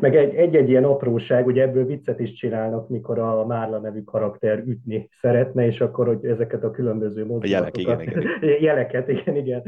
Meg 0.00 0.16
egy-egy 0.16 0.68
ilyen 0.68 0.84
apróság, 0.84 1.46
ugye 1.46 1.62
ebből 1.62 1.86
viccet 1.86 2.20
is 2.20 2.32
csinálnak, 2.32 2.88
mikor 2.88 3.18
a 3.18 3.46
Márla 3.46 3.78
nevű 3.78 4.02
karakter 4.02 4.58
ütni 4.58 5.08
szeretne, 5.20 5.66
és 5.66 5.80
akkor, 5.80 6.06
hogy 6.06 6.24
ezeket 6.24 6.64
a 6.64 6.70
különböző 6.70 7.26
mozdulatokat, 7.26 7.80
jelek, 7.80 8.06
igen, 8.06 8.22
igen. 8.40 8.60
jeleket, 8.68 9.08
igen, 9.08 9.36
igen, 9.36 9.62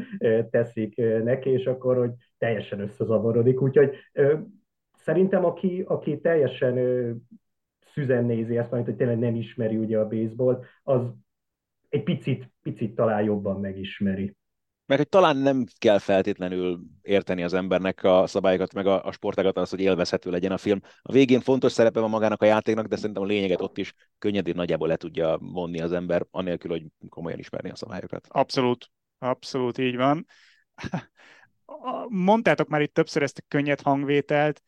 teszik 0.51 0.97
neki, 1.25 1.51
és 1.51 1.67
akkor, 1.67 1.97
hogy 1.97 2.11
teljesen 2.39 2.81
összezavarodik. 2.81 3.63
Úgyhogy 3.63 3.91
szerintem, 4.97 5.45
aki, 5.45 5.85
aki 5.87 6.21
teljesen 6.21 6.77
szüzen 7.95 8.25
nézi 8.25 8.57
ezt, 8.57 8.71
majd, 8.71 8.85
hogy 8.85 8.97
tényleg 8.97 9.19
nem 9.19 9.35
ismeri 9.35 9.77
ugye 9.77 9.99
a 9.99 10.09
baseball, 10.09 10.65
az 10.83 11.01
egy 11.89 12.03
picit, 12.03 12.51
picit 12.63 12.95
talán 12.95 13.23
jobban 13.23 13.61
megismeri. 13.61 14.37
Meg 14.87 14.99
hogy 14.99 15.09
talán 15.09 15.37
nem 15.37 15.65
kell 15.79 15.99
feltétlenül 15.99 16.81
érteni 17.03 17.43
az 17.43 17.55
embernek 17.55 18.03
a 18.03 18.27
szabályokat, 18.27 18.75
meg 18.75 18.87
a, 18.87 19.05
a 19.05 19.13
sportágat 19.13 19.57
az, 19.57 19.71
hogy 19.71 19.81
élvezhető 19.81 20.31
legyen 20.31 20.53
a 20.53 20.57
film. 20.57 20.81
A 21.03 21.13
végén 21.13 21.41
fontos 21.41 21.73
szerepe 21.73 22.01
van 22.01 22.11
magának 22.11 22.43
a 22.43 22.45
játéknak, 22.45 22.87
de 22.87 22.97
szerintem 22.97 23.23
a 23.23 23.27
lényeget 23.27 23.61
ott 23.61 23.79
is 23.79 23.95
könnyedén 24.19 24.55
nagyjából 24.57 24.89
le 24.89 24.97
tudja 24.97 25.39
vonni 25.41 25.81
az 25.81 25.93
ember, 25.93 26.27
anélkül, 26.31 26.71
hogy 26.71 26.85
komolyan 27.09 27.39
ismerni 27.39 27.71
a 27.71 27.77
szabályokat. 27.77 28.27
Abszolút, 28.29 28.91
abszolút 29.19 29.79
így 29.79 29.97
van. 29.97 30.27
Mondtátok 32.09 32.69
már 32.69 32.81
itt 32.81 32.95
többször 32.95 33.23
ezt 33.23 33.39
a 33.39 33.45
könnyed 33.49 33.81
hangvételt, 33.81 34.63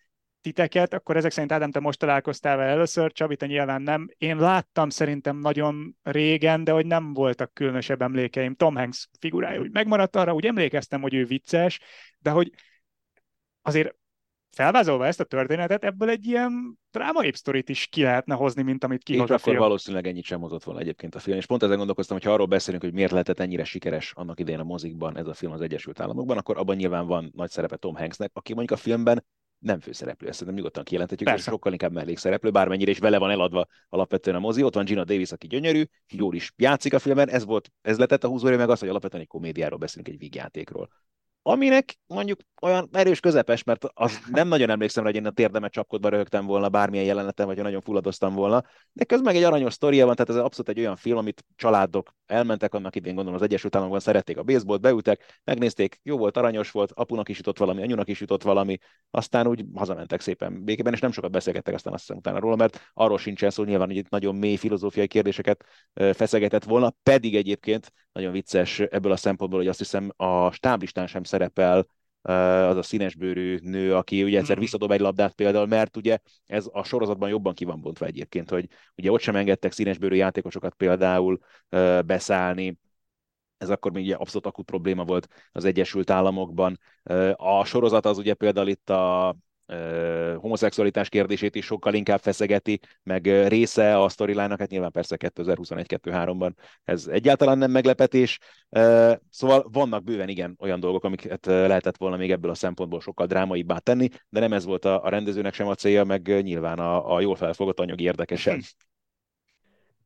titeket, 0.46 0.94
akkor 0.94 1.16
ezek 1.16 1.30
szerint 1.30 1.52
Ádám, 1.52 1.70
te 1.70 1.80
most 1.80 1.98
találkoztál 1.98 2.56
vele 2.56 2.70
először, 2.70 3.12
Csabi, 3.12 3.36
te 3.36 3.46
nyilván 3.46 3.82
nem. 3.82 4.08
Én 4.18 4.36
láttam 4.36 4.90
szerintem 4.90 5.36
nagyon 5.36 5.96
régen, 6.02 6.64
de 6.64 6.72
hogy 6.72 6.86
nem 6.86 7.12
voltak 7.12 7.54
különösebb 7.54 8.02
emlékeim. 8.02 8.54
Tom 8.54 8.76
Hanks 8.76 9.08
figurája 9.20 9.60
úgy 9.60 9.72
megmaradt 9.72 10.16
arra, 10.16 10.34
úgy 10.34 10.46
emlékeztem, 10.46 11.00
hogy 11.00 11.14
ő 11.14 11.24
vicces, 11.24 11.80
de 12.18 12.30
hogy 12.30 12.50
azért 13.62 13.94
felvázolva 14.50 15.06
ezt 15.06 15.20
a 15.20 15.24
történetet, 15.24 15.84
ebből 15.84 16.08
egy 16.08 16.26
ilyen 16.26 16.78
drámai 16.90 17.32
sztorit 17.34 17.68
is 17.68 17.86
ki 17.86 18.02
lehetne 18.02 18.34
hozni, 18.34 18.62
mint 18.62 18.84
amit 18.84 19.02
kihoz 19.02 19.30
a 19.30 19.34
akkor 19.34 19.40
film. 19.40 19.58
valószínűleg 19.58 20.06
ennyit 20.06 20.24
sem 20.24 20.40
hozott 20.40 20.64
volna 20.64 20.80
egyébként 20.80 21.14
a 21.14 21.18
film. 21.18 21.36
És 21.36 21.46
pont 21.46 21.62
ezen 21.62 21.76
gondolkoztam, 21.76 22.16
hogy 22.16 22.26
ha 22.26 22.32
arról 22.32 22.46
beszélünk, 22.46 22.82
hogy 22.82 22.92
miért 22.92 23.10
lehetett 23.10 23.40
ennyire 23.40 23.64
sikeres 23.64 24.12
annak 24.14 24.40
idején 24.40 24.60
a 24.60 24.64
mozikban 24.64 25.16
ez 25.16 25.26
a 25.26 25.34
film 25.34 25.52
az 25.52 25.60
Egyesült 25.60 26.00
Államokban, 26.00 26.38
akkor 26.38 26.58
abban 26.58 26.76
nyilván 26.76 27.06
van 27.06 27.32
nagy 27.34 27.50
szerepe 27.50 27.76
Tom 27.76 27.94
Hanksnek, 27.94 28.30
aki 28.34 28.54
mondjuk 28.54 28.78
a 28.78 28.82
filmben 28.82 29.24
nem 29.66 29.80
főszereplő, 29.80 30.28
ezt 30.28 30.44
nem 30.44 30.54
nyugodtan 30.54 30.84
kijelenthetjük, 30.84 31.30
és 31.34 31.42
sokkal 31.42 31.72
inkább 31.72 31.92
mellékszereplő, 31.92 32.50
bármennyire 32.50 32.90
is 32.90 32.98
vele 32.98 33.18
van 33.18 33.30
eladva 33.30 33.66
alapvetően 33.88 34.36
a 34.36 34.40
mozi. 34.40 34.62
Ott 34.62 34.74
van 34.74 34.84
Gina 34.84 35.04
Davis, 35.04 35.32
aki 35.32 35.46
gyönyörű, 35.46 35.84
jól 36.08 36.34
is 36.34 36.52
játszik 36.56 36.94
a 36.94 36.98
filmben, 36.98 37.28
ez 37.28 37.44
volt, 37.44 37.72
ez 37.82 37.98
letett 37.98 38.24
a 38.24 38.28
húzója 38.28 38.56
meg 38.56 38.70
az, 38.70 38.78
hogy 38.78 38.88
alapvetően 38.88 39.22
egy 39.22 39.28
komédiáról 39.28 39.78
beszélünk, 39.78 40.08
egy 40.08 40.18
vígjátékról 40.18 40.88
aminek 41.46 41.98
mondjuk 42.06 42.40
olyan 42.62 42.88
erős 42.92 43.20
közepes, 43.20 43.62
mert 43.62 43.84
az 43.94 44.18
nem 44.30 44.48
nagyon 44.48 44.70
emlékszem 44.70 45.04
hogy 45.04 45.14
én 45.14 45.26
a 45.26 45.30
térdemet 45.30 45.72
csapkodva 45.72 46.08
röhögtem 46.08 46.46
volna 46.46 46.68
bármilyen 46.68 47.04
jelenetem, 47.04 47.46
vagy 47.46 47.56
nagyon 47.56 47.80
fulladoztam 47.80 48.34
volna, 48.34 48.64
de 48.92 49.04
közben 49.04 49.26
meg 49.32 49.36
egy 49.36 49.48
aranyos 49.48 49.72
sztoria 49.72 50.06
van, 50.06 50.14
tehát 50.14 50.30
ez 50.30 50.44
abszolút 50.44 50.68
egy 50.68 50.78
olyan 50.78 50.96
film, 50.96 51.16
amit 51.16 51.44
családok 51.56 52.14
elmentek 52.26 52.74
annak 52.74 52.96
idén, 52.96 53.14
gondolom 53.14 53.38
az 53.38 53.46
Egyesült 53.46 53.74
Államokban 53.74 54.02
szerették 54.02 54.38
a 54.38 54.42
baseballt, 54.42 54.80
beültek, 54.80 55.40
megnézték, 55.44 56.00
jó 56.02 56.18
volt, 56.18 56.36
aranyos 56.36 56.70
volt, 56.70 56.92
apunak 56.94 57.28
is 57.28 57.36
jutott 57.36 57.58
valami, 57.58 57.82
anyunak 57.82 58.08
is 58.08 58.20
jutott 58.20 58.42
valami, 58.42 58.78
aztán 59.10 59.46
úgy 59.46 59.64
hazamentek 59.74 60.20
szépen 60.20 60.64
békében, 60.64 60.92
és 60.92 61.00
nem 61.00 61.12
sokat 61.12 61.30
beszélgettek 61.30 61.74
aztán 61.74 61.92
azt 61.92 62.02
hiszem 62.02 62.16
utána 62.16 62.38
róla, 62.38 62.56
mert 62.56 62.90
arról 62.94 63.18
sincsen 63.18 63.50
szó, 63.50 63.64
nyilván, 63.64 63.88
hogy 63.88 63.96
itt 63.96 64.08
nagyon 64.08 64.34
mély 64.34 64.56
filozófiai 64.56 65.06
kérdéseket 65.06 65.64
feszegetett 65.92 66.64
volna, 66.64 66.94
pedig 67.02 67.36
egyébként 67.36 67.92
nagyon 68.16 68.32
vicces 68.32 68.80
ebből 68.80 69.12
a 69.12 69.16
szempontból, 69.16 69.58
hogy 69.58 69.68
azt 69.68 69.78
hiszem 69.78 70.10
a 70.16 70.50
stáblistán 70.50 71.06
sem 71.06 71.22
szerepel 71.22 71.86
az 72.68 72.76
a 72.76 72.82
színesbőrű 72.82 73.58
nő, 73.62 73.94
aki 73.94 74.22
ugye 74.24 74.38
egyszer 74.38 74.54
mhm. 74.54 74.64
visszadob 74.64 74.90
egy 74.90 75.00
labdát 75.00 75.32
például, 75.32 75.66
mert 75.66 75.96
ugye 75.96 76.18
ez 76.46 76.68
a 76.72 76.84
sorozatban 76.84 77.28
jobban 77.28 77.54
ki 77.54 77.64
van 77.64 77.80
bontva 77.80 78.06
egyébként, 78.06 78.50
hogy 78.50 78.68
ugye 78.96 79.10
ott 79.10 79.20
sem 79.20 79.36
engedtek 79.36 79.72
színesbőrű 79.72 80.16
játékosokat 80.16 80.74
például 80.74 81.38
beszállni, 82.06 82.78
ez 83.58 83.70
akkor 83.70 83.92
még 83.92 84.04
ugye 84.04 84.14
abszolút 84.14 84.46
akut 84.46 84.64
probléma 84.64 85.04
volt 85.04 85.28
az 85.52 85.64
Egyesült 85.64 86.10
Államokban. 86.10 86.78
A 87.32 87.64
sorozat 87.64 88.06
az 88.06 88.18
ugye 88.18 88.34
például 88.34 88.68
itt 88.68 88.90
a 88.90 89.36
homoszexualitás 90.36 91.08
kérdését 91.08 91.54
is 91.54 91.64
sokkal 91.64 91.94
inkább 91.94 92.20
feszegeti, 92.20 92.80
meg 93.02 93.26
része 93.48 93.98
a 93.98 94.08
storyline 94.08 94.56
hát 94.58 94.70
nyilván 94.70 94.90
persze 94.90 95.16
2021-23-ban 95.18 96.50
ez 96.84 97.06
egyáltalán 97.06 97.58
nem 97.58 97.70
meglepetés, 97.70 98.38
szóval 99.30 99.66
vannak 99.72 100.04
bőven 100.04 100.28
igen 100.28 100.56
olyan 100.58 100.80
dolgok, 100.80 101.04
amiket 101.04 101.46
lehetett 101.46 101.96
volna 101.96 102.16
még 102.16 102.30
ebből 102.30 102.50
a 102.50 102.54
szempontból 102.54 103.00
sokkal 103.00 103.26
drámaibbá 103.26 103.78
tenni, 103.78 104.08
de 104.28 104.40
nem 104.40 104.52
ez 104.52 104.64
volt 104.64 104.84
a, 104.84 105.04
a 105.04 105.08
rendezőnek 105.08 105.54
sem 105.54 105.66
a 105.66 105.74
célja, 105.74 106.04
meg 106.04 106.42
nyilván 106.42 106.78
a, 106.78 107.14
a 107.14 107.20
jól 107.20 107.36
felfogott 107.36 107.80
anyagi 107.80 108.04
érdekesen. 108.04 108.60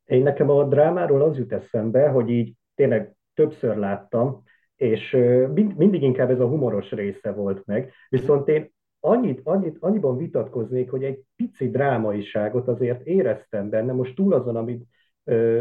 Én 0.04 0.22
nekem 0.22 0.50
a 0.50 0.64
drámáról 0.64 1.22
az 1.22 1.36
jut 1.36 1.52
eszembe, 1.52 2.08
hogy 2.08 2.30
így 2.30 2.52
tényleg 2.74 3.14
többször 3.34 3.76
láttam, 3.76 4.42
és 4.76 5.10
mindig 5.76 6.02
inkább 6.02 6.30
ez 6.30 6.40
a 6.40 6.46
humoros 6.46 6.90
része 6.90 7.32
volt 7.32 7.66
meg, 7.66 7.92
viszont 8.08 8.48
én 8.48 8.72
annyit, 9.00 9.40
annyit, 9.44 9.76
annyiban 9.80 10.16
vitatkoznék, 10.16 10.90
hogy 10.90 11.04
egy 11.04 11.22
pici 11.36 11.70
drámaiságot 11.70 12.68
azért 12.68 13.06
éreztem 13.06 13.68
benne, 13.68 13.92
most 13.92 14.14
túl 14.14 14.32
azon, 14.32 14.56
amit, 14.56 14.86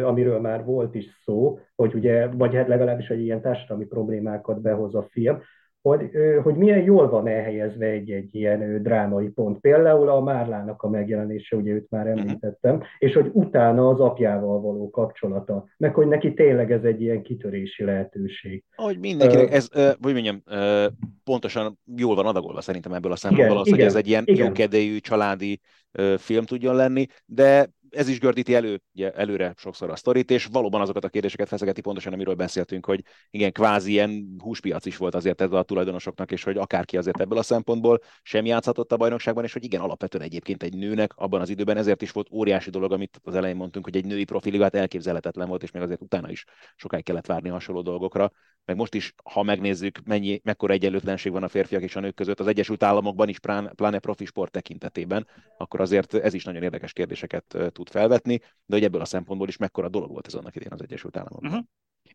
amiről 0.04 0.39
már 0.39 0.65
volt 0.65 0.95
is 0.95 1.06
szó, 1.23 1.60
hogy 1.75 1.93
ugye, 1.93 2.28
vagy 2.28 2.56
hát 2.56 2.67
legalábbis, 2.67 3.08
hogy 3.08 3.19
ilyen 3.19 3.41
társadalmi 3.41 3.86
problémákat 3.86 4.62
behoz 4.62 4.95
a 4.95 5.08
film, 5.10 5.41
hogy, 5.82 6.10
hogy 6.44 6.56
milyen 6.56 6.84
jól 6.84 7.10
van 7.10 7.28
elhelyezve 7.28 7.86
egy-egy 7.86 8.36
ilyen 8.36 8.84
drámai 8.84 9.28
pont. 9.28 9.60
Például 9.60 10.10
a 10.10 10.22
Márlának 10.22 10.82
a 10.82 10.89
megjelenése, 10.89 11.56
ugye 11.56 11.72
őt 11.72 11.89
már 11.89 12.06
mhm. 12.06 12.18
említettem, 12.18 12.82
és 13.00 13.13
hogy 13.13 13.30
utána 13.34 13.89
az 13.89 14.00
apjával 14.00 14.62
való 14.62 14.89
kapcsolata, 14.89 15.65
meg 15.78 15.94
hogy 15.94 16.08
neki 16.08 16.34
tényleg 16.34 16.72
ez 16.72 16.84
egy 16.84 17.02
ilyen 17.02 17.22
kitörési 17.22 17.84
lehetőség. 17.84 18.63
Ahogy 18.76 19.00
mindenkinek, 19.00 19.52
ez, 19.52 19.70
uh, 19.76 19.92
hogy 20.02 20.13
mondjam, 20.13 20.42
uh, 20.46 20.86
pontosan 21.24 21.80
jól 21.96 22.15
van 22.15 22.26
adagolva 22.26 22.62
szerintem 22.62 22.94
ebből 22.94 23.12
a 23.12 23.15
szempontból 23.15 23.58
az, 23.58 23.68
igen, 23.68 23.80
hogy 23.80 23.88
ez 23.88 23.96
egy 23.96 24.08
ilyen 24.08 24.24
jókedélyű 24.28 24.98
családi 24.98 25.60
uh, 25.98 26.18
film 26.18 26.46
tudjon 26.46 26.76
lenni, 26.76 27.06
de 27.26 27.70
ez 27.89 28.08
is 28.08 28.19
gördíti 28.19 28.56
elő, 28.56 28.82
ugye, 28.93 29.12
előre 29.12 29.54
sokszor 29.58 29.89
a 29.89 29.95
sztorit, 29.95 30.32
és 30.32 30.45
valóban 30.45 30.82
azokat 30.82 31.04
a 31.04 31.10
kérdéseket 31.10 31.47
feszegeti 31.47 31.82
pontosan, 31.82 32.13
amiről 32.13 32.34
beszéltünk, 32.34 32.86
hogy 32.86 33.04
igen, 33.30 33.52
kvázi 33.52 33.91
ilyen 33.91 34.36
húspiac 34.38 34.86
is 34.86 34.97
volt 34.97 35.15
azért 35.15 35.41
ez 35.41 35.52
a 35.52 35.63
tulajdonosoknak, 35.63 36.32
és 36.32 36.43
hogy 36.43 36.58
akárki 36.58 36.97
azért 36.97 37.19
ebből 37.19 37.38
a 37.38 37.43
szempontból 37.43 37.99
sem 38.21 38.45
játszhatott 38.45 38.91
a 38.91 38.97
bajnokságban, 38.97 39.43
és 39.43 39.54
hogy 39.54 39.63
igen, 39.63 39.82
alapvetően 39.82 40.23
egyébként 40.23 40.63
egy 40.63 40.78
nőnek 40.78 41.13
abban 41.15 41.41
az 41.41 41.49
időben 41.49 41.78
ezért 41.78 42.02
is 42.02 42.12
volt 42.12 42.32
óriási 42.32 42.69
dolog, 42.69 42.91
amit 42.91 43.19
az 43.23 43.36
elején 43.36 43.56
mondtunk, 43.56 43.86
hogy 43.86 43.95
egy 43.95 44.06
női 44.06 44.23
profiligát 44.23 44.75
elképzelhetetlen 44.75 45.47
volt, 45.47 45.63
és 45.63 45.71
még 45.71 45.84
azért 45.84 46.02
utána 46.02 46.30
is 46.30 46.45
sokáig 46.75 47.04
kellett 47.04 47.25
várni 47.25 47.49
hasonló 47.49 47.82
dolgokra. 47.82 48.32
Meg 48.65 48.78
most 48.78 48.93
is, 48.93 49.13
ha 49.23 49.43
megnézzük, 49.43 49.99
mennyi, 50.06 50.41
mekkora 50.43 50.73
egyenlőtlenség 50.73 51.32
van 51.32 51.43
a 51.43 51.47
férfiak 51.47 51.82
és 51.82 51.95
a 51.95 51.99
nők 51.99 52.15
között 52.15 52.39
az 52.39 52.47
Egyesült 52.47 52.84
Államokban 52.84 53.30
is, 53.30 53.39
pláne 53.39 53.99
profi 53.99 54.25
sport 54.25 54.52
tekintetében, 54.52 55.28
akkor 55.58 55.82
azért 55.82 56.13
ez 56.13 56.34
is 56.34 56.43
nagyon 56.43 56.63
érdekes 56.63 56.93
kérdéseket 56.93 57.58
tud 57.80 57.89
felvetni, 57.89 58.38
de 58.65 58.76
hogy 58.76 58.84
ebből 58.84 59.02
a 59.02 59.06
szempontból 59.06 59.48
is 59.48 59.58
mekkora 59.58 59.89
dolog 59.89 60.10
volt 60.10 60.28
ez 60.28 60.34
annak 60.34 60.56
idén 60.56 60.72
az 60.72 60.82
Egyesült 60.82 61.18
Államokban. 61.18 61.52
Uh-huh. 61.52 61.65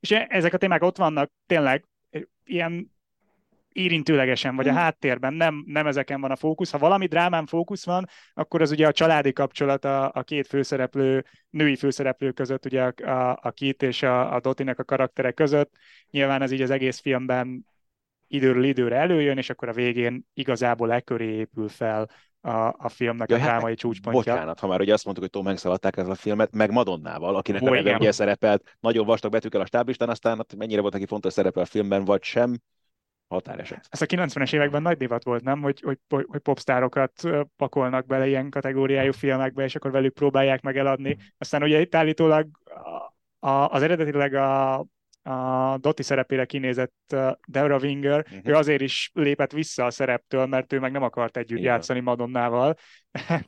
És 0.00 0.10
e- 0.10 0.26
ezek 0.28 0.52
a 0.54 0.56
témák 0.56 0.82
ott 0.82 0.96
vannak 0.96 1.32
tényleg 1.46 1.84
ilyen 2.44 2.92
érintőlegesen, 3.72 4.56
vagy 4.56 4.68
a 4.68 4.72
mhm. 4.72 4.80
háttérben, 4.80 5.34
nem, 5.34 5.64
nem 5.66 5.86
ezeken 5.86 6.20
van 6.20 6.30
a 6.30 6.36
fókusz. 6.36 6.70
Ha 6.70 6.78
valami 6.78 7.06
drámán 7.06 7.46
fókusz 7.46 7.84
van, 7.84 8.06
akkor 8.34 8.62
az 8.62 8.70
ugye 8.70 8.86
a 8.86 8.92
családi 8.92 9.32
kapcsolat 9.32 9.84
a, 9.84 10.10
a 10.12 10.22
két 10.22 10.46
főszereplő, 10.46 11.24
női 11.50 11.76
főszereplő 11.76 12.32
között, 12.32 12.64
ugye 12.64 12.82
a, 12.82 13.10
a, 13.10 13.38
a 13.42 13.50
Kit 13.50 13.82
és 13.82 14.02
a, 14.02 14.34
a 14.34 14.40
Dotinek 14.40 14.78
a 14.78 14.84
karaktere 14.84 15.32
között. 15.32 15.72
Nyilván 16.10 16.42
ez 16.42 16.50
így 16.50 16.62
az 16.62 16.70
egész 16.70 17.00
filmben 17.00 17.66
időről 18.26 18.64
időre 18.64 18.96
előjön, 18.96 19.38
és 19.38 19.50
akkor 19.50 19.68
a 19.68 19.72
végén 19.72 20.26
igazából 20.34 20.92
e 20.92 21.00
köré 21.00 21.32
épül 21.32 21.68
fel 21.68 22.10
a, 22.44 22.74
a 22.78 22.88
filmnek 22.88 23.30
ja, 23.30 23.36
a 23.36 23.38
hát 23.38 23.48
drámai 23.48 23.70
hát, 23.70 23.78
csúcspontja. 23.78 24.32
Bocsánat, 24.32 24.60
ha 24.60 24.66
már 24.66 24.80
ugye 24.80 24.92
azt 24.92 25.04
mondtuk, 25.04 25.24
hogy 25.24 25.34
Tom 25.34 25.44
Hanks 25.44 25.64
alatták 25.64 25.96
ezt 25.96 26.08
a 26.08 26.14
filmet, 26.14 26.54
meg 26.54 26.70
Madonnával, 26.70 27.36
akinek 27.36 27.62
a 27.62 27.70
neve 27.70 27.96
ugye 27.96 28.12
szerepelt 28.12 28.76
nagyon 28.80 29.06
vastag 29.06 29.30
betűkkel 29.30 29.60
a 29.60 29.66
stáblistán, 29.66 30.08
aztán 30.08 30.36
hát 30.36 30.56
mennyire 30.56 30.80
volt 30.80 30.92
neki 30.92 31.06
fontos 31.06 31.32
szerepe 31.32 31.60
a 31.60 31.64
filmben, 31.64 32.04
vagy 32.04 32.22
sem, 32.22 32.56
határeset. 33.28 33.86
Ez 33.90 34.02
a 34.02 34.06
90-es 34.06 34.54
években 34.54 34.82
nagy 34.82 34.96
divat 34.96 35.24
volt, 35.24 35.42
nem? 35.42 35.62
Hogy, 35.62 35.80
hogy, 35.80 35.98
hogy 36.08 36.40
popstárokat 36.40 37.22
pakolnak 37.56 38.06
bele 38.06 38.26
ilyen 38.26 38.50
kategóriájú 38.50 39.12
filmekbe, 39.12 39.64
és 39.64 39.74
akkor 39.74 39.90
velük 39.90 40.12
próbálják 40.12 40.62
meg 40.62 40.76
eladni. 40.76 41.16
Aztán 41.38 41.62
ugye 41.62 41.80
itt 41.80 41.94
állítólag 41.94 42.46
a, 43.40 43.48
a, 43.48 43.68
az 43.68 43.82
eredetileg 43.82 44.34
a 44.34 44.84
a 45.24 45.78
Dotti 45.78 46.02
szerepére 46.02 46.44
kinézett 46.44 47.16
Deborah 47.46 47.82
Winger, 47.82 48.18
uh-huh. 48.18 48.40
ő 48.44 48.54
azért 48.54 48.80
is 48.80 49.10
lépett 49.12 49.52
vissza 49.52 49.84
a 49.84 49.90
szereptől, 49.90 50.46
mert 50.46 50.72
ő 50.72 50.78
meg 50.78 50.92
nem 50.92 51.02
akart 51.02 51.36
együtt 51.36 51.58
Igen. 51.58 51.72
játszani 51.72 52.00
Madonnával. 52.00 52.76
Hát, 53.26 53.46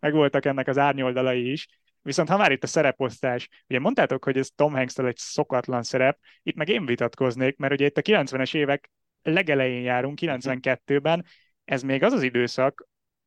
meg 0.00 0.12
voltak 0.12 0.44
ennek 0.44 0.68
az 0.68 0.78
árnyoldalai 0.78 1.50
is. 1.50 1.68
Viszont 2.02 2.28
ha 2.28 2.36
már 2.36 2.52
itt 2.52 2.62
a 2.62 2.66
szereposztás, 2.66 3.48
ugye 3.68 3.78
mondtátok, 3.78 4.24
hogy 4.24 4.38
ez 4.38 4.48
Tom 4.54 4.72
hanks 4.72 4.98
egy 4.98 5.16
szokatlan 5.16 5.82
szerep, 5.82 6.18
itt 6.42 6.56
meg 6.56 6.68
én 6.68 6.86
vitatkoznék, 6.86 7.56
mert 7.56 7.72
ugye 7.72 7.86
itt 7.86 7.96
a 7.96 8.02
90-es 8.02 8.54
évek 8.54 8.90
legelején 9.22 9.82
járunk, 9.82 10.18
92-ben, 10.22 11.18
mhm. 11.18 11.26
ez 11.64 11.82
még 11.82 12.02
az 12.02 12.12
az 12.12 12.22
időszak, 12.22 12.86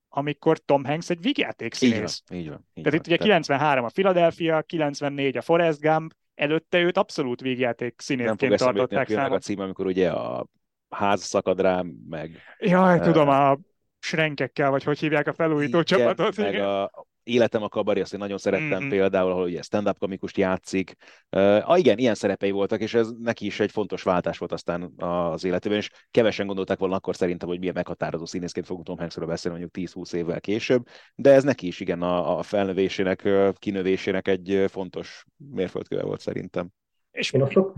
amikor 0.10 0.58
Tom 0.58 0.84
Hanks 0.84 1.10
egy 1.10 1.22
vígjáték 1.22 1.74
színész. 1.74 2.24
Így 2.30 2.30
van, 2.30 2.40
így 2.40 2.50
van. 2.50 2.68
Így 2.74 2.84
Tehát 2.84 2.92
van. 2.92 3.00
itt 3.00 3.08
ugye 3.08 3.18
93 3.18 3.86
a 3.86 3.90
Philadelphia, 3.90 4.62
94 4.62 5.38
a 5.38 5.42
Forrest 5.42 5.80
Gump, 5.80 6.14
előtte 6.36 6.80
őt 6.80 6.98
abszolút 6.98 7.42
végjáték 7.42 7.94
színészként 7.98 8.58
tartották 8.58 9.10
számon. 9.10 9.38
a 9.38 9.40
cím, 9.40 9.60
amikor 9.60 9.86
ugye 9.86 10.10
a 10.10 10.48
ház 10.90 11.24
szakad 11.24 11.60
rám, 11.60 11.88
meg... 12.10 12.40
Jaj, 12.60 13.00
tudom, 13.00 13.30
a 13.30 13.58
Shrenkekkel, 14.00 14.70
vagy 14.70 14.84
hogy 14.84 15.00
hívják 15.00 15.28
a 15.28 15.34
felújító 15.34 15.84
csapatot. 15.84 16.38
Meg 16.38 16.54
igen. 16.54 16.66
a 16.66 16.90
Életem 17.26 17.64
a 17.64 17.70
kabari, 17.70 18.02
azt 18.02 18.14
én 18.14 18.20
nagyon 18.20 18.38
szerettem 18.38 18.80
mm-hmm. 18.80 18.90
például, 18.90 19.32
ahol 19.32 19.44
ugye 19.44 19.62
stand-up 19.62 19.98
komikust 19.98 20.38
játszik. 20.38 20.96
Uh, 21.36 21.70
ah, 21.70 21.80
igen, 21.80 21.98
ilyen 21.98 22.16
szerepei 22.16 22.52
voltak, 22.52 22.82
és 22.82 22.94
ez 22.94 23.10
neki 23.20 23.46
is 23.46 23.60
egy 23.60 23.72
fontos 23.72 24.04
váltás 24.04 24.38
volt 24.38 24.52
aztán 24.52 24.94
az 24.98 25.44
életében, 25.44 25.78
és 25.78 25.90
kevesen 26.12 26.46
gondolták 26.46 26.78
volna 26.80 26.96
akkor 26.96 27.16
szerintem, 27.16 27.48
hogy 27.48 27.60
milyen 27.60 27.74
meghatározó 27.74 28.26
színészként 28.26 28.66
fogunk 28.66 28.86
Tom 28.86 28.98
Hanksről 28.98 29.28
beszélni 29.28 29.60
mondjuk 29.60 29.90
10-20 29.92 30.14
évvel 30.14 30.42
később, 30.42 30.88
de 31.16 31.32
ez 31.32 31.44
neki 31.44 31.68
is 31.68 31.80
igen 31.80 32.02
a, 32.02 32.38
a 32.38 32.44
felnövésének, 32.44 33.30
kinövésének 33.54 34.28
egy 34.28 34.66
fontos 34.68 35.26
mérföldköve 35.52 36.04
volt 36.04 36.22
szerintem. 36.22 36.70
És 37.12 37.32
én 37.32 37.42
a 37.42 37.50
sok, 37.50 37.74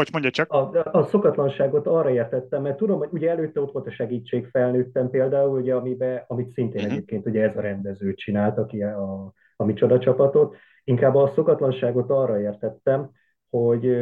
Bocs, 0.00 0.12
mondja 0.12 0.30
csak. 0.30 0.52
A, 0.52 0.70
a 0.92 1.02
szokatlanságot 1.02 1.86
arra 1.86 2.10
értettem, 2.10 2.62
mert 2.62 2.76
tudom, 2.76 2.98
hogy 2.98 3.08
ugye 3.12 3.30
előtte 3.30 3.60
ott 3.60 3.72
volt 3.72 3.86
a 3.86 3.90
segítség 3.90 4.46
felnőttem 4.46 5.10
például, 5.10 5.58
ugye, 5.58 5.74
amibe, 5.74 6.24
amit 6.28 6.50
szintén 6.50 6.80
uh-huh. 6.80 6.92
egyébként 6.92 7.26
ugye 7.26 7.42
ez 7.42 7.56
a 7.56 7.60
rendező 7.60 8.14
csinált, 8.14 8.58
aki 8.58 8.82
a, 8.82 9.32
a 9.56 9.64
Micsoda 9.64 9.98
csapatot. 9.98 10.56
Inkább 10.84 11.14
a 11.14 11.32
szokatlanságot 11.34 12.10
arra 12.10 12.40
értettem, 12.40 13.10
hogy, 13.50 13.96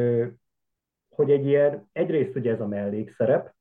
hogy 1.09 1.31
egy 1.31 1.47
ilyen, 1.47 1.89
egyrészt 1.93 2.37
ugye 2.37 2.53
ez 2.53 2.61
a 2.61 2.67
mellékszerep, 2.67 3.55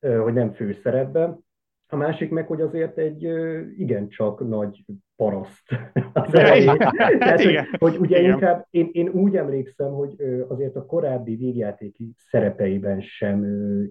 hogy 0.00 0.32
nem 0.32 0.52
főszerepben, 0.52 1.46
a 1.92 1.96
másik 1.96 2.30
meg, 2.30 2.46
hogy 2.46 2.60
azért 2.60 2.98
egy 2.98 3.22
igencsak 3.76 4.48
nagy 4.48 4.84
paraszt. 5.16 5.62
Az 6.12 6.30
Tehát, 6.30 7.42
hogy, 7.42 7.58
hogy 7.78 7.96
ugye 7.96 8.18
igen. 8.18 8.32
inkább, 8.32 8.66
én, 8.70 8.88
én 8.92 9.08
úgy 9.08 9.36
emlékszem, 9.36 9.92
hogy 9.92 10.14
azért 10.48 10.76
a 10.76 10.86
korábbi 10.86 11.36
végjátéki 11.36 12.12
szerepeiben 12.16 13.00
sem 13.00 13.44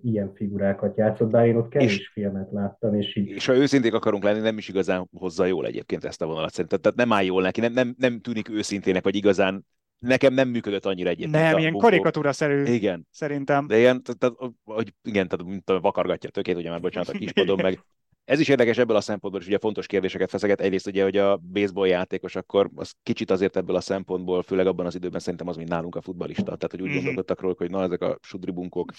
ilyen 0.04 0.34
figurákat 0.34 0.98
játszott, 0.98 1.30
bár 1.30 1.46
én 1.46 1.56
ott 1.56 1.70
kevés 1.70 2.00
és, 2.00 2.08
filmet 2.08 2.52
láttam, 2.52 2.96
és 2.96 3.16
így... 3.16 3.30
És 3.30 3.46
ha 3.46 3.56
őszinték 3.56 3.94
akarunk 3.94 4.24
lenni, 4.24 4.40
nem 4.40 4.58
is 4.58 4.70
igazán 4.70 5.10
hozza 5.18 5.46
jól 5.46 5.66
egyébként 5.66 6.04
ezt 6.04 6.22
a 6.22 6.26
vonalat 6.26 6.52
szerintem. 6.52 6.80
Tehát 6.80 6.98
nem 6.98 7.14
áll 7.14 7.24
jól 7.24 7.42
neki, 7.42 7.60
nem, 7.60 7.74
nem, 7.74 7.96
nem 7.98 8.20
tűnik 8.20 8.50
őszintének, 8.50 9.04
vagy 9.04 9.16
igazán 9.16 9.66
nekem 10.00 10.34
nem 10.34 10.50
működött 10.50 10.86
annyira 10.86 11.10
egyébként. 11.10 11.44
Nem, 11.44 11.58
ilyen 11.58 11.74
karikatúra-szerű 11.74 12.64
igen. 12.64 13.08
szerintem. 13.12 13.68
De 13.68 13.78
ilyen, 13.78 14.04
tehát, 14.04 14.36
hogy 14.64 14.94
igen, 15.04 15.28
tehát 15.28 15.46
mint 15.46 15.82
vakargatja 15.82 16.30
a 16.30 16.32
tökét, 16.32 16.56
ugye 16.56 16.70
már 16.70 16.82
bocsánat, 16.82 17.10
a 17.10 17.18
kispadom, 17.18 17.60
meg 17.62 17.80
ez 18.26 18.40
is 18.40 18.48
érdekes 18.48 18.78
ebből 18.78 18.96
a 18.96 19.02
szempontból, 19.02 19.42
és 19.42 19.48
ugye 19.48 19.58
fontos 19.58 19.86
kérdéseket 19.86 20.30
feszeget. 20.30 20.62
Egyrészt 20.62 20.88
ugye, 20.88 21.04
hogy 21.04 21.18
a 21.18 21.38
baseball 21.38 21.88
játékos 21.88 22.36
akkor 22.36 22.70
az 22.76 22.94
kicsit 23.04 23.32
azért 23.32 23.58
ebből 23.58 23.76
a 23.76 23.82
szempontból, 23.82 24.42
főleg 24.42 24.68
abban 24.68 24.86
az 24.86 24.96
időben 24.96 25.20
szerintem 25.20 25.48
az, 25.48 25.56
mint 25.56 25.70
nálunk 25.70 25.96
a 25.96 26.02
futbalista. 26.02 26.44
Tehát, 26.44 26.72
hogy 26.72 26.82
úgy 26.82 26.88
mm-hmm. 26.88 26.96
gondolkodtak 26.96 27.42
róla, 27.42 27.56
hogy 27.58 27.70
na, 27.70 27.84
ezek 27.84 28.02
a 28.02 28.18
sudribunkok. 28.22 28.92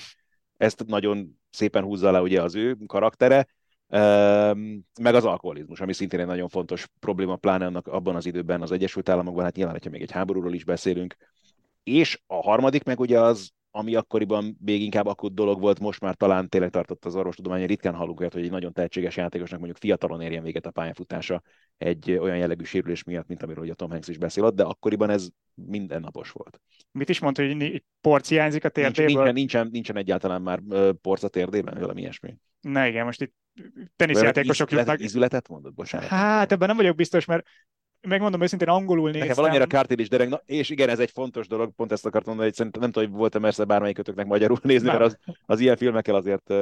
Ezt 0.56 0.84
nagyon 0.86 1.38
szépen 1.50 1.82
húzza 1.82 2.10
le 2.10 2.20
ugye 2.20 2.42
az 2.42 2.54
ő 2.54 2.76
karaktere, 2.86 3.46
meg 5.00 5.14
az 5.14 5.24
alkoholizmus, 5.24 5.80
ami 5.80 5.92
szintén 5.92 6.20
egy 6.20 6.26
nagyon 6.26 6.48
fontos 6.48 6.86
probléma, 7.00 7.36
pláne 7.36 7.66
annak 7.66 7.86
abban 7.86 8.16
az 8.16 8.26
időben 8.26 8.62
az 8.62 8.72
Egyesült 8.72 9.08
Államokban, 9.08 9.44
hát 9.44 9.56
nyilván, 9.56 9.74
hogyha 9.74 9.90
még 9.90 10.02
egy 10.02 10.10
háborúról 10.10 10.54
is 10.54 10.64
beszélünk. 10.64 11.16
És 11.82 12.22
a 12.26 12.42
harmadik 12.42 12.84
meg 12.84 13.00
ugye 13.00 13.20
az 13.20 13.50
ami 13.70 13.94
akkoriban 13.94 14.56
még 14.64 14.82
inkább 14.82 15.06
akut 15.06 15.34
dolog 15.34 15.60
volt, 15.60 15.80
most 15.80 16.00
már 16.00 16.14
talán 16.14 16.48
tényleg 16.48 16.70
tartott 16.70 17.04
az 17.04 17.16
orvostudomány, 17.16 17.66
ritkán 17.66 17.94
hallunk 17.94 18.20
olyat, 18.20 18.32
hogy 18.32 18.42
egy 18.42 18.50
nagyon 18.50 18.72
tehetséges 18.72 19.16
játékosnak 19.16 19.58
mondjuk 19.58 19.80
fiatalon 19.80 20.20
érjen 20.20 20.42
véget 20.42 20.66
a 20.66 20.70
pályafutása 20.70 21.42
egy 21.78 22.12
olyan 22.12 22.36
jellegű 22.36 22.64
sérülés 22.64 23.02
miatt, 23.02 23.26
mint 23.26 23.42
amiről 23.42 23.70
a 23.70 23.74
Tom 23.74 23.90
Hanks 23.90 24.08
is 24.08 24.18
beszélt, 24.18 24.54
de 24.54 24.62
akkoriban 24.62 25.10
ez 25.10 25.28
mindennapos 25.54 26.30
volt. 26.30 26.60
Mit 26.92 27.08
is 27.08 27.18
mondta, 27.18 27.46
hogy 27.46 27.84
porc 28.00 28.28
hiányzik 28.28 28.64
a 28.64 28.68
térdéből? 28.68 29.04
Nincs, 29.04 29.16
nincsen, 29.16 29.34
nincsen, 29.34 29.68
nincsen 29.72 29.96
egyáltalán 29.96 30.42
már 30.42 30.60
porc 31.00 31.22
a 31.22 31.28
térdében, 31.28 31.78
valami 31.80 32.00
ilyesmi. 32.00 32.36
Na 32.60 32.86
igen, 32.86 33.04
most 33.04 33.22
itt 33.22 33.34
teniszjátékosok 33.96 34.70
jutnak. 34.70 35.00
Izületet 35.00 35.48
mondod, 35.48 35.74
bocsánat. 35.74 36.08
Hát 36.08 36.52
ebben 36.52 36.68
nem 36.68 36.76
vagyok 36.76 36.96
biztos, 36.96 37.24
mert 37.24 37.46
megmondom 38.08 38.42
őszintén, 38.42 38.68
angolul 38.68 39.04
néztem. 39.04 39.20
Nekem 39.20 39.42
valamire 39.42 39.64
kártér 39.64 39.98
is 39.98 40.08
dereng, 40.08 40.30
na, 40.30 40.40
és 40.46 40.70
igen, 40.70 40.88
ez 40.88 40.98
egy 40.98 41.10
fontos 41.10 41.46
dolog, 41.46 41.74
pont 41.74 41.92
ezt 41.92 42.06
akartam 42.06 42.34
mondani, 42.34 42.48
hogy 42.48 42.56
szerintem 42.56 42.80
nem 42.80 42.90
tudom, 42.90 43.08
hogy 43.08 43.18
volt-e 43.18 43.38
messze 43.38 43.64
bármelyikötöknek 43.64 44.26
magyarul 44.26 44.58
nézni, 44.62 44.88
mert 44.88 45.00
az, 45.00 45.18
az 45.46 45.60
ilyen 45.60 45.76
filmekkel 45.76 46.14
azért 46.14 46.54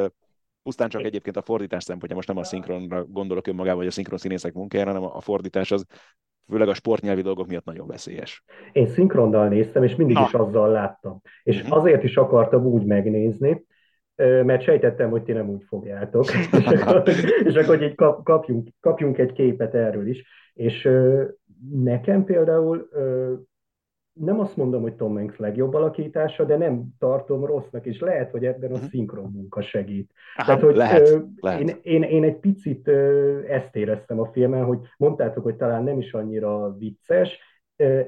pusztán 0.63 0.89
csak 0.89 1.05
egyébként 1.05 1.37
a 1.37 1.43
fordítás 1.43 1.85
szempontja, 1.85 2.17
most 2.17 2.29
nem 2.29 2.37
a 2.37 2.45
szinkronra 2.45 3.05
gondolok 3.05 3.47
önmagában, 3.47 3.79
vagy 3.79 3.87
a 3.87 3.91
szinkron 3.91 4.19
színészek 4.19 4.53
munkájára, 4.53 4.93
hanem 4.93 5.09
a 5.15 5.21
fordítás 5.21 5.71
az 5.71 5.85
főleg 6.49 6.69
a 6.69 6.75
sportnyelvi 6.75 7.23
dolgok 7.23 7.47
miatt 7.47 7.65
nagyon 7.65 7.87
veszélyes. 7.87 8.45
Én 8.73 8.87
szinkronnal 8.87 9.49
néztem, 9.49 9.83
és 9.83 9.97
mindig 9.97 10.17
Na. 10.17 10.25
is 10.27 10.33
azzal 10.33 10.71
láttam. 10.71 11.21
És 11.43 11.61
uh-huh. 11.61 11.77
azért 11.77 12.03
is 12.03 12.17
akartam 12.17 12.67
úgy 12.67 12.85
megnézni, 12.85 13.65
mert 14.17 14.63
sejtettem, 14.63 15.11
hogy 15.11 15.23
ti 15.23 15.33
nem 15.33 15.49
úgy 15.49 15.65
fogjátok, 15.69 16.25
és 16.35 16.67
akkor, 16.81 17.03
és 17.49 17.55
akkor 17.55 17.83
így 17.83 17.95
kap, 17.95 18.25
kapjunk, 18.25 18.69
kapjunk 18.81 19.19
egy 19.19 19.33
képet 19.33 19.75
erről 19.75 20.07
is. 20.09 20.25
És 20.55 20.89
nekem 21.71 22.25
például 22.25 22.89
nem 24.21 24.41
azt 24.41 24.57
mondom, 24.57 24.83
hogy 24.83 24.95
Tom 24.95 25.15
Hanks 25.15 25.39
legjobb 25.39 25.75
alakítása, 25.75 26.45
de 26.45 26.57
nem 26.57 26.85
tartom 26.99 27.45
rossznak, 27.45 27.87
és 27.87 28.01
lehet, 28.01 28.31
hogy 28.31 28.45
ebben 28.45 28.73
a 28.73 28.77
mhm. 28.77 28.85
szinkron 28.85 29.31
munka 29.33 29.63
segít. 29.63 30.13
Aha, 30.37 30.47
Tehát, 30.47 30.63
hogy 30.63 30.77
lehet, 30.77 31.09
ö, 31.09 31.19
lehet. 31.41 31.61
Én, 31.61 31.77
én, 31.83 32.03
én 32.03 32.25
egy 32.25 32.37
picit 32.37 32.89
ö, 32.89 33.41
ezt 33.49 33.77
éreztem 33.77 34.21
a 34.21 34.31
filmen, 34.33 34.65
hogy 34.65 34.79
mondtátok, 34.97 35.43
hogy 35.43 35.57
talán 35.57 35.85
nem 35.85 35.99
is 35.99 36.13
annyira 36.13 36.77
vicces, 36.79 37.39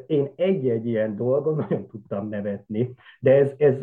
én 0.06 0.32
egy-egy 0.36 0.86
ilyen 0.86 1.16
dolgon 1.16 1.54
nagyon 1.68 1.86
tudtam 1.86 2.28
nevetni, 2.28 2.94
de 3.20 3.34
ez, 3.34 3.52
ez 3.56 3.82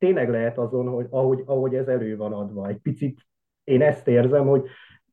tényleg 0.00 0.30
lehet 0.30 0.58
azon, 0.58 0.88
hogy 0.88 1.06
ahogy, 1.10 1.42
ahogy 1.44 1.74
ez 1.74 1.88
elő 1.88 2.16
van 2.16 2.32
adva. 2.32 2.68
Egy 2.68 2.78
picit 2.78 3.20
én 3.64 3.82
ezt 3.82 4.08
érzem, 4.08 4.46
hogy 4.46 4.62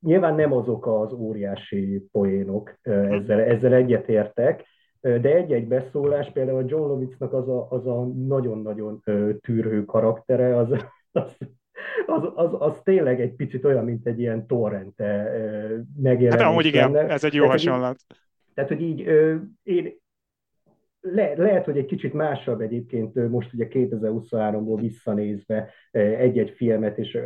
nyilván 0.01 0.35
nem 0.35 0.53
azok 0.53 0.87
az 0.87 1.13
óriási 1.13 2.07
poénok, 2.11 2.77
ezzel, 2.81 3.39
ezzel 3.39 3.73
egyetértek, 3.73 4.65
de 5.01 5.35
egy-egy 5.35 5.67
beszólás, 5.67 6.31
például 6.31 6.63
John 6.67 6.87
Lovitznak 6.87 7.33
az 7.33 7.47
a, 7.49 7.67
az 7.69 7.87
a 7.87 8.05
nagyon-nagyon 8.05 9.03
tűrő 9.41 9.85
karaktere, 9.85 10.57
az, 10.57 10.71
az, 11.11 11.37
az, 12.05 12.31
az, 12.35 12.49
az 12.59 12.81
tényleg 12.83 13.21
egy 13.21 13.35
picit 13.35 13.65
olyan, 13.65 13.85
mint 13.85 14.07
egy 14.07 14.19
ilyen 14.19 14.47
torrente 14.47 15.31
megjelenés. 16.01 16.41
Hát 16.41 16.51
amúgy 16.51 16.65
igen, 16.65 16.95
ez 16.95 17.23
egy 17.23 17.33
jó 17.33 17.43
tehát, 17.43 17.57
hasonlat. 17.57 17.99
Tehát, 18.53 18.69
hogy 18.69 18.81
így 18.81 18.99
én, 19.63 19.93
le, 21.13 21.33
lehet, 21.35 21.65
hogy 21.65 21.77
egy 21.77 21.85
kicsit 21.85 22.13
másabb 22.13 22.61
egyébként 22.61 23.29
most 23.29 23.53
ugye 23.53 23.67
2023-ból 23.69 24.77
visszanézve 24.81 25.69
egy-egy 25.91 26.49
filmet, 26.49 26.97
és, 26.97 27.17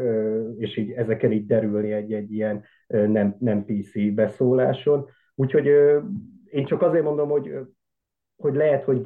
és 0.58 0.78
így 0.78 0.92
ezeken 0.92 1.32
így 1.32 1.46
derülni 1.46 1.92
egy-egy 1.92 2.34
ilyen 2.34 2.64
nem, 2.88 3.36
nem 3.40 3.66
PC 3.66 4.14
beszóláson. 4.14 5.08
Úgyhogy 5.36 5.66
én 6.46 6.66
csak 6.66 6.82
azért 6.82 7.04
mondom, 7.04 7.30
hogy, 7.30 7.52
hogy 8.36 8.56
lehet, 8.56 8.84
hogy 8.84 9.02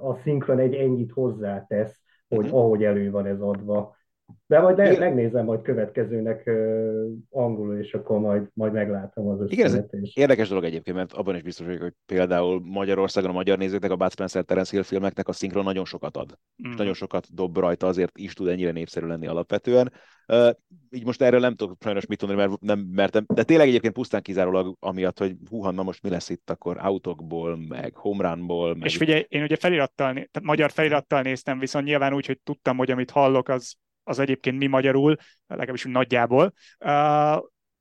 a 0.00 0.14
szinkron 0.14 0.58
egy 0.58 0.74
ennyit 0.74 1.12
hozzátesz, 1.12 2.02
hogy 2.28 2.44
uh-huh. 2.44 2.60
ahogy 2.60 2.84
elő 2.84 3.10
van 3.10 3.26
ez 3.26 3.40
adva, 3.40 3.96
de 4.46 4.60
majd 4.60 4.76
le, 4.76 4.98
megnézem 4.98 5.44
majd 5.44 5.62
következőnek 5.62 6.42
uh, 6.46 7.04
angolul, 7.30 7.78
és 7.78 7.94
akkor 7.94 8.18
majd, 8.18 8.48
majd 8.54 8.72
meglátom 8.72 9.28
az 9.28 9.50
Igen, 9.50 9.66
ez 9.66 9.74
egy 9.74 10.12
érdekes 10.14 10.48
dolog 10.48 10.64
egyébként, 10.64 10.96
mert 10.96 11.12
abban 11.12 11.34
is 11.36 11.42
biztos 11.42 11.66
vagyok, 11.66 11.82
hogy 11.82 11.92
például 12.06 12.60
Magyarországon 12.64 13.30
a 13.30 13.32
magyar 13.32 13.58
nézőknek 13.58 13.90
a 13.90 13.96
Bud 13.96 14.10
Spencer 14.10 14.44
Terence 14.44 14.70
Hill 14.70 14.82
filmeknek 14.82 15.28
a 15.28 15.32
szinkron 15.32 15.64
nagyon 15.64 15.84
sokat 15.84 16.16
ad. 16.16 16.38
Mm. 16.66 16.70
És 16.70 16.76
nagyon 16.76 16.94
sokat 16.94 17.34
dob 17.34 17.58
rajta, 17.58 17.86
azért 17.86 18.18
is 18.18 18.32
tud 18.32 18.48
ennyire 18.48 18.70
népszerű 18.70 19.06
lenni 19.06 19.26
alapvetően. 19.26 19.92
Uh, 20.28 20.50
így 20.90 21.04
most 21.04 21.22
erről 21.22 21.40
nem 21.40 21.54
tudok 21.54 21.76
sajnos 21.80 22.06
mit 22.06 22.22
mondani, 22.22 22.46
mert 22.46 22.60
nem 22.60 22.78
mertem, 22.78 23.24
de 23.34 23.42
tényleg 23.42 23.68
egyébként 23.68 23.94
pusztán 23.94 24.22
kizárólag 24.22 24.76
amiatt, 24.80 25.18
hogy 25.18 25.36
húha, 25.50 25.70
na 25.70 25.82
most 25.82 26.02
mi 26.02 26.08
lesz 26.08 26.28
itt 26.28 26.50
akkor 26.50 26.76
autokból, 26.80 27.58
meg 27.68 27.96
homerunból. 27.96 28.74
Meg... 28.74 28.84
És 28.84 28.96
figyelj, 28.96 29.26
én 29.28 29.42
ugye 29.42 29.56
felirattal, 29.56 30.12
tehát 30.12 30.42
magyar 30.42 30.70
felirattal 30.70 31.22
néztem, 31.22 31.58
viszont 31.58 31.84
nyilván 31.84 32.14
úgy, 32.14 32.26
hogy 32.26 32.40
tudtam, 32.42 32.76
hogy 32.76 32.90
amit 32.90 33.10
hallok, 33.10 33.48
az 33.48 33.74
az 34.04 34.18
egyébként 34.18 34.58
mi 34.58 34.66
magyarul, 34.66 35.16
legalábbis 35.46 35.84
nagyjából, 35.84 36.52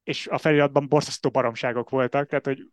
és 0.03 0.27
a 0.27 0.37
feliratban 0.37 0.87
borzasztó 0.87 1.29
baromságok 1.29 1.89
voltak, 1.89 2.27
tehát 2.27 2.45
hogy 2.45 2.67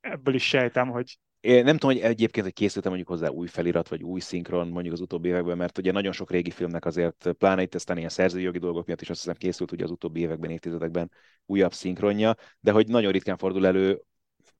ebből 0.00 0.34
is 0.34 0.48
sejtem, 0.48 0.88
hogy 0.88 1.18
én 1.44 1.64
nem 1.64 1.76
tudom, 1.76 1.96
hogy 1.96 2.04
egyébként, 2.04 2.44
hogy 2.44 2.54
készültem 2.54 2.92
mondjuk 2.92 3.10
hozzá 3.10 3.28
új 3.28 3.46
felirat, 3.46 3.88
vagy 3.88 4.02
új 4.02 4.20
szinkron 4.20 4.68
mondjuk 4.68 4.94
az 4.94 5.00
utóbbi 5.00 5.28
években, 5.28 5.56
mert 5.56 5.78
ugye 5.78 5.92
nagyon 5.92 6.12
sok 6.12 6.30
régi 6.30 6.50
filmnek 6.50 6.84
azért, 6.84 7.32
pláne 7.38 7.62
itt 7.62 7.74
aztán 7.74 7.96
ilyen 7.96 8.08
szerzői 8.08 8.42
jogi 8.42 8.58
dolgok 8.58 8.86
miatt 8.86 9.00
is 9.00 9.10
azt 9.10 9.20
hiszem 9.20 9.34
készült 9.36 9.72
ugye 9.72 9.84
az 9.84 9.90
utóbbi 9.90 10.20
években, 10.20 10.50
évtizedekben 10.50 11.10
újabb 11.46 11.72
szinkronja, 11.72 12.34
de 12.60 12.70
hogy 12.70 12.88
nagyon 12.88 13.12
ritkán 13.12 13.36
fordul 13.36 13.66
elő 13.66 14.00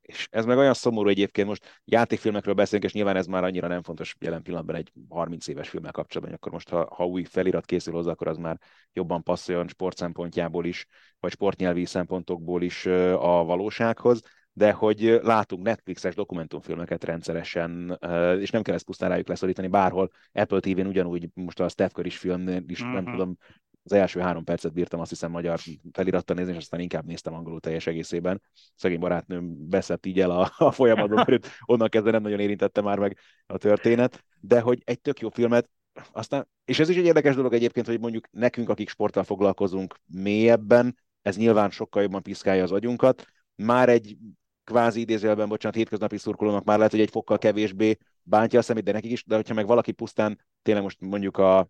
és 0.04 0.28
ez 0.30 0.44
meg 0.44 0.56
olyan 0.56 0.74
szomorú 0.74 1.08
egyébként, 1.08 1.48
most 1.48 1.80
játékfilmekről 1.84 2.54
beszélünk, 2.54 2.84
és 2.84 2.92
nyilván 2.92 3.16
ez 3.16 3.26
már 3.26 3.44
annyira 3.44 3.68
nem 3.68 3.82
fontos 3.82 4.14
jelen 4.20 4.42
pillanatban 4.42 4.76
egy 4.76 4.92
30 5.08 5.48
éves 5.48 5.68
filmmel 5.68 5.92
kapcsolatban, 5.92 6.34
akkor 6.34 6.52
most 6.52 6.68
ha, 6.68 6.94
ha 6.94 7.06
új 7.06 7.24
felirat 7.24 7.64
készül 7.64 7.92
hozzá, 7.92 8.10
akkor 8.10 8.28
az 8.28 8.36
már 8.36 8.58
jobban 8.92 9.22
passzoljon 9.22 9.68
sport 9.68 9.96
szempontjából 9.96 10.66
is, 10.66 10.86
vagy 11.20 11.32
sportnyelvi 11.32 11.84
szempontokból 11.84 12.62
is 12.62 12.86
a 12.86 13.44
valósághoz, 13.44 14.20
de 14.56 14.72
hogy 14.72 15.18
látunk 15.22 15.62
Netflixes 15.62 16.14
dokumentumfilmeket 16.14 17.04
rendszeresen, 17.04 17.98
és 18.40 18.50
nem 18.50 18.62
kell 18.62 18.74
ezt 18.74 18.84
pusztán 18.84 19.08
rájuk 19.08 19.28
leszorítani, 19.28 19.68
bárhol 19.68 20.10
Apple 20.32 20.60
TV-n 20.60 20.86
ugyanúgy, 20.86 21.28
most 21.34 21.60
a 21.60 21.68
Steph 21.68 21.92
Curry 21.92 22.10
film 22.10 22.48
is, 22.66 22.80
uh-huh. 22.80 22.94
nem 22.94 23.02
mhm. 23.02 23.12
tudom, 23.12 23.36
az 23.84 23.92
első 23.92 24.20
három 24.20 24.44
percet 24.44 24.72
bírtam 24.72 25.00
azt 25.00 25.10
hiszem 25.10 25.30
magyar 25.30 25.60
felirattal 25.92 26.36
nézni, 26.36 26.52
és 26.52 26.58
aztán 26.58 26.80
inkább 26.80 27.04
néztem 27.04 27.34
angolul 27.34 27.60
teljes 27.60 27.86
egészében. 27.86 28.42
Szegény 28.74 28.98
barátnőm 28.98 29.68
beszett 29.68 30.06
így 30.06 30.20
el 30.20 30.30
a, 30.30 30.52
a 30.56 30.70
folyamatban, 30.70 31.24
mert 31.26 31.48
onnan 31.64 31.88
kezdve 31.88 32.10
nem 32.10 32.22
nagyon 32.22 32.40
érintette 32.40 32.80
már 32.80 32.98
meg 32.98 33.18
a 33.46 33.58
történet, 33.58 34.24
de 34.40 34.60
hogy 34.60 34.82
egy 34.84 35.00
tök 35.00 35.20
jó 35.20 35.28
filmet, 35.28 35.70
aztán, 36.12 36.48
és 36.64 36.78
ez 36.78 36.88
is 36.88 36.96
egy 36.96 37.04
érdekes 37.04 37.34
dolog 37.34 37.52
egyébként, 37.52 37.86
hogy 37.86 38.00
mondjuk 38.00 38.28
nekünk, 38.30 38.68
akik 38.68 38.88
sporttal 38.88 39.22
foglalkozunk 39.22 39.94
mélyebben, 40.06 40.96
ez 41.22 41.36
nyilván 41.36 41.70
sokkal 41.70 42.02
jobban 42.02 42.22
piszkálja 42.22 42.62
az 42.62 42.72
agyunkat, 42.72 43.26
már 43.54 43.88
egy 43.88 44.16
kvázi 44.64 45.00
idézőjelben, 45.00 45.48
bocsánat, 45.48 45.76
hétköznapi 45.76 46.16
szurkolónak 46.16 46.64
már 46.64 46.76
lehet, 46.76 46.92
hogy 46.92 47.00
egy 47.00 47.10
fokkal 47.10 47.38
kevésbé 47.38 47.96
bántja 48.22 48.58
a 48.58 48.62
szemét, 48.62 48.84
de 48.84 48.92
nekik 48.92 49.10
is, 49.10 49.24
de 49.24 49.34
hogyha 49.34 49.54
meg 49.54 49.66
valaki 49.66 49.92
pusztán 49.92 50.40
tényleg 50.62 50.82
most 50.82 51.00
mondjuk 51.00 51.36
a 51.36 51.68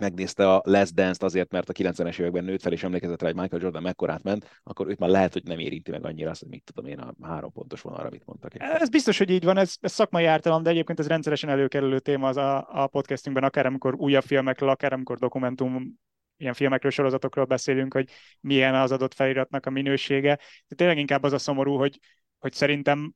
megnézte 0.00 0.52
a 0.52 0.62
Les 0.64 0.92
Dance-t 0.92 1.22
azért, 1.22 1.50
mert 1.50 1.68
a 1.68 1.72
90-es 1.72 2.18
években 2.18 2.44
nőtt 2.44 2.62
fel, 2.62 2.72
és 2.72 2.82
emlékezett 2.82 3.20
rá, 3.22 3.26
hogy 3.26 3.36
Michael 3.36 3.62
Jordan 3.62 3.82
mekkorát 3.82 4.22
ment, 4.22 4.60
akkor 4.62 4.88
őt 4.88 4.98
már 4.98 5.10
lehet, 5.10 5.32
hogy 5.32 5.42
nem 5.44 5.58
érinti 5.58 5.90
meg 5.90 6.04
annyira 6.04 6.30
azt, 6.30 6.40
hogy 6.40 6.48
mit 6.48 6.64
tudom 6.64 6.90
én 6.90 6.98
a 6.98 7.14
három 7.22 7.52
pontos 7.52 7.80
vonalra, 7.80 8.06
amit 8.06 8.24
mondtak. 8.24 8.52
Ez 8.56 8.88
biztos, 8.88 9.18
hogy 9.18 9.30
így 9.30 9.44
van, 9.44 9.56
ez, 9.56 9.74
ez 9.80 9.92
szakmai 9.92 10.24
ártalom, 10.24 10.62
de 10.62 10.70
egyébként 10.70 10.98
ez 10.98 11.06
rendszeresen 11.06 11.50
előkerülő 11.50 11.98
téma 11.98 12.28
az 12.28 12.36
a, 12.36 12.82
a 12.82 12.86
podcastünkben, 12.86 13.44
akár 13.44 13.66
amikor 13.66 13.94
újabb 13.94 14.24
filmekről, 14.24 14.68
akár 14.68 14.92
amikor 14.92 15.18
dokumentum 15.18 16.00
ilyen 16.36 16.54
filmekről, 16.54 16.90
sorozatokról 16.90 17.44
beszélünk, 17.44 17.92
hogy 17.92 18.10
milyen 18.40 18.74
az 18.74 18.92
adott 18.92 19.14
feliratnak 19.14 19.66
a 19.66 19.70
minősége. 19.70 20.38
De 20.68 20.74
tényleg 20.74 20.98
inkább 20.98 21.22
az 21.22 21.32
a 21.32 21.38
szomorú, 21.38 21.76
hogy, 21.76 21.98
hogy 22.38 22.52
szerintem 22.52 23.14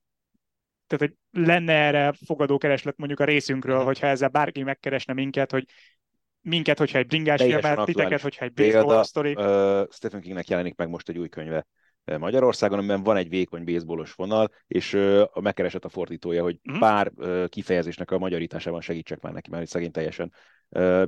tehát, 0.86 1.04
hogy 1.04 1.42
lenne 1.42 1.72
erre 1.72 2.12
fogadókereslet 2.26 2.96
mondjuk 2.96 3.20
a 3.20 3.24
részünkről, 3.24 3.84
hogyha 3.84 4.06
ezzel 4.06 4.28
bárki 4.28 4.62
megkeresne 4.62 5.12
minket, 5.12 5.50
hogy 5.50 5.64
minket, 6.46 6.78
hogyha 6.78 6.98
egy 6.98 7.06
bringás 7.06 7.42
filmet, 7.42 7.84
titeket, 7.84 8.20
hogyha 8.20 8.44
egy 8.44 8.52
baseball 8.52 9.02
sztori. 9.02 9.34
Uh, 9.34 9.86
Stephen 9.90 10.20
Kingnek 10.20 10.48
jelenik 10.48 10.76
meg 10.76 10.88
most 10.88 11.08
egy 11.08 11.18
új 11.18 11.28
könyve 11.28 11.66
Magyarországon, 12.18 12.78
amiben 12.78 13.02
van 13.02 13.16
egy 13.16 13.28
vékony 13.28 13.64
baseballos 13.64 14.12
vonal, 14.12 14.50
és 14.66 14.92
uh, 14.92 15.22
megkeresett 15.40 15.84
a 15.84 15.88
fordítója, 15.88 16.42
hogy 16.42 16.58
uh-huh. 16.64 16.80
pár 16.80 17.12
uh, 17.14 17.48
kifejezésnek 17.48 18.10
a 18.10 18.18
magyarításában 18.18 18.80
segítsek 18.80 19.20
már 19.20 19.32
neki, 19.32 19.50
mert 19.50 19.66
szegény 19.66 19.90
teljesen 19.90 20.32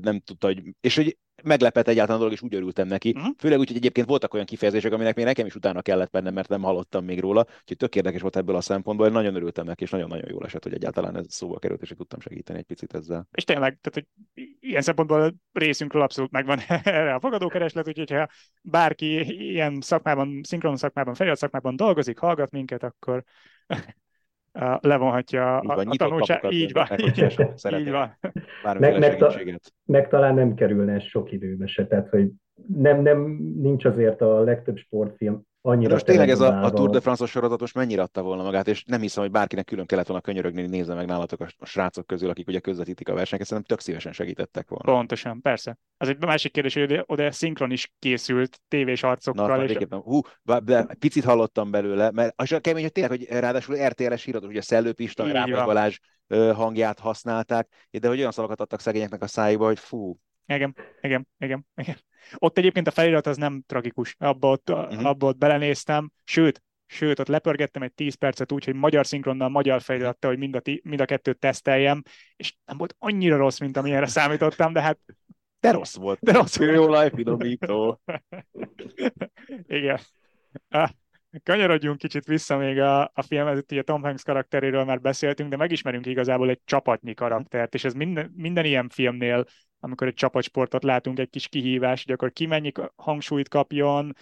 nem 0.00 0.20
tudta, 0.20 0.46
hogy... 0.46 0.62
És 0.80 0.96
hogy 0.96 1.18
meglepett 1.42 1.88
egyáltalán 1.88 2.16
a 2.16 2.24
dolog, 2.24 2.32
és 2.34 2.42
úgy 2.42 2.54
örültem 2.54 2.86
neki. 2.86 3.12
Uh-huh. 3.16 3.34
Főleg 3.38 3.58
úgy, 3.58 3.66
hogy 3.66 3.76
egyébként 3.76 4.06
voltak 4.06 4.34
olyan 4.34 4.46
kifejezések, 4.46 4.92
aminek 4.92 5.16
még 5.16 5.24
nekem 5.24 5.46
is 5.46 5.54
utána 5.54 5.82
kellett 5.82 6.10
bennem, 6.10 6.34
mert 6.34 6.48
nem 6.48 6.62
hallottam 6.62 7.04
még 7.04 7.20
róla. 7.20 7.46
Úgyhogy 7.60 7.76
tök 7.76 7.96
érdekes 7.96 8.20
volt 8.20 8.36
ebből 8.36 8.56
a 8.56 8.60
szempontból, 8.60 9.06
én 9.06 9.12
nagyon 9.12 9.34
örültem 9.34 9.64
neki, 9.64 9.82
és 9.82 9.90
nagyon-nagyon 9.90 10.30
jól 10.30 10.44
esett, 10.44 10.62
hogy 10.62 10.74
egyáltalán 10.74 11.16
ez 11.16 11.26
szóba 11.28 11.58
került, 11.58 11.82
és 11.82 11.94
tudtam 11.96 12.20
segíteni 12.20 12.58
egy 12.58 12.64
picit 12.64 12.94
ezzel. 12.94 13.28
És 13.32 13.44
tényleg, 13.44 13.78
tehát, 13.80 14.08
hogy 14.34 14.44
ilyen 14.60 14.82
szempontból 14.82 15.34
részünkről 15.52 16.02
abszolút 16.02 16.30
megvan 16.30 16.58
erre 16.82 17.14
a 17.14 17.20
fogadókereslet, 17.20 17.88
úgyhogy 17.88 18.10
ha 18.10 18.28
bárki 18.62 19.36
ilyen 19.50 19.80
szakmában, 19.80 20.40
szinkron 20.42 20.76
szakmában, 20.76 21.14
felirat 21.14 21.38
szakmában 21.38 21.76
dolgozik, 21.76 22.18
hallgat 22.18 22.50
minket, 22.50 22.82
akkor 22.82 23.24
levonhatja 24.80 25.60
így 25.62 25.68
van, 25.68 25.86
a, 25.86 25.90
a 25.90 25.94
tanulság. 25.96 26.52
Így 26.52 26.72
van, 26.72 26.86
így 27.78 27.90
van. 27.90 28.18
Meg, 28.78 28.98
meg, 28.98 29.16
ta, 29.16 29.34
meg, 29.84 30.08
talán 30.08 30.34
nem 30.34 30.54
kerülne 30.54 31.00
sok 31.00 31.32
időbe 31.32 31.66
se, 31.66 31.86
tehát 31.86 32.08
hogy 32.08 32.30
nem, 32.66 33.02
nem, 33.02 33.20
nincs 33.56 33.84
azért 33.84 34.20
a 34.20 34.40
legtöbb 34.40 34.76
sportfilm 34.76 35.42
annyira 35.62 35.92
most 35.92 36.04
tényleg 36.04 36.30
ez 36.30 36.40
a, 36.40 36.64
a 36.64 36.70
Tour 36.70 36.90
de 36.90 37.00
France-os 37.00 37.30
sorozatos 37.30 37.72
mennyire 37.72 38.02
adta 38.02 38.22
volna 38.22 38.42
magát, 38.42 38.68
és 38.68 38.84
nem 38.84 39.00
hiszem, 39.00 39.22
hogy 39.22 39.32
bárkinek 39.32 39.64
külön 39.64 39.86
kellett 39.86 40.06
volna 40.06 40.22
könyörögni, 40.22 40.60
hogy 40.60 40.70
nézze 40.70 40.94
meg 40.94 41.06
nálatok 41.06 41.40
a, 41.40 41.66
srácok 41.66 42.06
közül, 42.06 42.30
akik 42.30 42.48
ugye 42.48 42.58
közvetítik 42.58 43.08
a 43.08 43.14
versenyeket, 43.14 43.48
szerintem 43.48 43.76
tök 43.76 43.84
szívesen 43.84 44.12
segítettek 44.12 44.68
volna. 44.68 44.92
Pontosan, 44.92 45.40
persze. 45.40 45.78
Az 45.96 46.08
egy 46.08 46.18
másik 46.18 46.52
kérdés, 46.52 46.74
hogy 46.74 46.82
oda, 46.82 47.04
oda 47.06 47.30
szinkron 47.30 47.70
is 47.70 47.92
készült 47.98 48.60
tévés 48.68 49.02
arcokkal. 49.02 49.56
Na, 49.56 49.64
és... 49.64 49.86
Hú, 49.88 50.20
de 50.62 50.86
picit 50.98 51.24
hallottam 51.24 51.70
belőle, 51.70 52.10
mert 52.10 52.32
az 52.36 52.52
a 52.52 52.60
kemény, 52.60 52.82
hogy 52.82 52.92
tényleg, 52.92 53.18
hogy 53.18 53.26
ráadásul 53.28 53.86
RTL-es 53.88 54.24
híradó, 54.24 54.46
ugye 54.46 54.60
Szellő 54.60 54.92
Pista, 54.92 55.32
Rámai 55.32 55.52
Balázs 55.52 55.98
hangját 56.54 56.98
használták, 56.98 57.88
de 57.90 58.08
hogy 58.08 58.18
olyan 58.18 58.30
szavakat 58.30 58.60
adtak 58.60 58.80
szegényeknek 58.80 59.22
a 59.22 59.26
szájukba, 59.26 59.66
hogy 59.66 59.78
fú, 59.78 60.18
igen, 60.54 60.76
igen, 61.00 61.28
igen, 61.38 61.66
igen. 61.74 61.96
Ott 62.36 62.58
egyébként 62.58 62.86
a 62.86 62.90
felirat 62.90 63.26
az 63.26 63.36
nem 63.36 63.62
tragikus, 63.66 64.14
abba 64.18 64.50
ott, 64.50 64.70
uh-huh. 64.70 65.06
abba 65.06 65.26
ott 65.26 65.38
belenéztem, 65.38 66.10
sőt, 66.24 66.62
sőt, 66.86 67.18
ott 67.18 67.28
lepörgettem 67.28 67.82
egy 67.82 67.92
10 67.92 68.14
percet 68.14 68.52
úgy, 68.52 68.64
hogy 68.64 68.74
magyar 68.74 69.06
szinkronnal 69.06 69.48
magyar 69.48 69.80
felirattal, 69.80 70.30
hogy 70.30 70.38
mind 70.38 70.54
a, 70.54 70.60
mind 70.82 71.00
a 71.00 71.04
kettőt 71.04 71.38
teszteljem, 71.38 72.02
és 72.36 72.54
nem 72.64 72.76
volt 72.76 72.94
annyira 72.98 73.36
rossz, 73.36 73.58
mint 73.58 73.76
amilyenre 73.76 74.06
számítottam, 74.06 74.72
de 74.72 74.80
hát 74.80 74.98
de 75.60 75.70
rossz 75.70 75.96
volt. 75.96 76.18
De 76.20 76.32
rossz 76.32 76.58
volt. 76.58 76.72
Jó 76.74 77.08
finomító. 77.16 78.00
Igen. 79.66 79.98
Ah, 80.68 80.90
kanyarodjunk 81.42 81.98
kicsit 81.98 82.24
vissza 82.24 82.56
még 82.56 82.78
a, 82.78 83.02
a 83.02 83.22
filmhez, 83.22 83.62
ugye 83.70 83.82
Tom 83.82 84.02
Hanks 84.02 84.22
karakteréről 84.22 84.84
már 84.84 85.00
beszéltünk, 85.00 85.50
de 85.50 85.56
megismerünk 85.56 86.06
igazából 86.06 86.48
egy 86.48 86.60
csapatnyi 86.64 87.14
karaktert, 87.14 87.74
és 87.74 87.84
ez 87.84 87.92
minden, 87.92 88.32
minden 88.36 88.64
ilyen 88.64 88.88
filmnél 88.88 89.44
amikor 89.80 90.06
egy 90.06 90.14
csapatsportot 90.14 90.82
látunk, 90.82 91.18
egy 91.18 91.30
kis 91.30 91.48
kihívás, 91.48 92.04
hogy 92.04 92.12
akkor 92.12 92.32
ki 92.32 92.46
mennyi 92.46 92.72
hangsúlyt 92.96 93.48
kapjon, 93.48 94.14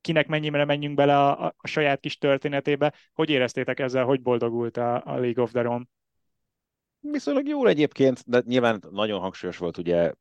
kinek 0.00 0.26
mennyire 0.26 0.64
menjünk 0.64 0.94
bele 0.94 1.18
a, 1.18 1.44
a, 1.46 1.66
saját 1.66 2.00
kis 2.00 2.18
történetébe. 2.18 2.94
Hogy 3.12 3.30
éreztétek 3.30 3.80
ezzel, 3.80 4.04
hogy 4.04 4.22
boldogult 4.22 4.76
a, 4.76 4.94
a 5.04 5.16
League 5.18 5.42
of 5.42 5.50
the 5.50 5.62
Rome? 5.62 5.84
Viszonylag 7.00 7.46
jól 7.48 7.68
egyébként, 7.68 8.22
de 8.26 8.42
nyilván 8.46 8.82
nagyon 8.90 9.20
hangsúlyos 9.20 9.58
volt 9.58 9.78
ugye 9.78 10.12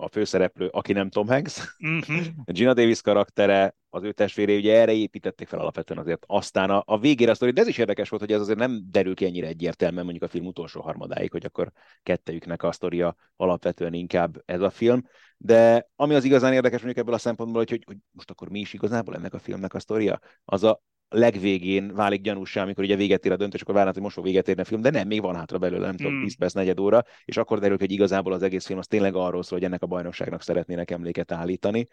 a 0.00 0.08
főszereplő, 0.08 0.66
aki 0.66 0.92
nem 0.92 1.10
Tom 1.10 1.26
Hanks. 1.26 1.76
Mm-hmm. 1.86 2.22
Gina 2.44 2.74
Davis 2.74 3.00
karaktere, 3.00 3.74
az 3.88 4.02
ő 4.02 4.12
testvére, 4.12 4.54
ugye 4.54 4.80
erre 4.80 4.92
építették 4.92 5.48
fel 5.48 5.58
alapvetően 5.58 6.00
azért. 6.00 6.24
Aztán 6.26 6.70
a, 6.70 6.82
a 6.86 6.98
végére 6.98 7.30
a 7.30 7.34
sztori, 7.34 7.50
de 7.50 7.60
ez 7.60 7.66
is 7.66 7.78
érdekes 7.78 8.08
volt, 8.08 8.22
hogy 8.22 8.32
ez 8.32 8.40
azért 8.40 8.58
nem 8.58 8.80
derül 8.90 9.14
ki 9.14 9.24
ennyire 9.24 9.46
egyértelműen 9.46 10.04
mondjuk 10.04 10.24
a 10.24 10.28
film 10.28 10.46
utolsó 10.46 10.80
harmadáig, 10.80 11.30
hogy 11.30 11.44
akkor 11.44 11.72
kettejüknek 12.02 12.62
a 12.62 12.72
sztoria 12.72 13.16
alapvetően 13.36 13.92
inkább 13.92 14.42
ez 14.44 14.60
a 14.60 14.70
film. 14.70 15.02
De 15.36 15.88
ami 15.96 16.14
az 16.14 16.24
igazán 16.24 16.52
érdekes 16.52 16.82
mondjuk 16.82 17.04
ebből 17.04 17.14
a 17.14 17.18
szempontból, 17.18 17.58
hogy, 17.58 17.70
hogy, 17.70 17.82
hogy 17.86 17.96
most 18.10 18.30
akkor 18.30 18.48
mi 18.48 18.58
is 18.58 18.72
igazából 18.72 19.14
ennek 19.14 19.34
a 19.34 19.38
filmnek 19.38 19.74
a 19.74 19.80
sztoria, 19.80 20.20
az 20.44 20.64
a, 20.64 20.82
legvégén 21.10 21.94
válik 21.94 22.20
gyanúsá, 22.20 22.62
amikor 22.62 22.84
ugye 22.84 22.96
véget 22.96 23.24
ér 23.24 23.32
a 23.32 23.36
döntés, 23.36 23.60
akkor 23.60 23.74
várnánk, 23.74 23.94
hogy 23.94 24.04
most 24.04 24.14
fog 24.14 24.24
véget 24.24 24.48
érni 24.48 24.62
a 24.62 24.64
film, 24.64 24.80
de 24.80 24.90
nem, 24.90 25.06
még 25.06 25.20
van 25.20 25.34
hátra 25.34 25.58
belőle, 25.58 25.86
nem 25.86 25.96
tudom, 25.96 26.12
10 26.12 26.20
hmm. 26.20 26.38
perc, 26.38 26.52
negyed 26.52 26.80
óra, 26.80 27.02
és 27.24 27.36
akkor 27.36 27.58
derül, 27.58 27.76
hogy 27.78 27.92
igazából 27.92 28.32
az 28.32 28.42
egész 28.42 28.66
film 28.66 28.78
az 28.78 28.86
tényleg 28.86 29.14
arról 29.14 29.42
szól, 29.42 29.58
hogy 29.58 29.66
ennek 29.66 29.82
a 29.82 29.86
bajnokságnak 29.86 30.42
szeretnének 30.42 30.90
emléket 30.90 31.32
állítani. 31.32 31.86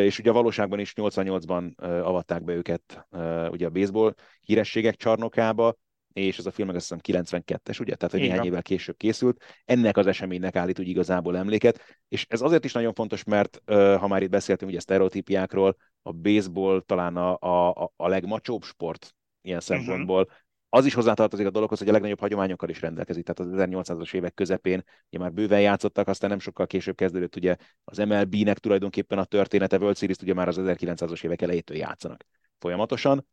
És 0.00 0.18
ugye 0.18 0.30
a 0.30 0.32
valóságban 0.32 0.78
is 0.78 0.92
88-ban 0.96 1.74
avatták 2.02 2.44
be 2.44 2.52
őket 2.52 3.06
ugye 3.50 3.66
a 3.66 3.70
baseball 3.70 4.14
hírességek 4.40 4.96
csarnokába, 4.96 5.76
és 6.12 6.38
ez 6.38 6.46
a 6.46 6.50
film 6.50 6.66
meg 6.66 6.76
azt 6.76 6.94
hiszem 7.02 7.22
92-es, 7.22 7.80
ugye? 7.80 7.94
Tehát, 7.94 8.14
hogy 8.14 8.20
néhány 8.20 8.46
évvel 8.46 8.62
később 8.62 8.96
készült. 8.96 9.42
Ennek 9.64 9.96
az 9.96 10.06
eseménynek 10.06 10.56
állít 10.56 10.78
úgy 10.78 10.88
igazából 10.88 11.36
emléket. 11.36 11.80
És 12.08 12.26
ez 12.28 12.40
azért 12.40 12.64
is 12.64 12.72
nagyon 12.72 12.92
fontos, 12.92 13.24
mert 13.24 13.62
ha 13.66 14.06
már 14.06 14.22
itt 14.22 14.30
beszéltünk 14.30 14.70
ugye 14.70 14.80
sztereotípiákról, 14.80 15.76
a 16.02 16.12
baseball 16.12 16.82
talán 16.86 17.16
a, 17.16 17.36
a, 17.70 17.92
a 17.96 18.08
legmacsóbb 18.08 18.62
sport 18.62 19.14
ilyen 19.42 19.62
mhm. 19.64 19.66
szempontból. 19.66 20.20
Uh-huh. 20.22 20.38
Az 20.72 20.86
is 20.86 20.94
hozzátartozik 20.94 21.46
a 21.46 21.50
dologhoz, 21.50 21.78
hogy 21.78 21.88
a 21.88 21.92
legnagyobb 21.92 22.20
hagyományokkal 22.20 22.68
is 22.68 22.80
rendelkezik. 22.80 23.24
Tehát 23.24 23.52
az 23.52 23.68
1800-as 23.68 24.14
évek 24.14 24.34
közepén 24.34 24.84
ugye 25.08 25.18
már 25.18 25.32
bőven 25.32 25.60
játszottak, 25.60 26.08
aztán 26.08 26.30
nem 26.30 26.38
sokkal 26.38 26.66
később 26.66 26.94
kezdődött 26.94 27.36
ugye 27.36 27.56
az 27.84 27.98
MLB-nek 27.98 28.58
tulajdonképpen 28.58 29.18
a 29.18 29.24
története, 29.24 29.78
World 29.78 29.96
series 29.96 30.16
ugye 30.16 30.34
már 30.34 30.48
az 30.48 30.56
1900-as 30.60 31.24
évek 31.24 31.42
elejétől 31.42 31.76
játszanak 31.76 32.24
folyamatosan, 32.58 33.26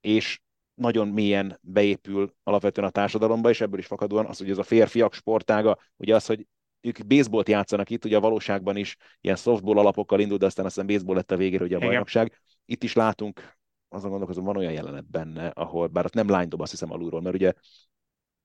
és 0.00 0.40
nagyon 0.74 1.08
mélyen 1.08 1.58
beépül 1.62 2.34
alapvetően 2.42 2.86
a 2.86 2.90
társadalomba, 2.90 3.50
és 3.50 3.60
ebből 3.60 3.78
is 3.78 3.86
fakadóan 3.86 4.26
az, 4.26 4.38
hogy 4.38 4.50
ez 4.50 4.58
a 4.58 4.62
férfiak 4.62 5.14
sportága, 5.14 5.78
ugye 5.96 6.14
az, 6.14 6.26
hogy 6.26 6.46
ők 6.84 7.06
baseballt 7.06 7.48
játszanak 7.48 7.90
itt, 7.90 8.04
ugye 8.04 8.16
a 8.16 8.20
valóságban 8.20 8.76
is 8.76 8.96
ilyen 9.20 9.36
softball 9.36 9.78
alapokkal 9.78 10.20
indult, 10.20 10.40
de 10.40 10.46
aztán 10.46 10.66
aztán 10.66 10.86
baseball 10.86 11.14
lett 11.14 11.30
a 11.30 11.36
végére 11.36 11.64
ugye 11.64 11.76
a 11.76 11.80
bajnokság. 11.80 12.40
Itt 12.66 12.82
is 12.82 12.94
látunk, 12.94 13.56
azon 13.88 14.10
gondolkozom, 14.10 14.44
van 14.44 14.56
olyan 14.56 14.72
jelenet 14.72 15.10
benne, 15.10 15.46
ahol, 15.46 15.86
bár 15.86 16.04
ott 16.04 16.14
nem 16.14 16.26
line 16.26 16.46
dob, 16.46 16.60
azt 16.60 16.70
hiszem 16.70 16.92
alulról, 16.92 17.20
mert 17.20 17.34
ugye 17.34 17.52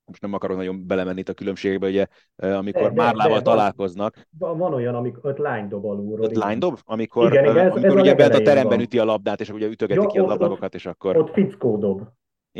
most 0.06 0.22
nem 0.22 0.34
akarok 0.34 0.58
nagyon 0.58 0.88
belemenni 0.88 1.20
itt 1.20 1.30
a 1.30 1.34
különbségbe, 1.34 1.88
ugye, 1.88 2.06
amikor 2.36 2.94
de, 2.94 3.02
Márlával 3.02 3.38
de, 3.38 3.44
találkoznak. 3.44 4.28
Van, 4.38 4.58
van 4.58 4.74
olyan, 4.74 4.96
amikor 4.96 5.30
öt 5.32 5.38
line 5.38 5.68
dob 5.68 5.86
alulról. 5.86 6.26
Öt 6.26 6.36
line 6.36 6.58
dob? 6.58 6.80
Amikor, 6.86 7.32
igen, 7.32 7.44
igen, 7.44 7.58
ez, 7.58 7.72
amikor 7.72 7.98
ez 7.98 8.02
ugye 8.02 8.26
a, 8.26 8.36
a 8.36 8.42
teremben 8.42 8.78
van. 8.78 8.80
üti 8.80 9.00
a 9.00 9.04
labdát, 9.04 9.42
és 9.42 9.50
ugye 9.50 9.68
ütögeti 9.68 10.02
Jó, 10.02 10.08
ki 10.08 10.20
a 10.20 10.26
labdagokat, 10.26 10.76
és 10.76 10.86
akkor... 10.86 11.18
Ott 11.18 11.34
fickó 11.34 11.78
dob. 11.78 12.02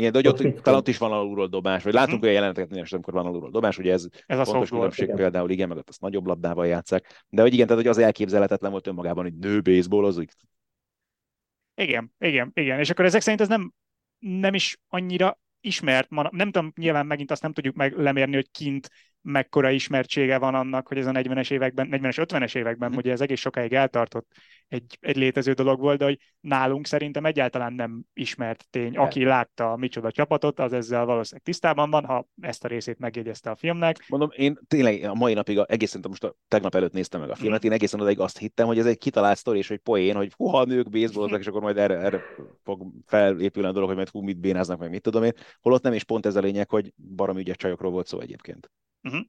Igen, 0.00 0.12
de 0.12 0.18
hogy 0.18 0.26
ott, 0.26 0.62
talán 0.62 0.78
ott 0.78 0.88
is 0.88 0.98
van 0.98 1.12
alulról 1.12 1.46
dobás, 1.46 1.82
vagy 1.82 1.92
látunk 1.92 2.14
hmm. 2.14 2.22
olyan 2.22 2.34
jeleneteket, 2.34 2.70
minden 2.70 2.88
amikor 2.90 3.14
van 3.14 3.26
alulról 3.26 3.50
dobás, 3.50 3.78
ugye 3.78 3.92
ez, 3.92 4.06
ez 4.26 4.38
a 4.38 4.44
fontos 4.44 4.68
különbség 4.68 5.04
igen. 5.04 5.16
például, 5.16 5.50
igen, 5.50 5.68
meg 5.68 5.76
ott 5.76 5.88
azt 5.88 6.00
nagyobb 6.00 6.26
labdával 6.26 6.66
játszák, 6.66 7.24
de 7.28 7.42
hogy 7.42 7.52
igen, 7.52 7.66
tehát 7.66 7.82
hogy 7.82 7.90
az 7.90 7.98
elképzelhetetlen 7.98 8.70
volt 8.70 8.86
önmagában, 8.86 9.24
hogy 9.24 9.34
nő 9.34 9.60
baseballozik. 9.60 10.32
Igen, 11.74 12.12
igen, 12.18 12.50
igen, 12.54 12.78
és 12.78 12.90
akkor 12.90 13.04
ezek 13.04 13.20
szerint 13.20 13.40
ez 13.40 13.48
nem, 13.48 13.72
nem 14.18 14.54
is 14.54 14.80
annyira 14.88 15.40
ismert, 15.60 16.10
nem 16.10 16.50
tudom, 16.50 16.72
nyilván 16.76 17.06
megint 17.06 17.30
azt 17.30 17.42
nem 17.42 17.52
tudjuk 17.52 17.74
meg 17.74 17.96
lemérni, 17.96 18.34
hogy 18.34 18.50
kint 18.50 18.90
mekkora 19.22 19.70
ismertsége 19.70 20.38
van 20.38 20.54
annak, 20.54 20.88
hogy 20.88 20.98
ez 20.98 21.06
a 21.06 21.12
40-es 21.12 21.50
években, 21.50 21.88
40-es, 21.90 22.26
50-es 22.28 22.56
években, 22.56 22.92
mm. 22.92 22.96
ugye 22.96 23.12
ez 23.12 23.20
egész 23.20 23.40
sokáig 23.40 23.72
eltartott 23.72 24.26
egy, 24.68 24.98
egy 25.00 25.16
létező 25.16 25.52
dolog 25.52 25.80
volt, 25.80 25.98
de 25.98 26.04
hogy 26.04 26.18
nálunk 26.40 26.86
szerintem 26.86 27.24
egyáltalán 27.24 27.72
nem 27.72 28.02
ismert 28.12 28.66
tény. 28.70 28.96
Aki 28.96 29.24
látta 29.24 29.72
a 29.72 29.76
micsoda 29.76 30.10
csapatot, 30.10 30.60
az 30.60 30.72
ezzel 30.72 31.04
valószínűleg 31.04 31.44
tisztában 31.44 31.90
van, 31.90 32.04
ha 32.04 32.26
ezt 32.40 32.64
a 32.64 32.68
részét 32.68 32.98
megjegyezte 32.98 33.50
a 33.50 33.56
filmnek. 33.56 34.04
Mondom, 34.08 34.30
én 34.36 34.58
tényleg 34.66 35.02
a 35.04 35.14
mai 35.14 35.34
napig, 35.34 35.60
egészen 35.66 36.04
most 36.08 36.24
a, 36.24 36.34
tegnap 36.48 36.74
előtt 36.74 36.92
néztem 36.92 37.20
meg 37.20 37.30
a 37.30 37.34
filmet, 37.34 37.64
mm. 37.64 37.66
én 37.66 37.72
egészen 37.72 38.00
odaig 38.00 38.20
azt 38.20 38.38
hittem, 38.38 38.66
hogy 38.66 38.78
ez 38.78 38.86
egy 38.86 38.98
kitalált 38.98 39.38
sztori, 39.38 39.58
és 39.58 39.68
hogy 39.68 39.78
poén, 39.78 40.16
hogy 40.16 40.32
hú, 40.36 40.46
a 40.54 40.64
nők 40.64 40.90
baseballoznak, 40.90 41.40
és 41.40 41.46
akkor 41.46 41.60
majd 41.60 41.76
erre, 41.76 41.96
erre 41.96 42.22
fog 42.62 42.86
felépülni 43.06 43.68
a 43.68 43.72
dolog, 43.72 43.88
hogy 43.88 43.96
majd 43.96 44.08
hú, 44.08 44.20
mit 44.20 44.38
bénáznak, 44.38 44.78
meg 44.78 44.90
mit 44.90 45.02
tudom 45.02 45.24
én. 45.24 45.32
Holott 45.60 45.82
nem, 45.82 45.92
és 45.92 46.04
pont 46.04 46.26
ez 46.26 46.36
a 46.36 46.40
lényeg, 46.40 46.68
hogy 46.68 46.92
barom 47.16 47.38
ügyes 47.38 47.56
csajokról 47.56 47.90
volt 47.90 48.06
szó 48.06 48.20
egyébként. 48.20 48.70
Uh-huh. 49.02 49.20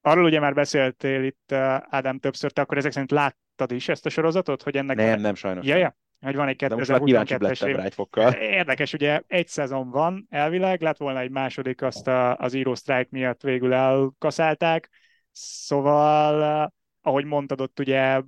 Arról 0.00 0.24
ugye 0.24 0.40
már 0.40 0.54
beszéltél 0.54 1.24
itt, 1.24 1.52
uh, 1.52 1.58
Ádám, 1.88 2.18
többször, 2.18 2.50
te 2.50 2.60
akkor 2.62 2.76
ezek 2.76 2.92
szerint 2.92 3.10
láttad 3.10 3.72
is 3.72 3.88
ezt 3.88 4.06
a 4.06 4.10
sorozatot? 4.10 4.62
Hogy 4.62 4.76
ennek 4.76 4.96
nem, 4.96 5.08
van... 5.08 5.20
nem 5.20 5.34
sajnos. 5.34 5.66
Ja, 5.66 5.76
ja. 5.76 5.96
Hogy 6.20 6.36
van 6.36 6.48
egy 6.48 6.56
2022-es 6.58 7.66
év. 7.66 8.40
Érdekes, 8.40 8.92
ugye 8.92 9.22
egy 9.26 9.48
szezon 9.48 9.90
van 9.90 10.26
elvileg, 10.30 10.80
lett 10.80 10.96
volna 10.96 11.20
egy 11.20 11.30
második, 11.30 11.82
azt 11.82 12.06
a, 12.06 12.36
az 12.36 12.54
író 12.54 12.74
strike 12.74 13.08
miatt 13.10 13.42
végül 13.42 13.72
elkaszálták, 13.72 14.90
szóval, 15.30 16.64
uh, 16.64 16.72
ahogy 17.00 17.24
mondtad, 17.24 17.60
ott 17.60 17.78
ugye 17.78 18.22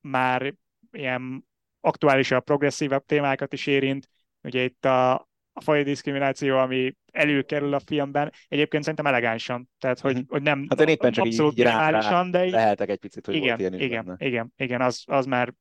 már 0.00 0.54
ilyen 0.90 1.46
aktuálisabb, 1.80 2.44
progresszívabb 2.44 3.04
témákat 3.04 3.52
is 3.52 3.66
érint, 3.66 4.08
ugye 4.42 4.62
itt 4.62 4.84
a, 4.84 5.25
a 5.58 5.60
faj 5.60 5.82
diszkrimináció, 5.82 6.56
ami 6.56 6.96
előkerül 7.12 7.74
a 7.74 7.80
filmben, 7.80 8.32
egyébként 8.48 8.82
szerintem 8.82 9.06
elegánsan, 9.06 9.68
tehát 9.78 10.00
hogy, 10.00 10.12
uh-huh. 10.12 10.28
hogy 10.28 10.42
nem 10.42 10.66
hát 10.68 10.80
én 10.80 10.88
éppen 10.88 11.12
csak 11.12 11.24
abszolút 11.24 11.58
így 11.58 11.64
rá, 11.64 11.90
rá 11.90 12.22
de 12.22 12.46
így... 12.46 12.52
leheltek 12.52 12.88
egy 12.88 12.98
picit, 12.98 13.26
hogy 13.26 13.34
igen, 13.34 13.58
volt 13.58 13.80
igen, 13.80 14.04
benne. 14.04 14.26
igen, 14.26 14.52
igen, 14.56 14.80
az, 14.80 15.02
az 15.06 15.26
már 15.26 15.54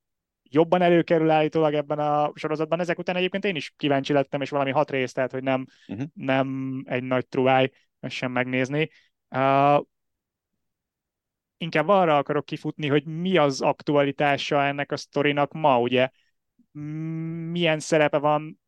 jobban 0.43 0.81
előkerül 0.81 1.29
állítólag 1.29 1.73
ebben 1.73 1.99
a 1.99 2.31
sorozatban. 2.33 2.79
Ezek 2.79 2.99
után 2.99 3.15
egyébként 3.15 3.45
én 3.45 3.55
is 3.55 3.73
kíváncsi 3.77 4.13
lettem, 4.13 4.41
és 4.41 4.49
valami 4.49 4.71
hat 4.71 4.89
rész, 4.89 5.11
tehát 5.11 5.31
hogy 5.31 5.43
nem, 5.43 5.65
uh-huh. 5.87 6.07
nem 6.13 6.81
egy 6.87 7.03
nagy 7.03 7.27
truváj 7.27 7.69
sem 8.07 8.31
megnézni. 8.31 8.89
Uh, 9.29 9.83
inkább 11.57 11.87
arra 11.87 12.17
akarok 12.17 12.45
kifutni, 12.45 12.87
hogy 12.87 13.05
mi 13.05 13.37
az 13.37 13.61
aktualitása 13.61 14.63
ennek 14.63 14.91
a 14.91 14.97
sztorinak 14.97 15.53
ma, 15.53 15.79
ugye 15.79 16.09
milyen 17.51 17.79
szerepe 17.79 18.17
van 18.17 18.59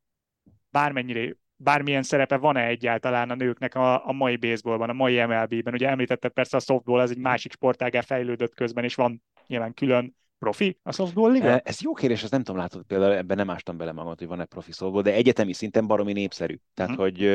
bármennyire 0.69 1.35
bármilyen 1.57 2.03
szerepe 2.03 2.37
van-e 2.37 2.65
egyáltalán 2.65 3.29
a 3.29 3.35
nőknek 3.35 3.75
a, 3.75 4.07
a 4.07 4.11
mai 4.11 4.35
baseballban, 4.35 4.89
a 4.89 4.93
mai 4.93 5.25
MLB-ben. 5.25 5.73
Ugye 5.73 5.89
említetted 5.89 6.31
persze 6.31 6.57
a 6.57 6.59
softball, 6.59 7.01
ez 7.01 7.09
egy 7.09 7.17
másik 7.17 7.51
sportágá 7.51 8.01
fejlődött 8.01 8.53
közben, 8.53 8.83
és 8.83 8.95
van 8.95 9.23
nyilván 9.47 9.73
külön 9.73 10.15
profi 10.39 10.79
a 10.83 10.91
softball 10.91 11.31
liga? 11.31 11.47
E, 11.47 11.61
ez 11.63 11.81
jó 11.81 11.93
kérdés, 11.93 12.23
ezt 12.23 12.31
nem 12.31 12.43
tudom, 12.43 12.61
látod, 12.61 12.83
például 12.83 13.13
ebben 13.13 13.37
nem 13.37 13.49
ástam 13.49 13.77
bele 13.77 13.91
magam, 13.91 14.13
hogy 14.17 14.27
van-e 14.27 14.45
profi 14.45 14.71
softball, 14.71 15.01
de 15.01 15.13
egyetemi 15.13 15.53
szinten 15.53 15.87
baromi 15.87 16.13
népszerű. 16.13 16.55
Tehát, 16.73 16.91
hmm. 16.91 16.99
hogy 16.99 17.25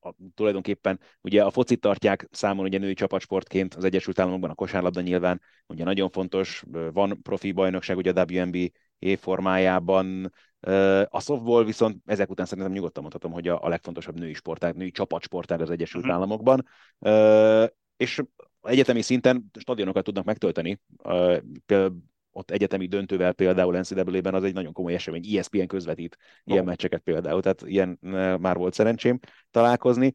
a, 0.00 0.14
tulajdonképpen 0.34 1.00
ugye 1.20 1.44
a 1.44 1.50
focit 1.50 1.80
tartják 1.80 2.28
számon 2.30 2.64
ugye 2.64 2.78
női 2.78 2.94
csapatsportként 2.94 3.74
az 3.74 3.84
Egyesült 3.84 4.18
Államokban, 4.18 4.50
a 4.50 4.54
kosárlabda 4.54 5.00
nyilván, 5.00 5.40
ugye 5.66 5.84
nagyon 5.84 6.10
fontos, 6.10 6.64
van 6.92 7.22
profi 7.22 7.52
bajnokság 7.52 7.96
ugye 7.96 8.12
a 8.14 8.24
WNB 8.30 8.56
formájában, 9.18 10.32
a 11.08 11.20
softball 11.20 11.64
viszont 11.64 11.96
ezek 12.06 12.30
után 12.30 12.46
szerintem 12.46 12.72
nyugodtan 12.72 13.02
mondhatom, 13.02 13.32
hogy 13.32 13.48
a, 13.48 13.64
a 13.64 13.68
legfontosabb 13.68 14.18
női 14.18 14.34
sportág, 14.34 14.76
női 14.76 14.90
csapatsportág 14.90 15.60
az 15.60 15.70
Egyesült 15.70 16.04
uh-huh. 16.04 16.18
Államokban. 16.18 16.66
És 17.96 18.22
egyetemi 18.62 19.02
szinten 19.02 19.50
stadionokat 19.58 20.04
tudnak 20.04 20.24
megtölteni. 20.24 20.80
Ott 22.34 22.50
egyetemi 22.50 22.86
döntővel 22.86 23.32
például 23.32 23.78
NCAA-ben 23.78 24.34
az 24.34 24.44
egy 24.44 24.54
nagyon 24.54 24.72
komoly 24.72 24.94
esemény. 24.94 25.36
ESPN 25.36 25.66
közvetít 25.66 26.16
oh. 26.20 26.52
ilyen 26.52 26.64
meccseket 26.64 27.00
például, 27.00 27.42
tehát 27.42 27.62
ilyen 27.64 27.98
már 28.40 28.56
volt 28.56 28.74
szerencsém 28.74 29.18
találkozni. 29.50 30.12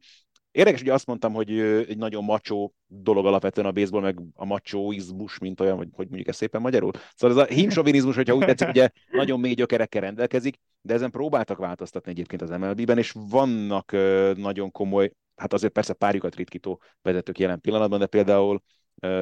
Érdekes, 0.58 0.80
hogy 0.80 0.88
azt 0.88 1.06
mondtam, 1.06 1.32
hogy 1.32 1.50
egy 1.60 1.96
nagyon 1.96 2.24
macsó 2.24 2.74
dolog 2.86 3.26
alapvetően 3.26 3.66
a 3.66 3.72
baseball, 3.72 4.00
meg 4.00 4.18
a 4.34 4.44
macsóizmus, 4.44 5.38
mint 5.38 5.60
olyan, 5.60 5.76
hogy, 5.76 5.88
hogy 5.92 6.06
mondjuk 6.06 6.28
ez 6.28 6.36
szépen 6.36 6.60
magyarul. 6.60 6.90
Szóval 7.14 7.38
ez 7.38 7.48
a 7.48 7.52
hímsovinizmus, 7.54 8.14
hogyha 8.14 8.34
úgy 8.34 8.44
tetszik, 8.44 8.68
ugye 8.68 8.88
nagyon 9.10 9.40
mély 9.40 9.54
gyökerekkel 9.54 10.00
rendelkezik, 10.00 10.56
de 10.80 10.94
ezen 10.94 11.10
próbáltak 11.10 11.58
változtatni 11.58 12.10
egyébként 12.10 12.42
az 12.42 12.50
MLB-ben, 12.50 12.98
és 12.98 13.14
vannak 13.30 13.92
nagyon 14.36 14.70
komoly, 14.70 15.12
hát 15.36 15.52
azért 15.52 15.72
persze 15.72 15.92
párjukat 15.92 16.34
ritkító 16.34 16.80
vezetők 17.02 17.38
jelen 17.38 17.60
pillanatban, 17.60 17.98
de 17.98 18.06
például 18.06 18.62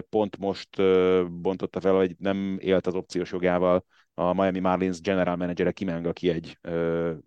pont 0.08 0.38
most 0.38 0.76
bontotta 1.40 1.80
fel, 1.80 1.94
hogy 1.94 2.14
nem 2.18 2.56
élt 2.60 2.86
az 2.86 2.94
opciós 2.94 3.32
jogával 3.32 3.84
a 4.14 4.32
Miami 4.32 4.58
Marlins 4.58 5.00
general 5.00 5.36
managere 5.36 5.72
Kimeng, 5.72 6.06
aki 6.06 6.28
egy 6.28 6.58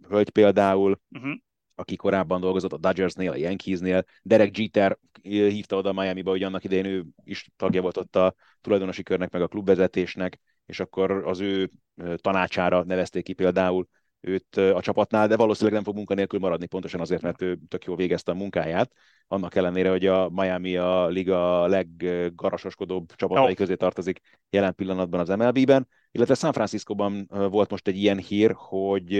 hölgy 0.07 0.29
például, 0.29 0.99
uh-huh 1.11 1.33
aki 1.79 1.95
korábban 1.95 2.41
dolgozott 2.41 2.73
a 2.73 2.77
Dodgersnél, 2.77 3.31
a 3.31 3.35
Yankeesnél. 3.35 4.03
Derek 4.21 4.57
Jeter 4.57 4.97
hívta 5.21 5.75
oda 5.75 5.93
Miami-ba, 5.93 6.29
hogy 6.29 6.43
annak 6.43 6.63
idején 6.63 6.85
ő 6.85 7.05
is 7.23 7.49
tagja 7.55 7.81
volt 7.81 7.97
ott 7.97 8.15
a 8.15 8.35
tulajdonosi 8.61 9.03
körnek, 9.03 9.31
meg 9.31 9.41
a 9.41 9.47
klubvezetésnek, 9.47 10.39
és 10.65 10.79
akkor 10.79 11.11
az 11.11 11.39
ő 11.39 11.71
tanácsára 12.15 12.83
nevezték 12.83 13.23
ki 13.23 13.33
például 13.33 13.87
őt 14.21 14.57
a 14.57 14.81
csapatnál, 14.81 15.27
de 15.27 15.35
valószínűleg 15.35 15.73
nem 15.73 15.83
fog 15.83 15.95
munkanélkül 15.95 16.39
maradni, 16.39 16.65
pontosan 16.65 16.99
azért, 16.99 17.21
mert 17.21 17.41
ő 17.41 17.59
tök 17.67 17.83
jól 17.83 17.95
végezte 17.95 18.31
a 18.31 18.35
munkáját, 18.35 18.91
annak 19.27 19.55
ellenére, 19.55 19.89
hogy 19.89 20.05
a 20.05 20.29
Miami 20.29 20.75
a 20.75 21.07
liga 21.07 21.67
leggarasoskodóbb 21.67 23.15
csapatai 23.15 23.53
közé 23.53 23.75
tartozik 23.75 24.19
jelen 24.49 24.75
pillanatban 24.75 25.19
az 25.19 25.27
MLB-ben, 25.27 25.87
illetve 26.11 26.33
San 26.33 26.51
Franciscóban 26.51 27.27
volt 27.29 27.69
most 27.69 27.87
egy 27.87 27.97
ilyen 27.97 28.17
hír, 28.17 28.53
hogy 28.55 29.13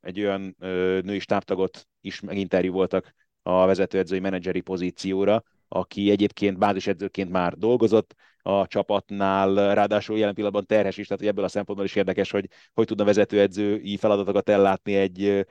egy 0.00 0.20
olyan 0.20 0.56
női 1.02 1.18
stábtagot 1.18 1.88
is 2.00 2.20
meginterjú 2.20 2.72
voltak 2.72 3.14
a 3.42 3.66
vezetőedzői 3.66 4.20
menedzseri 4.20 4.60
pozícióra, 4.60 5.42
aki 5.68 6.10
egyébként 6.10 6.58
bázisedzőként 6.58 7.30
már 7.30 7.54
dolgozott 7.54 8.14
a 8.42 8.66
csapatnál, 8.66 9.74
ráadásul 9.74 10.18
jelen 10.18 10.34
pillanatban 10.34 10.66
terhes 10.66 10.96
is, 10.96 11.06
tehát 11.06 11.24
ebből 11.24 11.44
a 11.44 11.48
szempontból 11.48 11.86
is 11.86 11.94
érdekes, 11.94 12.30
hogy 12.30 12.48
hogy 12.72 12.86
tudna 12.86 13.04
vezetőedzői 13.04 13.96
feladatokat 13.96 14.48
ellátni 14.48 14.94
egy 14.94 15.46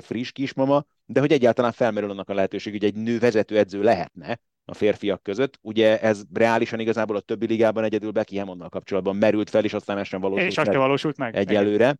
friss 0.00 0.30
kismama, 0.30 0.84
de 1.06 1.20
hogy 1.20 1.32
egyáltalán 1.32 1.72
felmerül 1.72 2.10
annak 2.10 2.28
a 2.28 2.34
lehetőség, 2.34 2.72
hogy 2.72 2.84
egy 2.84 2.94
nő 2.94 3.18
vezetőedző 3.18 3.82
lehetne 3.82 4.40
a 4.64 4.74
férfiak 4.74 5.22
között. 5.22 5.58
Ugye 5.60 6.00
ez 6.00 6.22
reálisan 6.32 6.80
igazából 6.80 7.16
a 7.16 7.20
többi 7.20 7.46
ligában 7.46 7.84
egyedül 7.84 8.10
Becky 8.10 8.38
Hammondnal 8.38 8.68
kapcsolatban 8.68 9.16
merült 9.16 9.50
fel, 9.50 9.64
és 9.64 9.74
aztán 9.74 9.98
ez 9.98 10.06
sem 10.06 10.20
valósult, 10.20 10.50
és 10.50 10.56
meg, 10.56 10.76
valósult 10.76 11.16
meg 11.16 11.36
egyelőre 11.36 11.96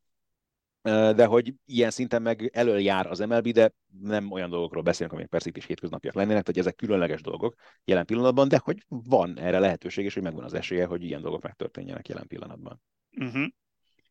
de 0.84 1.24
hogy 1.24 1.54
ilyen 1.66 1.90
szinten 1.90 2.22
meg 2.22 2.50
elől 2.52 2.78
jár 2.78 3.06
az 3.06 3.18
MLB, 3.18 3.48
de 3.48 3.72
nem 4.00 4.30
olyan 4.30 4.50
dolgokról 4.50 4.82
beszélünk, 4.82 5.12
amik 5.14 5.26
persze 5.26 5.48
itt 5.48 5.56
is 5.56 5.66
hétköznapiak 5.66 6.14
lennének, 6.14 6.46
hogy 6.46 6.58
ezek 6.58 6.74
különleges 6.74 7.20
dolgok 7.20 7.54
jelen 7.84 8.04
pillanatban, 8.04 8.48
de 8.48 8.60
hogy 8.64 8.84
van 8.88 9.38
erre 9.38 9.58
lehetőség, 9.58 10.04
és 10.04 10.14
hogy 10.14 10.22
megvan 10.22 10.44
az 10.44 10.54
esélye, 10.54 10.86
hogy 10.86 11.02
ilyen 11.02 11.20
dolgok 11.20 11.42
megtörténjenek 11.42 12.08
jelen 12.08 12.26
pillanatban. 12.26 12.82
Uh-huh. 13.10 13.46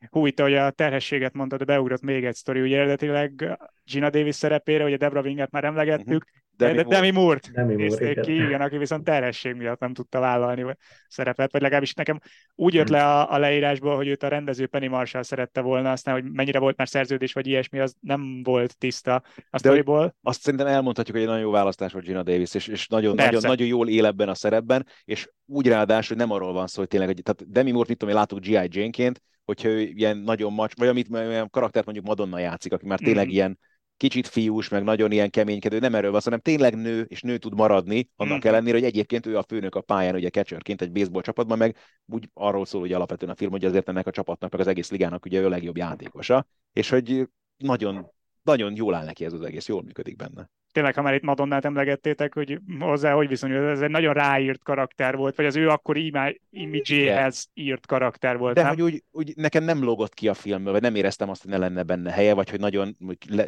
Hú, 0.10 0.26
itt, 0.26 0.40
hogy 0.40 0.54
a 0.54 0.72
terhességet 0.72 1.34
mondtad, 1.34 1.66
beugrott 1.66 2.02
még 2.02 2.26
egy 2.26 2.36
sztori, 2.36 2.62
ugye 2.62 2.78
eredetileg 2.78 3.60
Gina 3.84 4.10
Davis 4.10 4.36
szerepére, 4.36 4.86
ugye 4.86 4.98
Debra 4.98 5.22
Winget 5.22 5.52
már 5.52 5.64
emlegettük, 5.64 6.24
uh-huh. 6.24 6.43
Demi, 6.58 6.76
de, 6.76 6.84
Demi 6.84 7.12
Moore-t 7.12 7.52
Demi 7.52 7.76
Moore, 7.76 8.10
igen. 8.10 8.24
ki, 8.24 8.34
igen, 8.34 8.62
aki 8.62 8.78
viszont 8.78 9.04
terhesség 9.04 9.56
miatt 9.56 9.80
nem 9.80 9.94
tudta 9.94 10.20
vállalni 10.20 10.76
szerepet, 11.08 11.52
vagy 11.52 11.62
legalábbis 11.62 11.94
nekem 11.94 12.20
úgy 12.56 12.74
jött 12.74 12.90
le 12.90 13.06
a, 13.06 13.32
a 13.32 13.38
leírásból, 13.38 13.96
hogy 13.96 14.08
őt 14.08 14.24
a 14.24 14.28
rendező 14.28 14.68
Penny 14.68 14.90
Marshall 14.90 15.24
szerette 15.24 15.62
volna, 15.62 15.92
aztán, 15.92 16.14
hogy 16.14 16.24
mennyire 16.32 16.60
volt 16.60 16.78
már 16.78 16.88
szerződés, 16.88 17.34
vagy 17.34 17.48
ilyesmi, 17.48 17.80
az 17.80 17.96
nem 18.00 18.44
volt 18.44 18.78
tiszta 18.78 19.24
a 19.50 19.58
sztoriból. 19.58 20.16
Azt 20.22 20.42
szerintem 20.42 20.68
elmondhatjuk, 20.68 21.16
hogy 21.16 21.26
egy 21.26 21.32
nagyon 21.32 21.46
jó 21.46 21.52
választás 21.52 21.92
volt 21.92 22.06
Gina 22.06 22.24
Davis, 22.24 22.54
és, 22.54 22.68
és 22.68 22.88
nagyon, 22.88 23.16
nagyon, 23.16 23.42
nagyon 23.42 23.68
jól 23.68 23.90
él 23.90 24.06
ebben 24.06 24.30
a 24.30 24.36
szerepben, 24.36 24.86
és 25.04 25.30
úgy 25.46 25.68
ráadásul, 25.68 26.18
hogy 26.18 26.28
nem 26.28 26.36
arról 26.36 26.54
van 26.54 26.68
szó, 26.68 26.80
hogy 26.80 26.88
tényleg, 26.88 27.10
hogy, 27.10 27.22
tehát 27.24 27.52
Demi 27.52 27.72
Moore-t, 27.72 27.90
mit 27.90 27.98
tudom, 27.98 28.14
én 28.14 28.20
látok 28.20 28.40
G.I. 28.40 28.68
Jane-ként, 28.70 29.22
hogyha 29.46 29.68
ő 29.68 29.80
ilyen 29.80 30.18
nagyon 30.18 30.54
macs, 30.54 30.76
vagy 30.76 30.88
amit 30.88 31.08
olyan 31.12 31.50
karaktert 31.50 31.86
mondjuk 31.86 32.08
Madonna 32.08 32.40
játszik, 32.40 32.74
aki 32.74 32.86
már 32.86 33.00
tényleg 33.00 33.28
mm. 33.28 33.30
ilyen 33.30 33.60
kicsit 33.98 34.28
fiús, 34.28 34.70
meg 34.70 34.84
nagyon 34.84 35.12
ilyen 35.12 35.30
keménykedő, 35.30 35.80
nem 35.80 35.96
erről 35.96 36.12
van, 36.12 36.22
hanem 36.24 36.40
tényleg 36.40 36.76
nő, 36.76 37.02
és 37.02 37.22
nő 37.22 37.38
tud 37.38 37.54
maradni, 37.54 38.10
annak 38.16 38.46
mm. 38.46 38.48
ellenére, 38.48 38.78
hogy 38.78 38.86
egyébként 38.86 39.26
ő 39.26 39.38
a 39.38 39.44
főnök 39.48 39.76
a 39.76 39.82
pályán, 39.82 40.16
ugye 40.16 40.30
catcherként 40.30 40.82
egy 40.82 40.92
baseball 40.92 41.22
csapatban, 41.22 41.58
meg 41.58 41.78
úgy 42.06 42.30
arról 42.34 42.66
szól 42.66 42.82
ugye 42.82 42.96
alapvetően 42.96 43.32
a 43.32 43.36
film, 43.36 43.52
hogy 43.52 43.66
azért 43.66 43.90
ennek 43.90 44.08
a 44.08 44.12
csapatnak, 44.12 44.52
meg 44.52 44.60
az 44.60 44.68
egész 44.68 44.92
ligának 44.92 45.26
ugye 45.26 45.40
ő 45.40 45.46
a 45.46 45.50
legjobb 45.50 45.78
játékosa, 45.78 46.48
és 46.74 46.90
hogy 46.90 47.28
nagyon, 47.58 48.12
nagyon 48.42 48.76
jól 48.76 48.94
áll 48.94 49.06
neki 49.06 49.26
ez 49.26 49.34
az 49.34 49.42
egész, 49.42 49.68
jól 49.68 49.84
működik 49.84 50.16
benne. 50.16 50.50
Tényleg, 50.74 50.96
ha 50.96 51.02
már 51.02 51.14
itt 51.14 51.22
Madonnát 51.22 51.66
emlegettétek, 51.66 52.34
hogy 52.34 52.60
hozzá 52.80 53.14
hogy 53.14 53.28
viszonyul, 53.28 53.70
ez 53.70 53.82
egy 53.82 53.90
nagyon 53.90 54.14
ráírt 54.14 54.64
karakter 54.64 55.16
volt, 55.16 55.36
vagy 55.36 55.46
az 55.46 55.56
ő 55.56 55.70
akkori 55.70 56.14
imidzséhez 56.50 57.50
írt 57.54 57.86
karakter 57.86 58.38
volt. 58.38 58.56
De 58.56 58.62
nem? 58.62 58.70
hogy 58.70 58.82
úgy, 58.82 59.04
úgy, 59.12 59.34
nekem 59.36 59.64
nem 59.64 59.84
logott 59.84 60.14
ki 60.14 60.28
a 60.28 60.34
filmből, 60.34 60.72
vagy 60.72 60.82
nem 60.82 60.96
éreztem 60.96 61.30
azt, 61.30 61.42
hogy 61.42 61.52
ne 61.52 61.58
lenne 61.58 61.84
benne 61.84 62.12
helye, 62.12 62.34
vagy 62.34 62.50
hogy 62.50 62.60
nagyon 62.60 62.98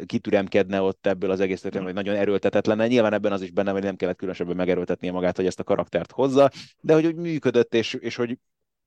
kitüremkedne 0.06 0.80
ott 0.80 1.06
ebből 1.06 1.30
az 1.30 1.40
egész 1.40 1.60
történet, 1.60 1.86
vagy 1.86 2.04
nagyon 2.04 2.16
erőltetett 2.16 2.66
lenne. 2.66 2.86
Nyilván 2.86 3.12
ebben 3.12 3.32
az 3.32 3.42
is 3.42 3.50
benne, 3.50 3.70
hogy 3.70 3.82
nem 3.82 3.96
kellett 3.96 4.16
különösebben 4.16 4.56
megerőltetnie 4.56 5.12
magát, 5.12 5.36
hogy 5.36 5.46
ezt 5.46 5.60
a 5.60 5.64
karaktert 5.64 6.12
hozza, 6.12 6.50
de 6.80 6.94
hogy 6.94 7.06
úgy 7.06 7.16
működött, 7.16 7.74
és, 7.74 7.94
és 7.94 8.16
hogy 8.16 8.38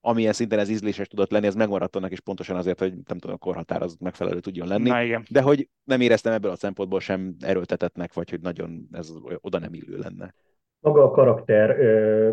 amilyen 0.01 0.33
szinten 0.33 0.59
ez 0.59 0.69
ízléses 0.69 1.07
tudott 1.07 1.31
lenni, 1.31 1.45
ez 1.45 1.55
megmaradt 1.55 1.95
annak 1.95 2.11
is 2.11 2.19
pontosan 2.19 2.55
azért, 2.55 2.79
hogy 2.79 2.93
nem 3.07 3.17
tudom, 3.17 3.35
a 3.35 3.45
korhatár 3.45 3.81
az 3.81 3.97
megfelelő 3.99 4.39
tudjon 4.39 4.67
lenni. 4.67 4.89
Na, 4.89 5.01
igen. 5.01 5.23
De 5.29 5.41
hogy 5.41 5.69
nem 5.83 6.01
éreztem 6.01 6.33
ebből 6.33 6.51
a 6.51 6.55
szempontból 6.55 6.99
sem 6.99 7.35
erőltetetnek, 7.39 8.13
vagy 8.13 8.29
hogy 8.29 8.41
nagyon 8.41 8.87
ez 8.91 9.13
oda 9.41 9.59
nem 9.59 9.73
illő 9.73 9.97
lenne. 9.97 10.33
Maga 10.79 11.03
a 11.03 11.11
karakter 11.11 11.79
ö, 11.79 12.31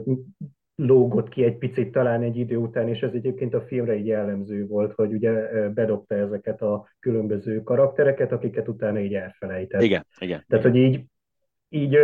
lógott 0.75 1.29
ki 1.29 1.45
egy 1.45 1.57
picit 1.57 1.93
talán 1.93 2.23
egy 2.23 2.37
idő 2.37 2.57
után, 2.57 2.89
és 2.89 3.01
ez 3.01 3.13
egyébként 3.13 3.55
a 3.55 3.61
filmre 3.61 3.97
így 3.97 4.07
jellemző 4.07 4.67
volt, 4.67 4.93
hogy 4.93 5.13
ugye 5.13 5.33
bedobta 5.69 6.15
ezeket 6.15 6.63
a 6.63 6.89
különböző 7.01 7.63
karaktereket, 7.63 8.33
akiket 8.33 8.69
utána 8.69 9.01
így 9.01 9.15
elfelejtett. 9.15 9.83
Igen, 9.83 10.07
igen. 10.19 10.45
Tehát, 10.49 10.65
igen. 10.65 10.83
hogy 10.83 10.93
így, 10.93 11.05
így 11.69 11.99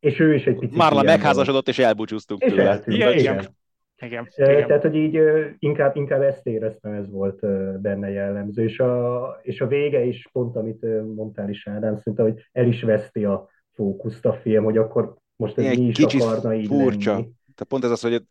és 0.00 0.20
ő 0.20 0.34
is 0.34 0.46
egy 0.46 0.58
picit 0.58 0.76
Márla 0.76 1.02
megházasodott, 1.02 1.68
és 1.68 1.78
elbúcsúztunk 1.78 2.42
és 2.42 2.52
tőle. 2.52 2.82
Igen, 2.86 3.12
igen. 3.12 3.18
igen. 3.18 3.56
Igen, 4.04 4.28
igen. 4.36 4.66
Tehát, 4.66 4.82
hogy 4.82 4.94
így 4.94 5.18
inkább, 5.58 5.96
inkább 5.96 6.22
ezt 6.22 6.46
éreztem, 6.46 6.92
ez 6.92 7.10
volt 7.10 7.40
benne 7.80 8.10
jellemző. 8.10 8.62
És 8.64 8.78
a, 8.78 9.38
és 9.42 9.60
a 9.60 9.66
vége 9.66 10.04
is 10.04 10.28
pont, 10.32 10.56
amit 10.56 10.82
mondtál 11.14 11.48
is 11.48 11.66
Ádám, 11.66 11.96
szerintem, 11.96 12.24
hogy 12.24 12.48
el 12.52 12.66
is 12.66 12.82
veszti 12.82 13.24
a 13.24 13.48
fókuszt 13.72 14.26
a 14.26 14.32
film, 14.32 14.64
hogy 14.64 14.78
akkor 14.78 15.14
most 15.36 15.58
ez 15.58 15.64
Igen, 15.64 15.78
mi 15.78 15.86
is 15.86 16.22
akarna 16.22 16.54
így 16.54 16.66
furcsa. 16.66 17.10
lenni. 17.10 17.22
Tehát 17.22 17.66
pont 17.68 17.84
ez 17.84 17.90
az, 17.90 18.00
hogy 18.00 18.22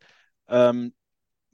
um, 0.52 0.94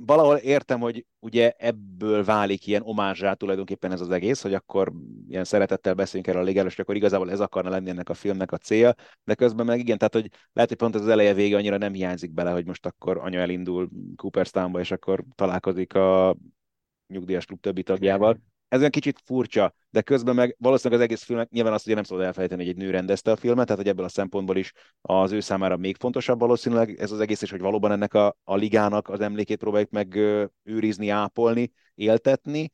valahol 0.06 0.36
értem, 0.36 0.80
hogy 0.80 1.06
ugye 1.18 1.52
ebből 1.58 2.24
válik 2.24 2.66
ilyen 2.66 2.82
omázsá 2.84 3.32
tulajdonképpen 3.34 3.92
ez 3.92 4.00
az 4.00 4.10
egész, 4.10 4.42
hogy 4.42 4.54
akkor 4.54 4.92
ilyen 5.28 5.44
szeretettel 5.44 5.94
beszélünk 5.94 6.26
erről 6.26 6.42
a 6.42 6.44
légelős, 6.44 6.78
akkor 6.78 6.96
igazából 6.96 7.30
ez 7.30 7.40
akarna 7.40 7.70
lenni 7.70 7.90
ennek 7.90 8.08
a 8.08 8.14
filmnek 8.14 8.52
a 8.52 8.56
célja, 8.56 8.94
de 9.24 9.34
közben 9.34 9.66
meg 9.66 9.78
igen, 9.78 9.98
tehát 9.98 10.14
hogy 10.14 10.28
lehet, 10.52 10.70
hogy 10.70 10.78
pont 10.78 10.94
az 10.94 11.08
eleje 11.08 11.34
vége 11.34 11.56
annyira 11.56 11.76
nem 11.76 11.92
hiányzik 11.92 12.32
bele, 12.32 12.50
hogy 12.50 12.66
most 12.66 12.86
akkor 12.86 13.18
anya 13.18 13.40
elindul 13.40 13.88
Cooperstownba, 14.16 14.80
és 14.80 14.90
akkor 14.90 15.24
találkozik 15.34 15.94
a 15.94 16.36
nyugdíjas 17.06 17.44
klub 17.44 17.60
többi 17.60 17.82
tagjával, 17.82 18.40
ez 18.70 18.78
olyan 18.78 18.90
kicsit 18.90 19.20
furcsa, 19.24 19.74
de 19.90 20.00
közben 20.00 20.34
meg 20.34 20.56
valószínűleg 20.58 21.02
az 21.02 21.08
egész 21.08 21.22
filmek, 21.22 21.50
nyilván 21.50 21.72
azt 21.72 21.86
ugye 21.86 21.94
nem 21.94 22.04
szabad 22.04 22.24
elfelejteni, 22.24 22.62
hogy 22.62 22.70
egy 22.70 22.78
nő 22.78 22.90
rendezte 22.90 23.30
a 23.30 23.36
filmet, 23.36 23.66
tehát 23.66 23.80
hogy 23.80 23.90
ebből 23.90 24.04
a 24.04 24.08
szempontból 24.08 24.56
is 24.56 24.72
az 25.00 25.32
ő 25.32 25.40
számára 25.40 25.76
még 25.76 25.96
fontosabb 25.96 26.38
valószínűleg 26.38 27.00
ez 27.00 27.12
az 27.12 27.20
egész, 27.20 27.42
és 27.42 27.50
hogy 27.50 27.60
valóban 27.60 27.92
ennek 27.92 28.14
a, 28.14 28.36
a 28.44 28.56
ligának 28.56 29.08
az 29.08 29.20
emlékét 29.20 29.58
próbáljuk 29.58 29.90
meg 29.90 30.14
őrizni, 30.62 31.08
ápolni, 31.08 31.72
éltetni, 31.94 32.70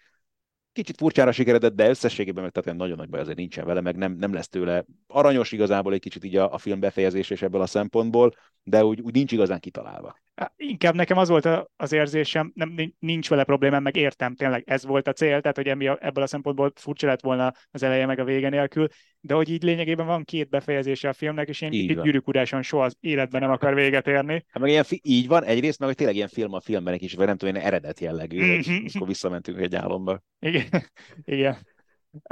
kicsit 0.77 0.97
furcsára 0.97 1.33
sikeredett, 1.33 1.75
de 1.75 1.89
összességében 1.89 2.43
meg 2.43 2.53
tehát 2.53 2.79
nagyon 2.79 2.97
nagy 2.97 3.09
baj 3.09 3.21
azért 3.21 3.37
nincsen 3.37 3.65
vele, 3.65 3.81
meg 3.81 3.97
nem, 3.97 4.13
nem 4.13 4.33
lesz 4.33 4.49
tőle 4.49 4.85
aranyos 5.07 5.53
igazából 5.53 5.93
egy 5.93 6.01
kicsit 6.01 6.25
így 6.25 6.37
a, 6.37 6.53
a 6.53 6.59
film 6.59 6.81
befejezés 6.81 7.31
és 7.31 7.43
ebből 7.43 7.61
a 7.61 7.67
szempontból, 7.67 8.35
de 8.63 8.85
úgy, 8.85 9.01
úgy 9.01 9.15
nincs 9.15 9.33
igazán 9.33 9.61
kitalálva. 9.61 10.17
Inkább 10.57 10.95
nekem 10.95 11.19
az 11.19 11.29
volt 11.29 11.49
az 11.77 11.93
érzésem, 11.93 12.53
nem, 12.55 12.95
nincs 12.99 13.29
vele 13.29 13.45
problémám, 13.45 13.83
meg 13.83 13.97
értem, 13.97 14.35
tényleg 14.35 14.63
ez 14.67 14.85
volt 14.85 15.09
a 15.09 15.13
cél, 15.13 15.41
tehát 15.41 15.57
hogy 15.57 15.69
ebből 16.01 16.23
a 16.23 16.27
szempontból 16.27 16.73
furcsa 16.75 17.07
lett 17.07 17.23
volna 17.23 17.53
az 17.71 17.83
eleje 17.83 18.07
meg 18.07 18.19
a 18.19 18.25
vége 18.25 18.49
nélkül, 18.49 18.89
de 19.27 19.35
hogy 19.35 19.49
így 19.49 19.63
lényegében 19.63 20.07
van 20.07 20.25
két 20.25 20.49
befejezése 20.49 21.09
a 21.09 21.13
filmnek, 21.13 21.49
és 21.49 21.61
én 21.61 21.71
gyűrűkuráson 21.71 22.63
soha 22.63 22.85
az 22.85 22.97
életben 23.01 23.41
nem 23.41 23.51
akar 23.51 23.75
véget 23.75 24.07
érni. 24.07 24.45
Hát 24.49 24.63
meg 24.63 24.71
ilyen 24.71 24.85
fi- 24.85 25.01
így 25.03 25.27
van, 25.27 25.45
egyrészt 25.45 25.79
meg, 25.79 25.89
hogy 25.89 25.97
tényleg 25.97 26.17
ilyen 26.17 26.29
film 26.29 26.53
a 26.53 26.61
filmben 26.61 26.95
is, 26.95 27.15
vagy 27.15 27.27
nem 27.27 27.37
tudom, 27.37 27.55
ilyen 27.55 27.67
eredet 27.67 28.01
jellegű, 28.01 28.45
mm-hmm. 28.45 28.85
akkor 28.95 29.07
visszamentünk 29.07 29.61
egy 29.61 29.75
álomba. 29.75 30.23
Igen. 30.39 30.67
Igen. 31.25 31.57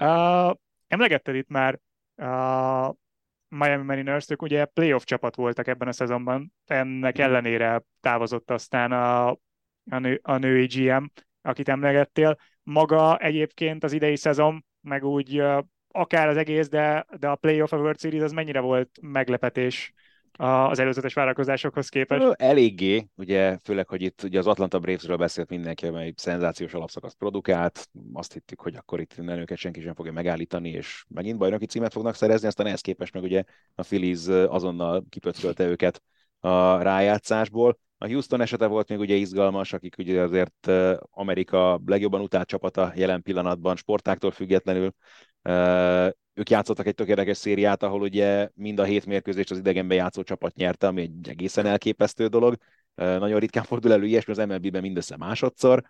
Uh, 0.03 0.55
emlegetted 0.87 1.35
itt 1.35 1.49
már 1.49 1.81
uh, 2.17 2.95
Miami 3.49 3.85
Mariners, 3.85 4.27
ugye 4.39 4.65
playoff 4.65 5.05
csapat 5.05 5.37
voltak 5.37 5.67
ebben 5.67 5.89
a 5.89 5.93
szezonban, 5.93 6.53
ennek 6.67 7.15
mhm. 7.15 7.23
ellenére 7.23 7.83
távozott 8.01 8.51
aztán 8.51 8.93
a, 8.93 9.29
a, 9.91 9.99
nő, 9.99 10.21
a 10.23 10.37
női 10.37 10.67
GM, 10.67 11.05
akit 11.43 11.69
emlegettél. 11.69 12.37
Maga 12.63 13.19
egyébként 13.19 13.85
az 13.85 13.93
idei 13.93 14.17
szezon, 14.17 14.65
meg 14.81 15.05
úgy 15.05 15.41
uh, 15.41 15.65
akár 15.97 16.29
az 16.29 16.37
egész, 16.37 16.69
de, 16.69 17.07
de 17.19 17.29
a 17.29 17.35
playoff 17.35 17.73
a 17.73 17.77
World 17.77 18.01
Series 18.01 18.23
az 18.23 18.33
mennyire 18.33 18.61
volt 18.61 18.91
meglepetés 19.01 19.93
az 20.37 20.79
előzetes 20.79 21.15
várakozásokhoz 21.15 21.89
képest? 21.89 22.33
Eléggé, 22.37 23.07
ugye 23.17 23.59
főleg, 23.59 23.89
hogy 23.89 24.03
itt 24.03 24.23
ugye 24.23 24.39
az 24.39 24.47
Atlanta 24.47 24.79
Bravesről 24.79 25.17
beszélt 25.17 25.49
mindenki, 25.49 25.87
amely 25.87 26.13
szenzációs 26.17 26.75
alapszakaszt 26.75 27.17
produkált, 27.17 27.89
azt 28.13 28.33
hittük, 28.33 28.61
hogy 28.61 28.77
akkor 28.77 29.01
itt 29.01 29.17
minden 29.17 29.39
őket 29.39 29.59
senki 29.59 29.81
sem 29.81 29.95
fogja 29.95 30.13
megállítani, 30.13 30.71
és 30.71 31.05
megint 31.09 31.39
bajnoki 31.39 31.67
címet 31.67 31.93
fognak 31.93 32.15
szerezni, 32.15 32.47
aztán 32.47 32.67
ehhez 32.67 32.81
képest 32.81 33.13
meg 33.13 33.23
ugye 33.23 33.43
a 33.75 33.83
Phillies 33.83 34.27
azonnal 34.29 35.05
kipöckölte 35.09 35.67
őket 35.67 36.03
a 36.41 36.83
rájátszásból. 36.83 37.79
A 37.99 38.07
Houston 38.07 38.41
esete 38.41 38.67
volt 38.67 38.89
még 38.89 38.99
ugye 38.99 39.15
izgalmas, 39.15 39.73
akik 39.73 39.99
ugye 39.99 40.21
azért 40.21 40.71
Amerika 41.11 41.81
legjobban 41.87 42.21
utált 42.21 42.49
csapata 42.49 42.93
jelen 42.97 43.23
pillanatban, 43.23 43.77
sportáktól 43.77 44.31
függetlenül 44.31 44.95
ők 46.35 46.51
játszottak 46.51 46.87
egy 46.87 46.95
tök 46.95 47.09
érdekes 47.09 47.37
szériát, 47.37 47.83
ahol 47.83 48.01
ugye 48.01 48.49
mind 48.55 48.79
a 48.79 48.85
hét 48.85 49.07
mérkőzést 49.07 49.51
az 49.51 49.59
idegenben 49.59 49.97
játszó 49.97 50.23
csapat 50.23 50.55
nyerte, 50.55 50.87
ami 50.87 51.03
egy 51.03 51.29
egészen 51.29 51.67
elképesztő 51.67 52.27
dolog. 52.27 52.57
Nagyon 52.95 53.39
ritkán 53.39 53.65
fordul 53.65 53.93
elő 53.93 54.07
ilyesmi 54.07 54.33
az 54.33 54.47
MLB-ben 54.47 54.83
mindössze 54.83 55.17
másodszor 55.17 55.83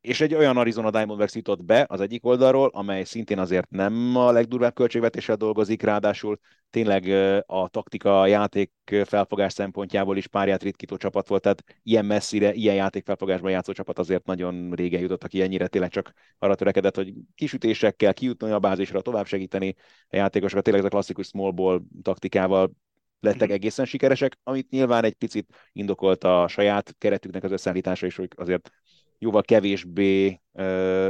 és 0.00 0.20
egy 0.20 0.34
olyan 0.34 0.56
Arizona 0.56 0.90
Diamondbacks 0.90 1.34
jutott 1.34 1.64
be 1.64 1.86
az 1.88 2.00
egyik 2.00 2.24
oldalról, 2.24 2.70
amely 2.72 3.04
szintén 3.04 3.38
azért 3.38 3.70
nem 3.70 4.16
a 4.16 4.30
legdurvább 4.30 4.74
költségvetéssel 4.74 5.36
dolgozik, 5.36 5.82
ráadásul 5.82 6.38
tényleg 6.70 7.08
a 7.46 7.68
taktika, 7.68 8.26
játék 8.26 8.72
felfogás 9.04 9.52
szempontjából 9.52 10.16
is 10.16 10.26
párját 10.26 10.62
ritkító 10.62 10.96
csapat 10.96 11.28
volt, 11.28 11.42
tehát 11.42 11.64
ilyen 11.82 12.04
messzire, 12.04 12.52
ilyen 12.52 12.74
játékfelfogásban 12.74 13.50
játszó 13.50 13.72
csapat 13.72 13.98
azért 13.98 14.26
nagyon 14.26 14.72
régen 14.72 15.00
jutottak 15.00 15.32
ilyennyire, 15.32 15.66
tényleg 15.66 15.90
csak 15.90 16.12
arra 16.38 16.54
törekedett, 16.54 16.96
hogy 16.96 17.12
kisütésekkel 17.34 18.14
kijutni 18.14 18.50
a 18.50 18.58
bázisra, 18.58 19.00
tovább 19.00 19.26
segíteni 19.26 19.74
a 20.08 20.16
játékosokat, 20.16 20.64
tényleg 20.64 20.82
ez 20.82 20.88
a 20.88 20.92
klasszikus 20.92 21.26
small 21.26 21.50
ball 21.50 21.80
taktikával 22.02 22.70
lettek 23.20 23.50
egészen 23.50 23.84
sikeresek, 23.84 24.38
amit 24.42 24.70
nyilván 24.70 25.04
egy 25.04 25.14
picit 25.14 25.70
indokolt 25.72 26.24
a 26.24 26.48
saját 26.48 26.94
keretüknek 26.98 27.44
az 27.44 27.52
összeállítása 27.52 28.06
is, 28.06 28.16
hogy 28.16 28.28
azért 28.36 28.70
jóval 29.20 29.42
kevésbé 29.42 30.40
uh, 30.52 31.08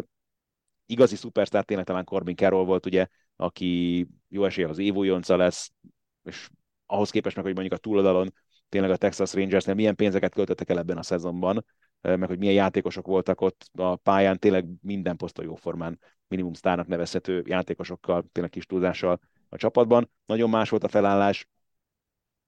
igazi 0.87 1.17
szupersztár 1.17 1.65
tényleg 1.65 1.87
talán 1.87 2.05
Corbin 2.05 2.37
Carroll 2.37 2.65
volt, 2.65 2.87
ugye, 2.87 3.07
aki 3.37 4.07
jó 4.29 4.45
eséllyel 4.45 4.71
az 4.71 4.79
évújonca 4.79 5.37
lesz, 5.37 5.73
és 6.23 6.49
ahhoz 6.87 7.11
képest 7.11 7.37
meg, 7.37 7.45
hogy 7.45 7.55
mondjuk 7.55 7.75
a 7.75 7.83
túloldalon 7.83 8.33
tényleg 8.69 8.91
a 8.91 8.97
Texas 8.97 9.35
Rangersnél 9.35 9.75
milyen 9.75 9.95
pénzeket 9.95 10.35
költöttek 10.35 10.69
el 10.69 10.79
ebben 10.79 10.99
a 10.99 11.03
szezonban, 11.03 11.65
meg 12.01 12.27
hogy 12.27 12.39
milyen 12.39 12.55
játékosok 12.55 13.07
voltak 13.07 13.41
ott 13.41 13.71
a 13.73 13.97
pályán, 13.97 14.39
tényleg 14.39 14.67
minden 14.81 15.17
poszton 15.17 15.45
jóformán 15.45 15.99
minimum 16.29 16.53
sztárnak 16.53 16.87
nevezhető 16.87 17.43
játékosokkal, 17.47 18.25
tényleg 18.33 18.53
kis 18.53 18.67
túlzással 18.67 19.21
a 19.49 19.57
csapatban. 19.57 20.11
Nagyon 20.27 20.51
más 20.51 20.71
volt 20.71 20.85
a 20.85 20.89
felállás, 20.89 21.49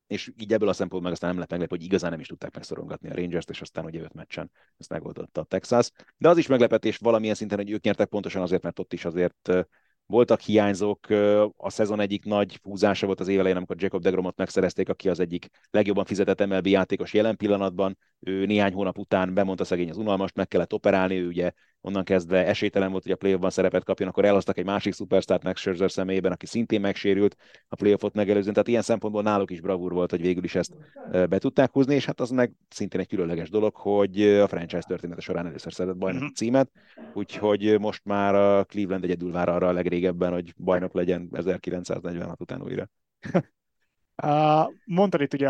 és 0.06 0.32
így 0.38 0.52
ebből 0.52 0.68
a 0.68 0.72
szempontból 0.72 1.02
meg 1.02 1.12
aztán 1.12 1.30
nem 1.30 1.38
lett 1.38 1.50
meglepő, 1.50 1.76
hogy 1.76 1.84
igazán 1.84 2.10
nem 2.10 2.20
is 2.20 2.26
tudták 2.26 2.54
megszorongatni 2.54 3.10
a 3.10 3.14
Rangers-t, 3.14 3.50
és 3.50 3.60
aztán 3.60 3.84
ugye 3.84 4.00
öt 4.00 4.14
meccsen 4.14 4.50
ezt 4.78 4.90
megoldotta 4.90 5.40
a 5.40 5.44
Texas. 5.44 5.90
De 6.16 6.28
az 6.28 6.36
is 6.36 6.46
meglepetés 6.46 6.96
valamilyen 6.96 7.34
szinten, 7.34 7.58
hogy 7.58 7.70
ők 7.70 7.82
nyertek 7.82 8.08
pontosan 8.08 8.42
azért, 8.42 8.62
mert 8.62 8.78
ott 8.78 8.92
is 8.92 9.04
azért 9.04 9.50
voltak 10.06 10.40
hiányzók, 10.40 11.06
a 11.56 11.70
szezon 11.70 12.00
egyik 12.00 12.24
nagy 12.24 12.58
húzása 12.62 13.06
volt 13.06 13.20
az 13.20 13.28
évelején, 13.28 13.56
amikor 13.56 13.76
Jacob 13.78 14.02
deGromot 14.02 14.36
megszerezték, 14.36 14.88
aki 14.88 15.08
az 15.08 15.20
egyik 15.20 15.48
legjobban 15.70 16.04
fizetett 16.04 16.46
MLB 16.46 16.66
játékos 16.66 17.12
jelen 17.12 17.36
pillanatban. 17.36 17.98
Ő 18.20 18.46
néhány 18.46 18.72
hónap 18.72 18.98
után 18.98 19.34
bemondta 19.34 19.64
szegény 19.64 19.90
az 19.90 19.96
unalmast, 19.96 20.36
meg 20.36 20.48
kellett 20.48 20.72
operálni, 20.72 21.16
ő 21.16 21.26
ugye 21.26 21.52
onnan 21.84 22.04
kezdve 22.04 22.46
esélytelen 22.46 22.90
volt, 22.90 23.02
hogy 23.02 23.12
a 23.12 23.16
playoffban 23.16 23.50
szerepet 23.50 23.84
kapjon, 23.84 24.08
akkor 24.08 24.24
elhoztak 24.24 24.58
egy 24.58 24.64
másik 24.64 24.92
szupersztárt 24.92 25.42
Max 25.42 25.60
Scherzer 25.60 25.90
személyében, 25.90 26.32
aki 26.32 26.46
szintén 26.46 26.80
megsérült 26.80 27.36
a 27.68 27.76
playoffot 27.76 28.14
megelőzően, 28.14 28.52
tehát 28.52 28.68
ilyen 28.68 28.82
szempontból 28.82 29.22
náluk 29.22 29.50
is 29.50 29.60
bravúr 29.60 29.92
volt, 29.92 30.10
hogy 30.10 30.20
végül 30.20 30.44
is 30.44 30.54
ezt 30.54 30.76
be 31.10 31.38
tudták 31.38 31.72
húzni, 31.72 31.94
és 31.94 32.04
hát 32.04 32.20
az 32.20 32.30
meg 32.30 32.52
szintén 32.68 33.00
egy 33.00 33.08
különleges 33.08 33.50
dolog, 33.50 33.76
hogy 33.76 34.22
a 34.22 34.48
franchise 34.48 34.86
története 34.86 35.20
során 35.20 35.46
először 35.46 35.72
szerzett 35.72 35.96
bajnoki 35.96 36.24
uh-huh. 36.24 36.36
címet, 36.36 36.70
úgyhogy 37.14 37.78
most 37.80 38.04
már 38.04 38.34
a 38.34 38.64
Cleveland 38.64 39.04
egyedül 39.04 39.32
vár 39.32 39.48
arra 39.48 39.68
a 39.68 39.72
legrégebben, 39.72 40.32
hogy 40.32 40.54
bajnok 40.56 40.94
legyen 40.94 41.28
1946 41.32 42.40
után 42.40 42.62
újra. 42.62 42.88
Mondtad 44.84 45.20
itt 45.20 45.34
ugye 45.34 45.48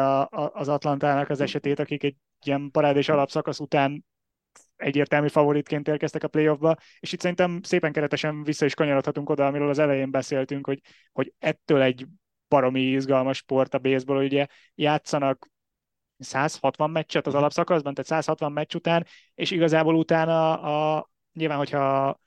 az 0.52 0.68
Atlantának 0.68 1.30
az 1.30 1.40
esetét, 1.40 1.78
akik 1.78 2.02
egy 2.02 2.16
ilyen 2.44 2.70
parádés 2.70 3.08
alapszakasz 3.08 3.60
után 3.60 4.04
egyértelmű 4.82 5.28
favoritként 5.28 5.88
érkeztek 5.88 6.22
a 6.22 6.28
playoffba, 6.28 6.76
és 7.00 7.12
itt 7.12 7.20
szerintem 7.20 7.62
szépen 7.62 7.92
keretesen 7.92 8.42
vissza 8.42 8.64
is 8.64 8.74
kanyarodhatunk 8.74 9.30
oda, 9.30 9.46
amiről 9.46 9.68
az 9.68 9.78
elején 9.78 10.10
beszéltünk, 10.10 10.66
hogy, 10.66 10.80
hogy 11.12 11.32
ettől 11.38 11.82
egy 11.82 12.06
baromi 12.48 12.80
izgalmas 12.80 13.36
sport 13.36 13.74
a 13.74 13.78
baseball, 13.78 14.24
ugye 14.24 14.46
játszanak 14.74 15.50
160 16.18 16.90
meccset 16.90 17.26
az 17.26 17.32
mhm. 17.32 17.42
alapszakaszban, 17.42 17.94
tehát 17.94 18.10
160 18.10 18.52
meccs 18.52 18.74
után, 18.74 19.06
és 19.34 19.50
igazából 19.50 19.94
utána 19.94 20.60
a, 20.60 21.10
nyilván, 21.32 21.58
hogyha 21.58 22.20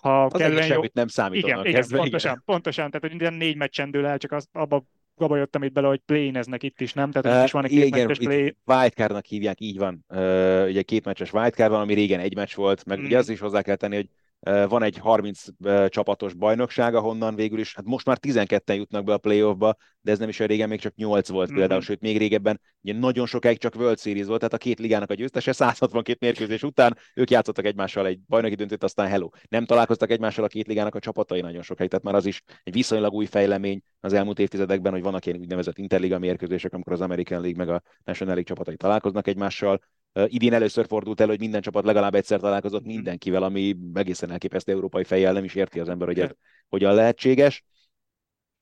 ha 0.00 0.24
az 0.24 0.40
kellően 0.40 0.66
jó... 0.66 0.72
semmit 0.72 0.94
nem 0.94 1.08
számítanak. 1.08 1.66
Igen, 1.66 1.82
igen, 1.82 1.98
pontosan, 1.98 2.30
igen. 2.30 2.42
pontosan, 2.44 2.86
tehát 2.86 3.00
hogy 3.00 3.10
minden 3.10 3.34
négy 3.34 3.56
meccsen 3.56 3.90
dől 3.90 4.06
el, 4.06 4.18
csak 4.18 4.32
az, 4.32 4.48
abba 4.52 4.84
gabajottam 5.18 5.62
itt 5.62 5.72
bele, 5.72 5.88
hogy 5.88 6.00
play-neznek 6.06 6.62
itt 6.62 6.80
is, 6.80 6.92
nem? 6.92 7.10
Tehát 7.10 7.38
uh, 7.38 7.44
is 7.44 7.52
van 7.52 7.64
egy 7.64 7.70
két 7.70 7.90
meccses 7.90 8.18
play. 8.18 8.56
Wildcardnak 8.64 9.24
hívják, 9.24 9.60
így 9.60 9.78
van. 9.78 10.04
Uh, 10.08 10.64
ugye 10.68 10.82
két 10.82 11.04
meccses 11.04 11.32
wildcard 11.32 11.70
van, 11.70 11.80
ami 11.80 11.94
régen 11.94 12.20
egy 12.20 12.34
meccs 12.34 12.54
volt, 12.54 12.84
meg 12.84 13.00
mm. 13.00 13.04
ugye 13.04 13.18
az 13.18 13.28
is 13.28 13.38
hozzá 13.38 13.62
kell 13.62 13.76
tenni, 13.76 13.94
hogy 13.94 14.08
van 14.40 14.82
egy 14.82 14.96
30 14.96 15.44
csapatos 15.88 16.34
bajnokság, 16.34 16.94
ahonnan 16.94 17.34
végül 17.34 17.58
is, 17.58 17.74
hát 17.74 17.84
most 17.84 18.06
már 18.06 18.18
12-en 18.20 18.76
jutnak 18.76 19.04
be 19.04 19.12
a 19.12 19.18
playoffba, 19.18 19.76
de 20.00 20.10
ez 20.10 20.18
nem 20.18 20.28
is 20.28 20.38
olyan 20.38 20.50
régen, 20.50 20.68
még 20.68 20.80
csak 20.80 20.94
8 20.94 21.28
volt 21.28 21.48
mm-hmm. 21.48 21.58
például, 21.58 21.80
sőt 21.80 22.00
még 22.00 22.18
régebben 22.18 22.60
ugye 22.82 22.98
nagyon 22.98 23.26
sokáig 23.26 23.58
csak 23.58 23.74
World 23.74 23.98
Series 23.98 24.26
volt, 24.26 24.38
tehát 24.38 24.54
a 24.54 24.58
két 24.58 24.78
ligának 24.78 25.10
a 25.10 25.14
győztese 25.14 25.52
162 25.52 26.26
mérkőzés 26.26 26.62
után 26.62 26.96
ők 27.14 27.30
játszottak 27.30 27.64
egymással 27.64 28.06
egy 28.06 28.20
bajnoki 28.26 28.54
döntőt, 28.54 28.84
aztán 28.84 29.08
hello. 29.08 29.28
Nem 29.48 29.64
találkoztak 29.64 30.10
egymással 30.10 30.44
a 30.44 30.48
két 30.48 30.66
ligának 30.66 30.94
a 30.94 30.98
csapatai 30.98 31.40
nagyon 31.40 31.62
sokáig, 31.62 31.90
tehát 31.90 32.04
már 32.04 32.14
az 32.14 32.26
is 32.26 32.42
egy 32.62 32.72
viszonylag 32.72 33.12
új 33.12 33.26
fejlemény 33.26 33.80
az 34.00 34.12
elmúlt 34.12 34.38
évtizedekben, 34.38 34.92
hogy 34.92 35.02
vannak 35.02 35.26
ilyen 35.26 35.38
úgynevezett 35.38 35.78
interliga 35.78 36.18
mérkőzések, 36.18 36.72
amikor 36.72 36.92
az 36.92 37.00
American 37.00 37.40
League 37.40 37.64
meg 37.64 37.74
a 37.74 37.82
National 38.04 38.34
League 38.34 38.54
csapatai 38.54 38.76
találkoznak 38.76 39.26
egymással. 39.26 39.80
Idén 40.12 40.52
először 40.52 40.86
fordult 40.86 41.20
elő, 41.20 41.30
hogy 41.30 41.40
minden 41.40 41.60
csapat 41.60 41.84
legalább 41.84 42.14
egyszer 42.14 42.40
találkozott 42.40 42.84
mhm. 42.84 42.92
mindenkivel, 42.92 43.42
ami 43.42 43.76
egészen 43.94 44.30
elképesztő 44.30 44.72
európai 44.72 45.04
fejjel, 45.04 45.32
nem 45.32 45.44
is 45.44 45.54
érti 45.54 45.80
az 45.80 45.88
ember, 45.88 46.08
hogy 46.08 46.20
ez 46.20 46.30
hogyan 46.68 46.94
lehetséges. 46.94 47.64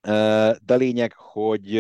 De 0.01 0.57
a 0.67 0.77
lényeg, 0.77 1.13
hogy 1.17 1.77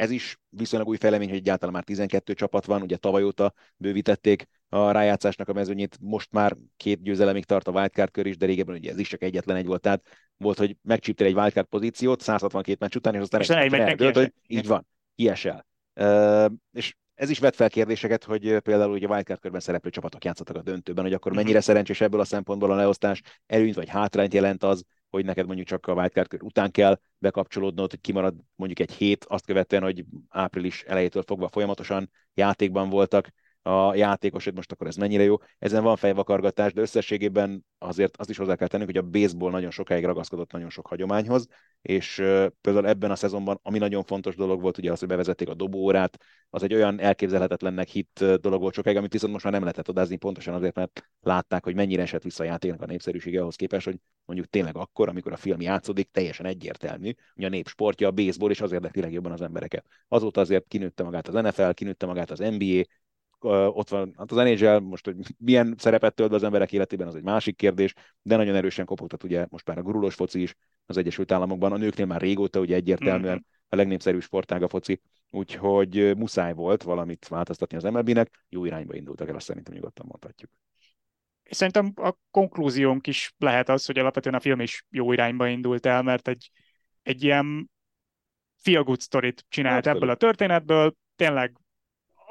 ez 0.00 0.10
is 0.10 0.38
viszonylag 0.48 0.88
új 0.88 0.96
fejlemény, 0.96 1.28
hogy 1.28 1.38
egyáltalán 1.38 1.74
már 1.74 1.84
12 1.84 2.34
csapat 2.34 2.64
van, 2.64 2.82
ugye 2.82 2.96
tavaly 2.96 3.22
óta 3.22 3.54
bővítették 3.76 4.48
a 4.68 4.90
rájátszásnak 4.90 5.48
a 5.48 5.52
mezőnyét, 5.52 5.98
most 6.00 6.32
már 6.32 6.56
két 6.76 7.02
győzelemig 7.02 7.44
tart 7.44 7.68
a 7.68 7.72
wildcard 7.72 8.10
kör 8.10 8.26
is, 8.26 8.36
de 8.36 8.46
régebben 8.46 8.74
ugye 8.74 8.90
ez 8.90 8.98
is 8.98 9.08
csak 9.08 9.22
egyetlen 9.22 9.56
egy 9.56 9.66
volt, 9.66 9.80
tehát 9.80 10.02
volt, 10.36 10.58
hogy 10.58 10.76
megcsíptél 10.82 11.26
egy 11.26 11.34
wildcard 11.34 11.66
pozíciót 11.66 12.20
162 12.20 12.76
meccs 12.80 12.96
után, 12.96 13.14
és 13.14 13.20
aztán 13.20 13.40
és 13.40 13.48
egy, 13.48 14.00
egy 14.00 14.16
hogy 14.16 14.32
így 14.46 14.66
van, 14.66 14.86
kiesel. 15.14 15.66
Uh, 15.94 16.50
és 16.72 16.94
ez 17.20 17.30
is 17.30 17.38
vet 17.38 17.56
fel 17.56 17.70
kérdéseket, 17.70 18.24
hogy 18.24 18.58
például 18.58 18.92
ugye 18.92 19.06
a 19.06 19.10
wildcard 19.10 19.40
körben 19.40 19.60
szereplő 19.60 19.90
csapatok 19.90 20.24
játszottak 20.24 20.56
a 20.56 20.62
döntőben, 20.62 21.04
hogy 21.04 21.12
akkor 21.12 21.32
mhm. 21.32 21.40
mennyire 21.40 21.60
szerencsés 21.60 22.00
ebből 22.00 22.20
a 22.20 22.24
szempontból 22.24 22.72
a 22.72 22.74
leosztás, 22.74 23.22
előnyt 23.46 23.74
vagy 23.74 23.88
hátrányt 23.88 24.34
jelent 24.34 24.62
az, 24.62 24.82
hogy 25.10 25.24
neked 25.24 25.46
mondjuk 25.46 25.66
csak 25.66 25.86
a 25.86 25.92
wildcard 25.92 26.28
kör 26.28 26.42
után 26.42 26.70
kell 26.70 27.00
bekapcsolódnod, 27.18 27.90
hogy 27.90 28.00
kimarad 28.00 28.34
mondjuk 28.56 28.88
egy 28.88 28.96
hét, 28.96 29.24
azt 29.24 29.46
követően, 29.46 29.82
hogy 29.82 30.04
április 30.28 30.82
elejétől 30.82 31.22
fogva 31.26 31.48
folyamatosan 31.48 32.10
játékban 32.34 32.88
voltak 32.88 33.28
a 33.62 33.94
játékos, 33.94 34.50
most 34.54 34.72
akkor 34.72 34.86
ez 34.86 34.96
mennyire 34.96 35.22
jó. 35.22 35.36
Ezen 35.58 35.82
van 35.82 35.96
fejvakargatás, 35.96 36.72
de 36.72 36.80
összességében 36.80 37.64
azért 37.78 38.16
azt 38.16 38.30
is 38.30 38.36
hozzá 38.36 38.56
kell 38.56 38.66
tennünk, 38.66 38.90
hogy 38.90 38.98
a 38.98 39.08
baseball 39.08 39.50
nagyon 39.50 39.70
sokáig 39.70 40.04
ragaszkodott 40.04 40.52
nagyon 40.52 40.70
sok 40.70 40.86
hagyományhoz, 40.86 41.46
és 41.82 42.14
például 42.60 42.86
ebben 42.86 43.10
a 43.10 43.16
szezonban, 43.16 43.60
ami 43.62 43.78
nagyon 43.78 44.02
fontos 44.02 44.34
dolog 44.34 44.60
volt, 44.60 44.78
ugye 44.78 44.92
az, 44.92 44.98
hogy 44.98 45.08
bevezették 45.08 45.48
a 45.48 45.54
dobóórát, 45.54 46.18
az 46.50 46.62
egy 46.62 46.74
olyan 46.74 47.00
elképzelhetetlennek 47.00 47.88
hit 47.88 48.24
dolog 48.40 48.60
volt 48.60 48.74
sokáig, 48.74 48.96
amit 48.96 49.12
viszont 49.12 49.32
most 49.32 49.44
már 49.44 49.52
nem 49.52 49.62
lehetett 49.62 49.88
adázni, 49.88 50.16
pontosan 50.16 50.54
azért, 50.54 50.74
mert 50.74 51.04
látták, 51.20 51.64
hogy 51.64 51.74
mennyire 51.74 52.02
esett 52.02 52.22
vissza 52.22 52.42
a 52.42 52.46
játéknak 52.46 52.82
a 52.82 52.86
népszerűsége 52.86 53.40
ahhoz 53.40 53.56
képest, 53.56 53.84
hogy 53.84 53.98
mondjuk 54.24 54.48
tényleg 54.48 54.76
akkor, 54.76 55.08
amikor 55.08 55.32
a 55.32 55.36
film 55.36 55.60
játszódik, 55.60 56.10
teljesen 56.10 56.46
egyértelmű, 56.46 57.12
hogy 57.34 57.44
a 57.44 57.48
népsportja 57.48 58.08
a 58.08 58.10
baseball, 58.10 58.50
és 58.50 58.60
az 58.60 58.72
érdekli 58.72 59.00
legjobban 59.00 59.32
az 59.32 59.42
embereket. 59.42 59.84
Azóta 60.08 60.40
azért 60.40 60.64
kinőtte 60.68 61.02
magát 61.02 61.28
az 61.28 61.34
NFL, 61.34 61.70
kinőtte 61.70 62.06
magát 62.06 62.30
az 62.30 62.38
NBA, 62.38 62.82
ott 63.44 63.88
van 63.88 64.14
hát 64.16 64.32
az 64.32 64.36
NHL, 64.36 64.76
most 64.76 65.04
hogy 65.04 65.16
milyen 65.38 65.74
szerepet 65.78 66.14
tölt 66.14 66.30
be 66.30 66.36
az 66.36 66.42
emberek 66.42 66.72
életében, 66.72 67.06
az 67.06 67.14
egy 67.14 67.22
másik 67.22 67.56
kérdés, 67.56 67.94
de 68.22 68.36
nagyon 68.36 68.54
erősen 68.54 68.84
kopogtat 68.84 69.24
ugye 69.24 69.46
most 69.48 69.66
már 69.66 69.78
a 69.78 69.82
gurulós 69.82 70.14
foci 70.14 70.42
is 70.42 70.56
az 70.86 70.96
Egyesült 70.96 71.32
Államokban, 71.32 71.72
a 71.72 71.76
nőknél 71.76 72.06
már 72.06 72.20
régóta 72.20 72.60
ugye 72.60 72.74
egyértelműen 72.74 73.32
mm-hmm. 73.32 73.68
a 73.68 73.76
legnépszerűbb 73.76 74.22
sportág 74.22 74.62
a 74.62 74.68
foci, 74.68 75.00
úgyhogy 75.30 76.16
muszáj 76.16 76.52
volt 76.52 76.82
valamit 76.82 77.28
változtatni 77.28 77.76
az 77.76 77.82
MLB-nek, 77.82 78.44
jó 78.48 78.64
irányba 78.64 78.94
indultak 78.94 79.28
el, 79.28 79.36
azt 79.36 79.46
szerintem 79.46 79.74
nyugodtan 79.74 80.06
mondhatjuk. 80.08 80.50
Szerintem 81.50 81.92
a 81.96 82.14
konklúziónk 82.30 83.06
is 83.06 83.34
lehet 83.38 83.68
az, 83.68 83.86
hogy 83.86 83.98
alapvetően 83.98 84.34
a 84.34 84.40
film 84.40 84.60
is 84.60 84.84
jó 84.90 85.12
irányba 85.12 85.46
indult 85.46 85.86
el, 85.86 86.02
mert 86.02 86.28
egy, 86.28 86.50
egy 87.02 87.22
ilyen 87.22 87.70
feel 88.62 88.82
good 88.82 89.00
story-t 89.00 89.44
csinált 89.48 89.76
Abszolút. 89.76 89.96
ebből 89.96 90.14
a 90.14 90.16
történetből, 90.16 90.94
tényleg 91.16 91.56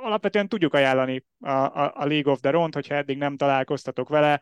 alapvetően 0.03 0.47
tudjuk 0.47 0.73
ajánlani 0.73 1.25
a, 1.39 1.49
a, 1.49 1.93
a 1.95 2.05
League 2.05 2.31
of 2.31 2.39
the 2.39 2.49
Ront, 2.49 2.73
hogyha 2.73 2.95
eddig 2.95 3.17
nem 3.17 3.37
találkoztatok 3.37 4.09
vele, 4.09 4.41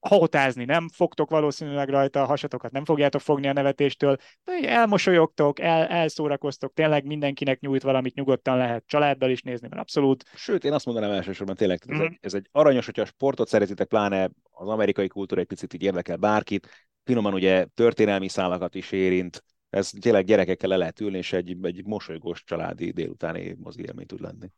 hotázni 0.00 0.64
nem 0.64 0.88
fogtok 0.88 1.30
valószínűleg 1.30 1.88
rajta, 1.88 2.22
a 2.22 2.26
hasatokat 2.26 2.72
nem 2.72 2.84
fogjátok 2.84 3.20
fogni 3.20 3.48
a 3.48 3.52
nevetéstől, 3.52 4.16
de 4.44 4.68
elmosolyogtok, 4.68 5.60
el, 5.60 5.86
elszórakoztok, 5.86 6.72
tényleg 6.72 7.04
mindenkinek 7.04 7.60
nyújt 7.60 7.82
valamit, 7.82 8.14
nyugodtan 8.14 8.56
lehet 8.56 8.84
családdal 8.86 9.30
is 9.30 9.42
nézni, 9.42 9.68
mert 9.68 9.80
abszolút. 9.80 10.24
Sőt, 10.34 10.64
én 10.64 10.72
azt 10.72 10.86
mondanám 10.86 11.10
elsősorban 11.10 11.56
tényleg, 11.56 11.82
ez, 11.86 11.96
mm. 11.96 12.00
egy, 12.00 12.18
ez 12.20 12.34
egy 12.34 12.48
aranyos, 12.52 12.84
hogyha 12.84 13.02
a 13.02 13.06
sportot 13.06 13.48
szeretitek, 13.48 13.88
pláne 13.88 14.30
az 14.50 14.68
amerikai 14.68 15.08
kultúra 15.08 15.40
egy 15.40 15.46
picit 15.46 15.74
így 15.74 15.82
érdekel 15.82 16.16
bárkit, 16.16 16.68
finoman 17.04 17.34
ugye 17.34 17.66
történelmi 17.74 18.28
szálakat 18.28 18.74
is 18.74 18.92
érint, 18.92 19.44
ez 19.70 19.90
tényleg 20.00 20.24
gyerekekkel 20.24 20.68
le 20.68 20.76
lehet 20.76 21.00
ülni, 21.00 21.16
és 21.16 21.32
egy, 21.32 21.56
egy 21.62 21.82
mosolygós 21.84 22.44
családi 22.44 22.90
délutáni 22.90 23.56
mozi 23.62 23.84
élmény 23.84 24.06
tud 24.06 24.20
lenni. 24.20 24.50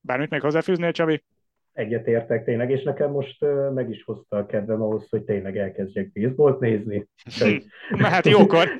Bármit 0.00 0.30
még 0.30 0.40
hozzáfűznél, 0.40 0.92
Csabi? 0.92 1.24
Egyetértek 1.72 2.44
tényleg, 2.44 2.70
és 2.70 2.82
nekem 2.82 3.10
most 3.10 3.42
uh, 3.42 3.72
meg 3.72 3.90
is 3.90 4.04
hozta 4.04 4.36
a 4.36 4.46
kedvem 4.46 4.82
ahhoz, 4.82 5.08
hogy 5.08 5.22
tényleg 5.22 5.56
elkezdjek 5.56 6.12
baseballt 6.12 6.60
nézni. 6.60 7.08
Na 7.90 8.06
hát 8.06 8.26
jókor! 8.26 8.68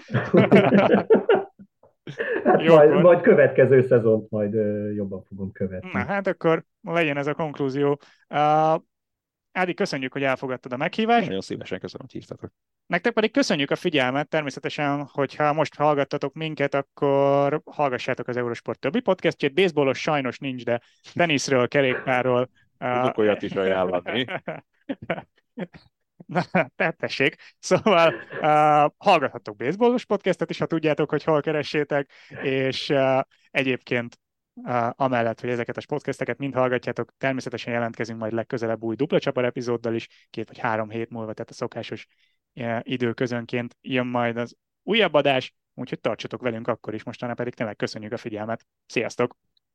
hát 2.45 2.62
jókor. 2.62 2.87
Majd, 2.87 3.03
majd 3.03 3.20
következő 3.20 3.82
szezont 3.82 4.30
majd 4.30 4.55
jobban 4.95 5.22
fogom 5.22 5.53
követni. 5.53 5.91
Na 5.93 6.05
hát 6.05 6.26
akkor 6.26 6.64
legyen 6.82 7.16
ez 7.16 7.26
a 7.26 7.34
konklúzió. 7.34 8.01
Uh, 8.28 8.80
Ádi, 9.53 9.74
köszönjük, 9.74 10.12
hogy 10.12 10.22
elfogadtad 10.22 10.72
a 10.72 10.76
meghívást. 10.76 11.26
Nagyon 11.26 11.41
szívesen 11.41 11.78
köszönöm, 11.78 12.07
hogy 12.11 12.20
hívtatok. 12.20 12.51
Nektek 12.87 13.12
pedig 13.12 13.30
köszönjük 13.30 13.70
a 13.70 13.76
figyelmet, 13.76 14.28
természetesen, 14.28 15.09
hogyha 15.12 15.53
most 15.53 15.74
hallgattatok 15.74 16.34
minket, 16.34 16.74
akkor 16.74 17.62
hallgassátok 17.64 18.28
az 18.28 18.37
Eurosport 18.37 18.78
többi 18.78 19.01
podcastjét. 19.01 19.55
Baseballos 19.55 19.99
sajnos 20.01 20.39
nincs, 20.39 20.64
de 20.64 20.80
teniszről, 21.12 21.68
kerékpárról. 21.68 22.51
Tudok 22.78 23.18
olyat 23.18 23.43
is 23.43 23.53
ajánlani. 23.53 24.26
Na, 26.26 26.45
tessék. 26.97 27.37
Szóval 27.59 28.14
uh, 28.14 28.91
hallgathatok 28.97 29.57
baseballos 29.57 30.05
podcastet 30.05 30.51
is, 30.51 30.59
ha 30.59 30.66
tudjátok, 30.66 31.11
hogy 31.11 31.24
hol 31.24 31.41
keressétek, 31.41 32.11
és 32.43 32.89
uh, 32.89 33.20
egyébként 33.51 34.20
uh, 34.55 34.89
amellett, 34.91 35.41
hogy 35.41 35.51
ezeket 35.51 35.76
a 35.76 35.82
podcasteket 35.89 36.39
mind 36.39 36.55
hallgatjátok, 36.55 37.12
természetesen 37.18 37.72
jelentkezünk 37.72 38.18
majd 38.18 38.32
legközelebb 38.32 38.82
új 38.82 38.95
dupla 38.95 39.18
csapar 39.18 39.45
epizóddal 39.45 39.95
is, 39.95 40.09
két 40.30 40.49
vagy 40.49 40.59
három 40.59 40.91
hét 40.91 41.11
múlva, 41.11 41.32
tehát 41.32 41.51
a 41.51 41.55
szokásos 41.55 42.07
időközönként 42.83 43.77
jön 43.81 44.07
majd 44.07 44.37
az 44.37 44.57
újabb 44.83 45.15
adás, 45.15 45.55
úgyhogy 45.75 46.01
tartsatok 46.01 46.43
velünk 46.43 46.69
akkor 46.69 46.95
is, 46.95 47.03
mostanában 47.03 47.37
pedig 47.37 47.55
tényleg 47.55 47.77
köszönjük 47.77 48.13
a 48.13 48.17
figyelmet. 48.17 48.67
Sziasztok! 48.87 49.37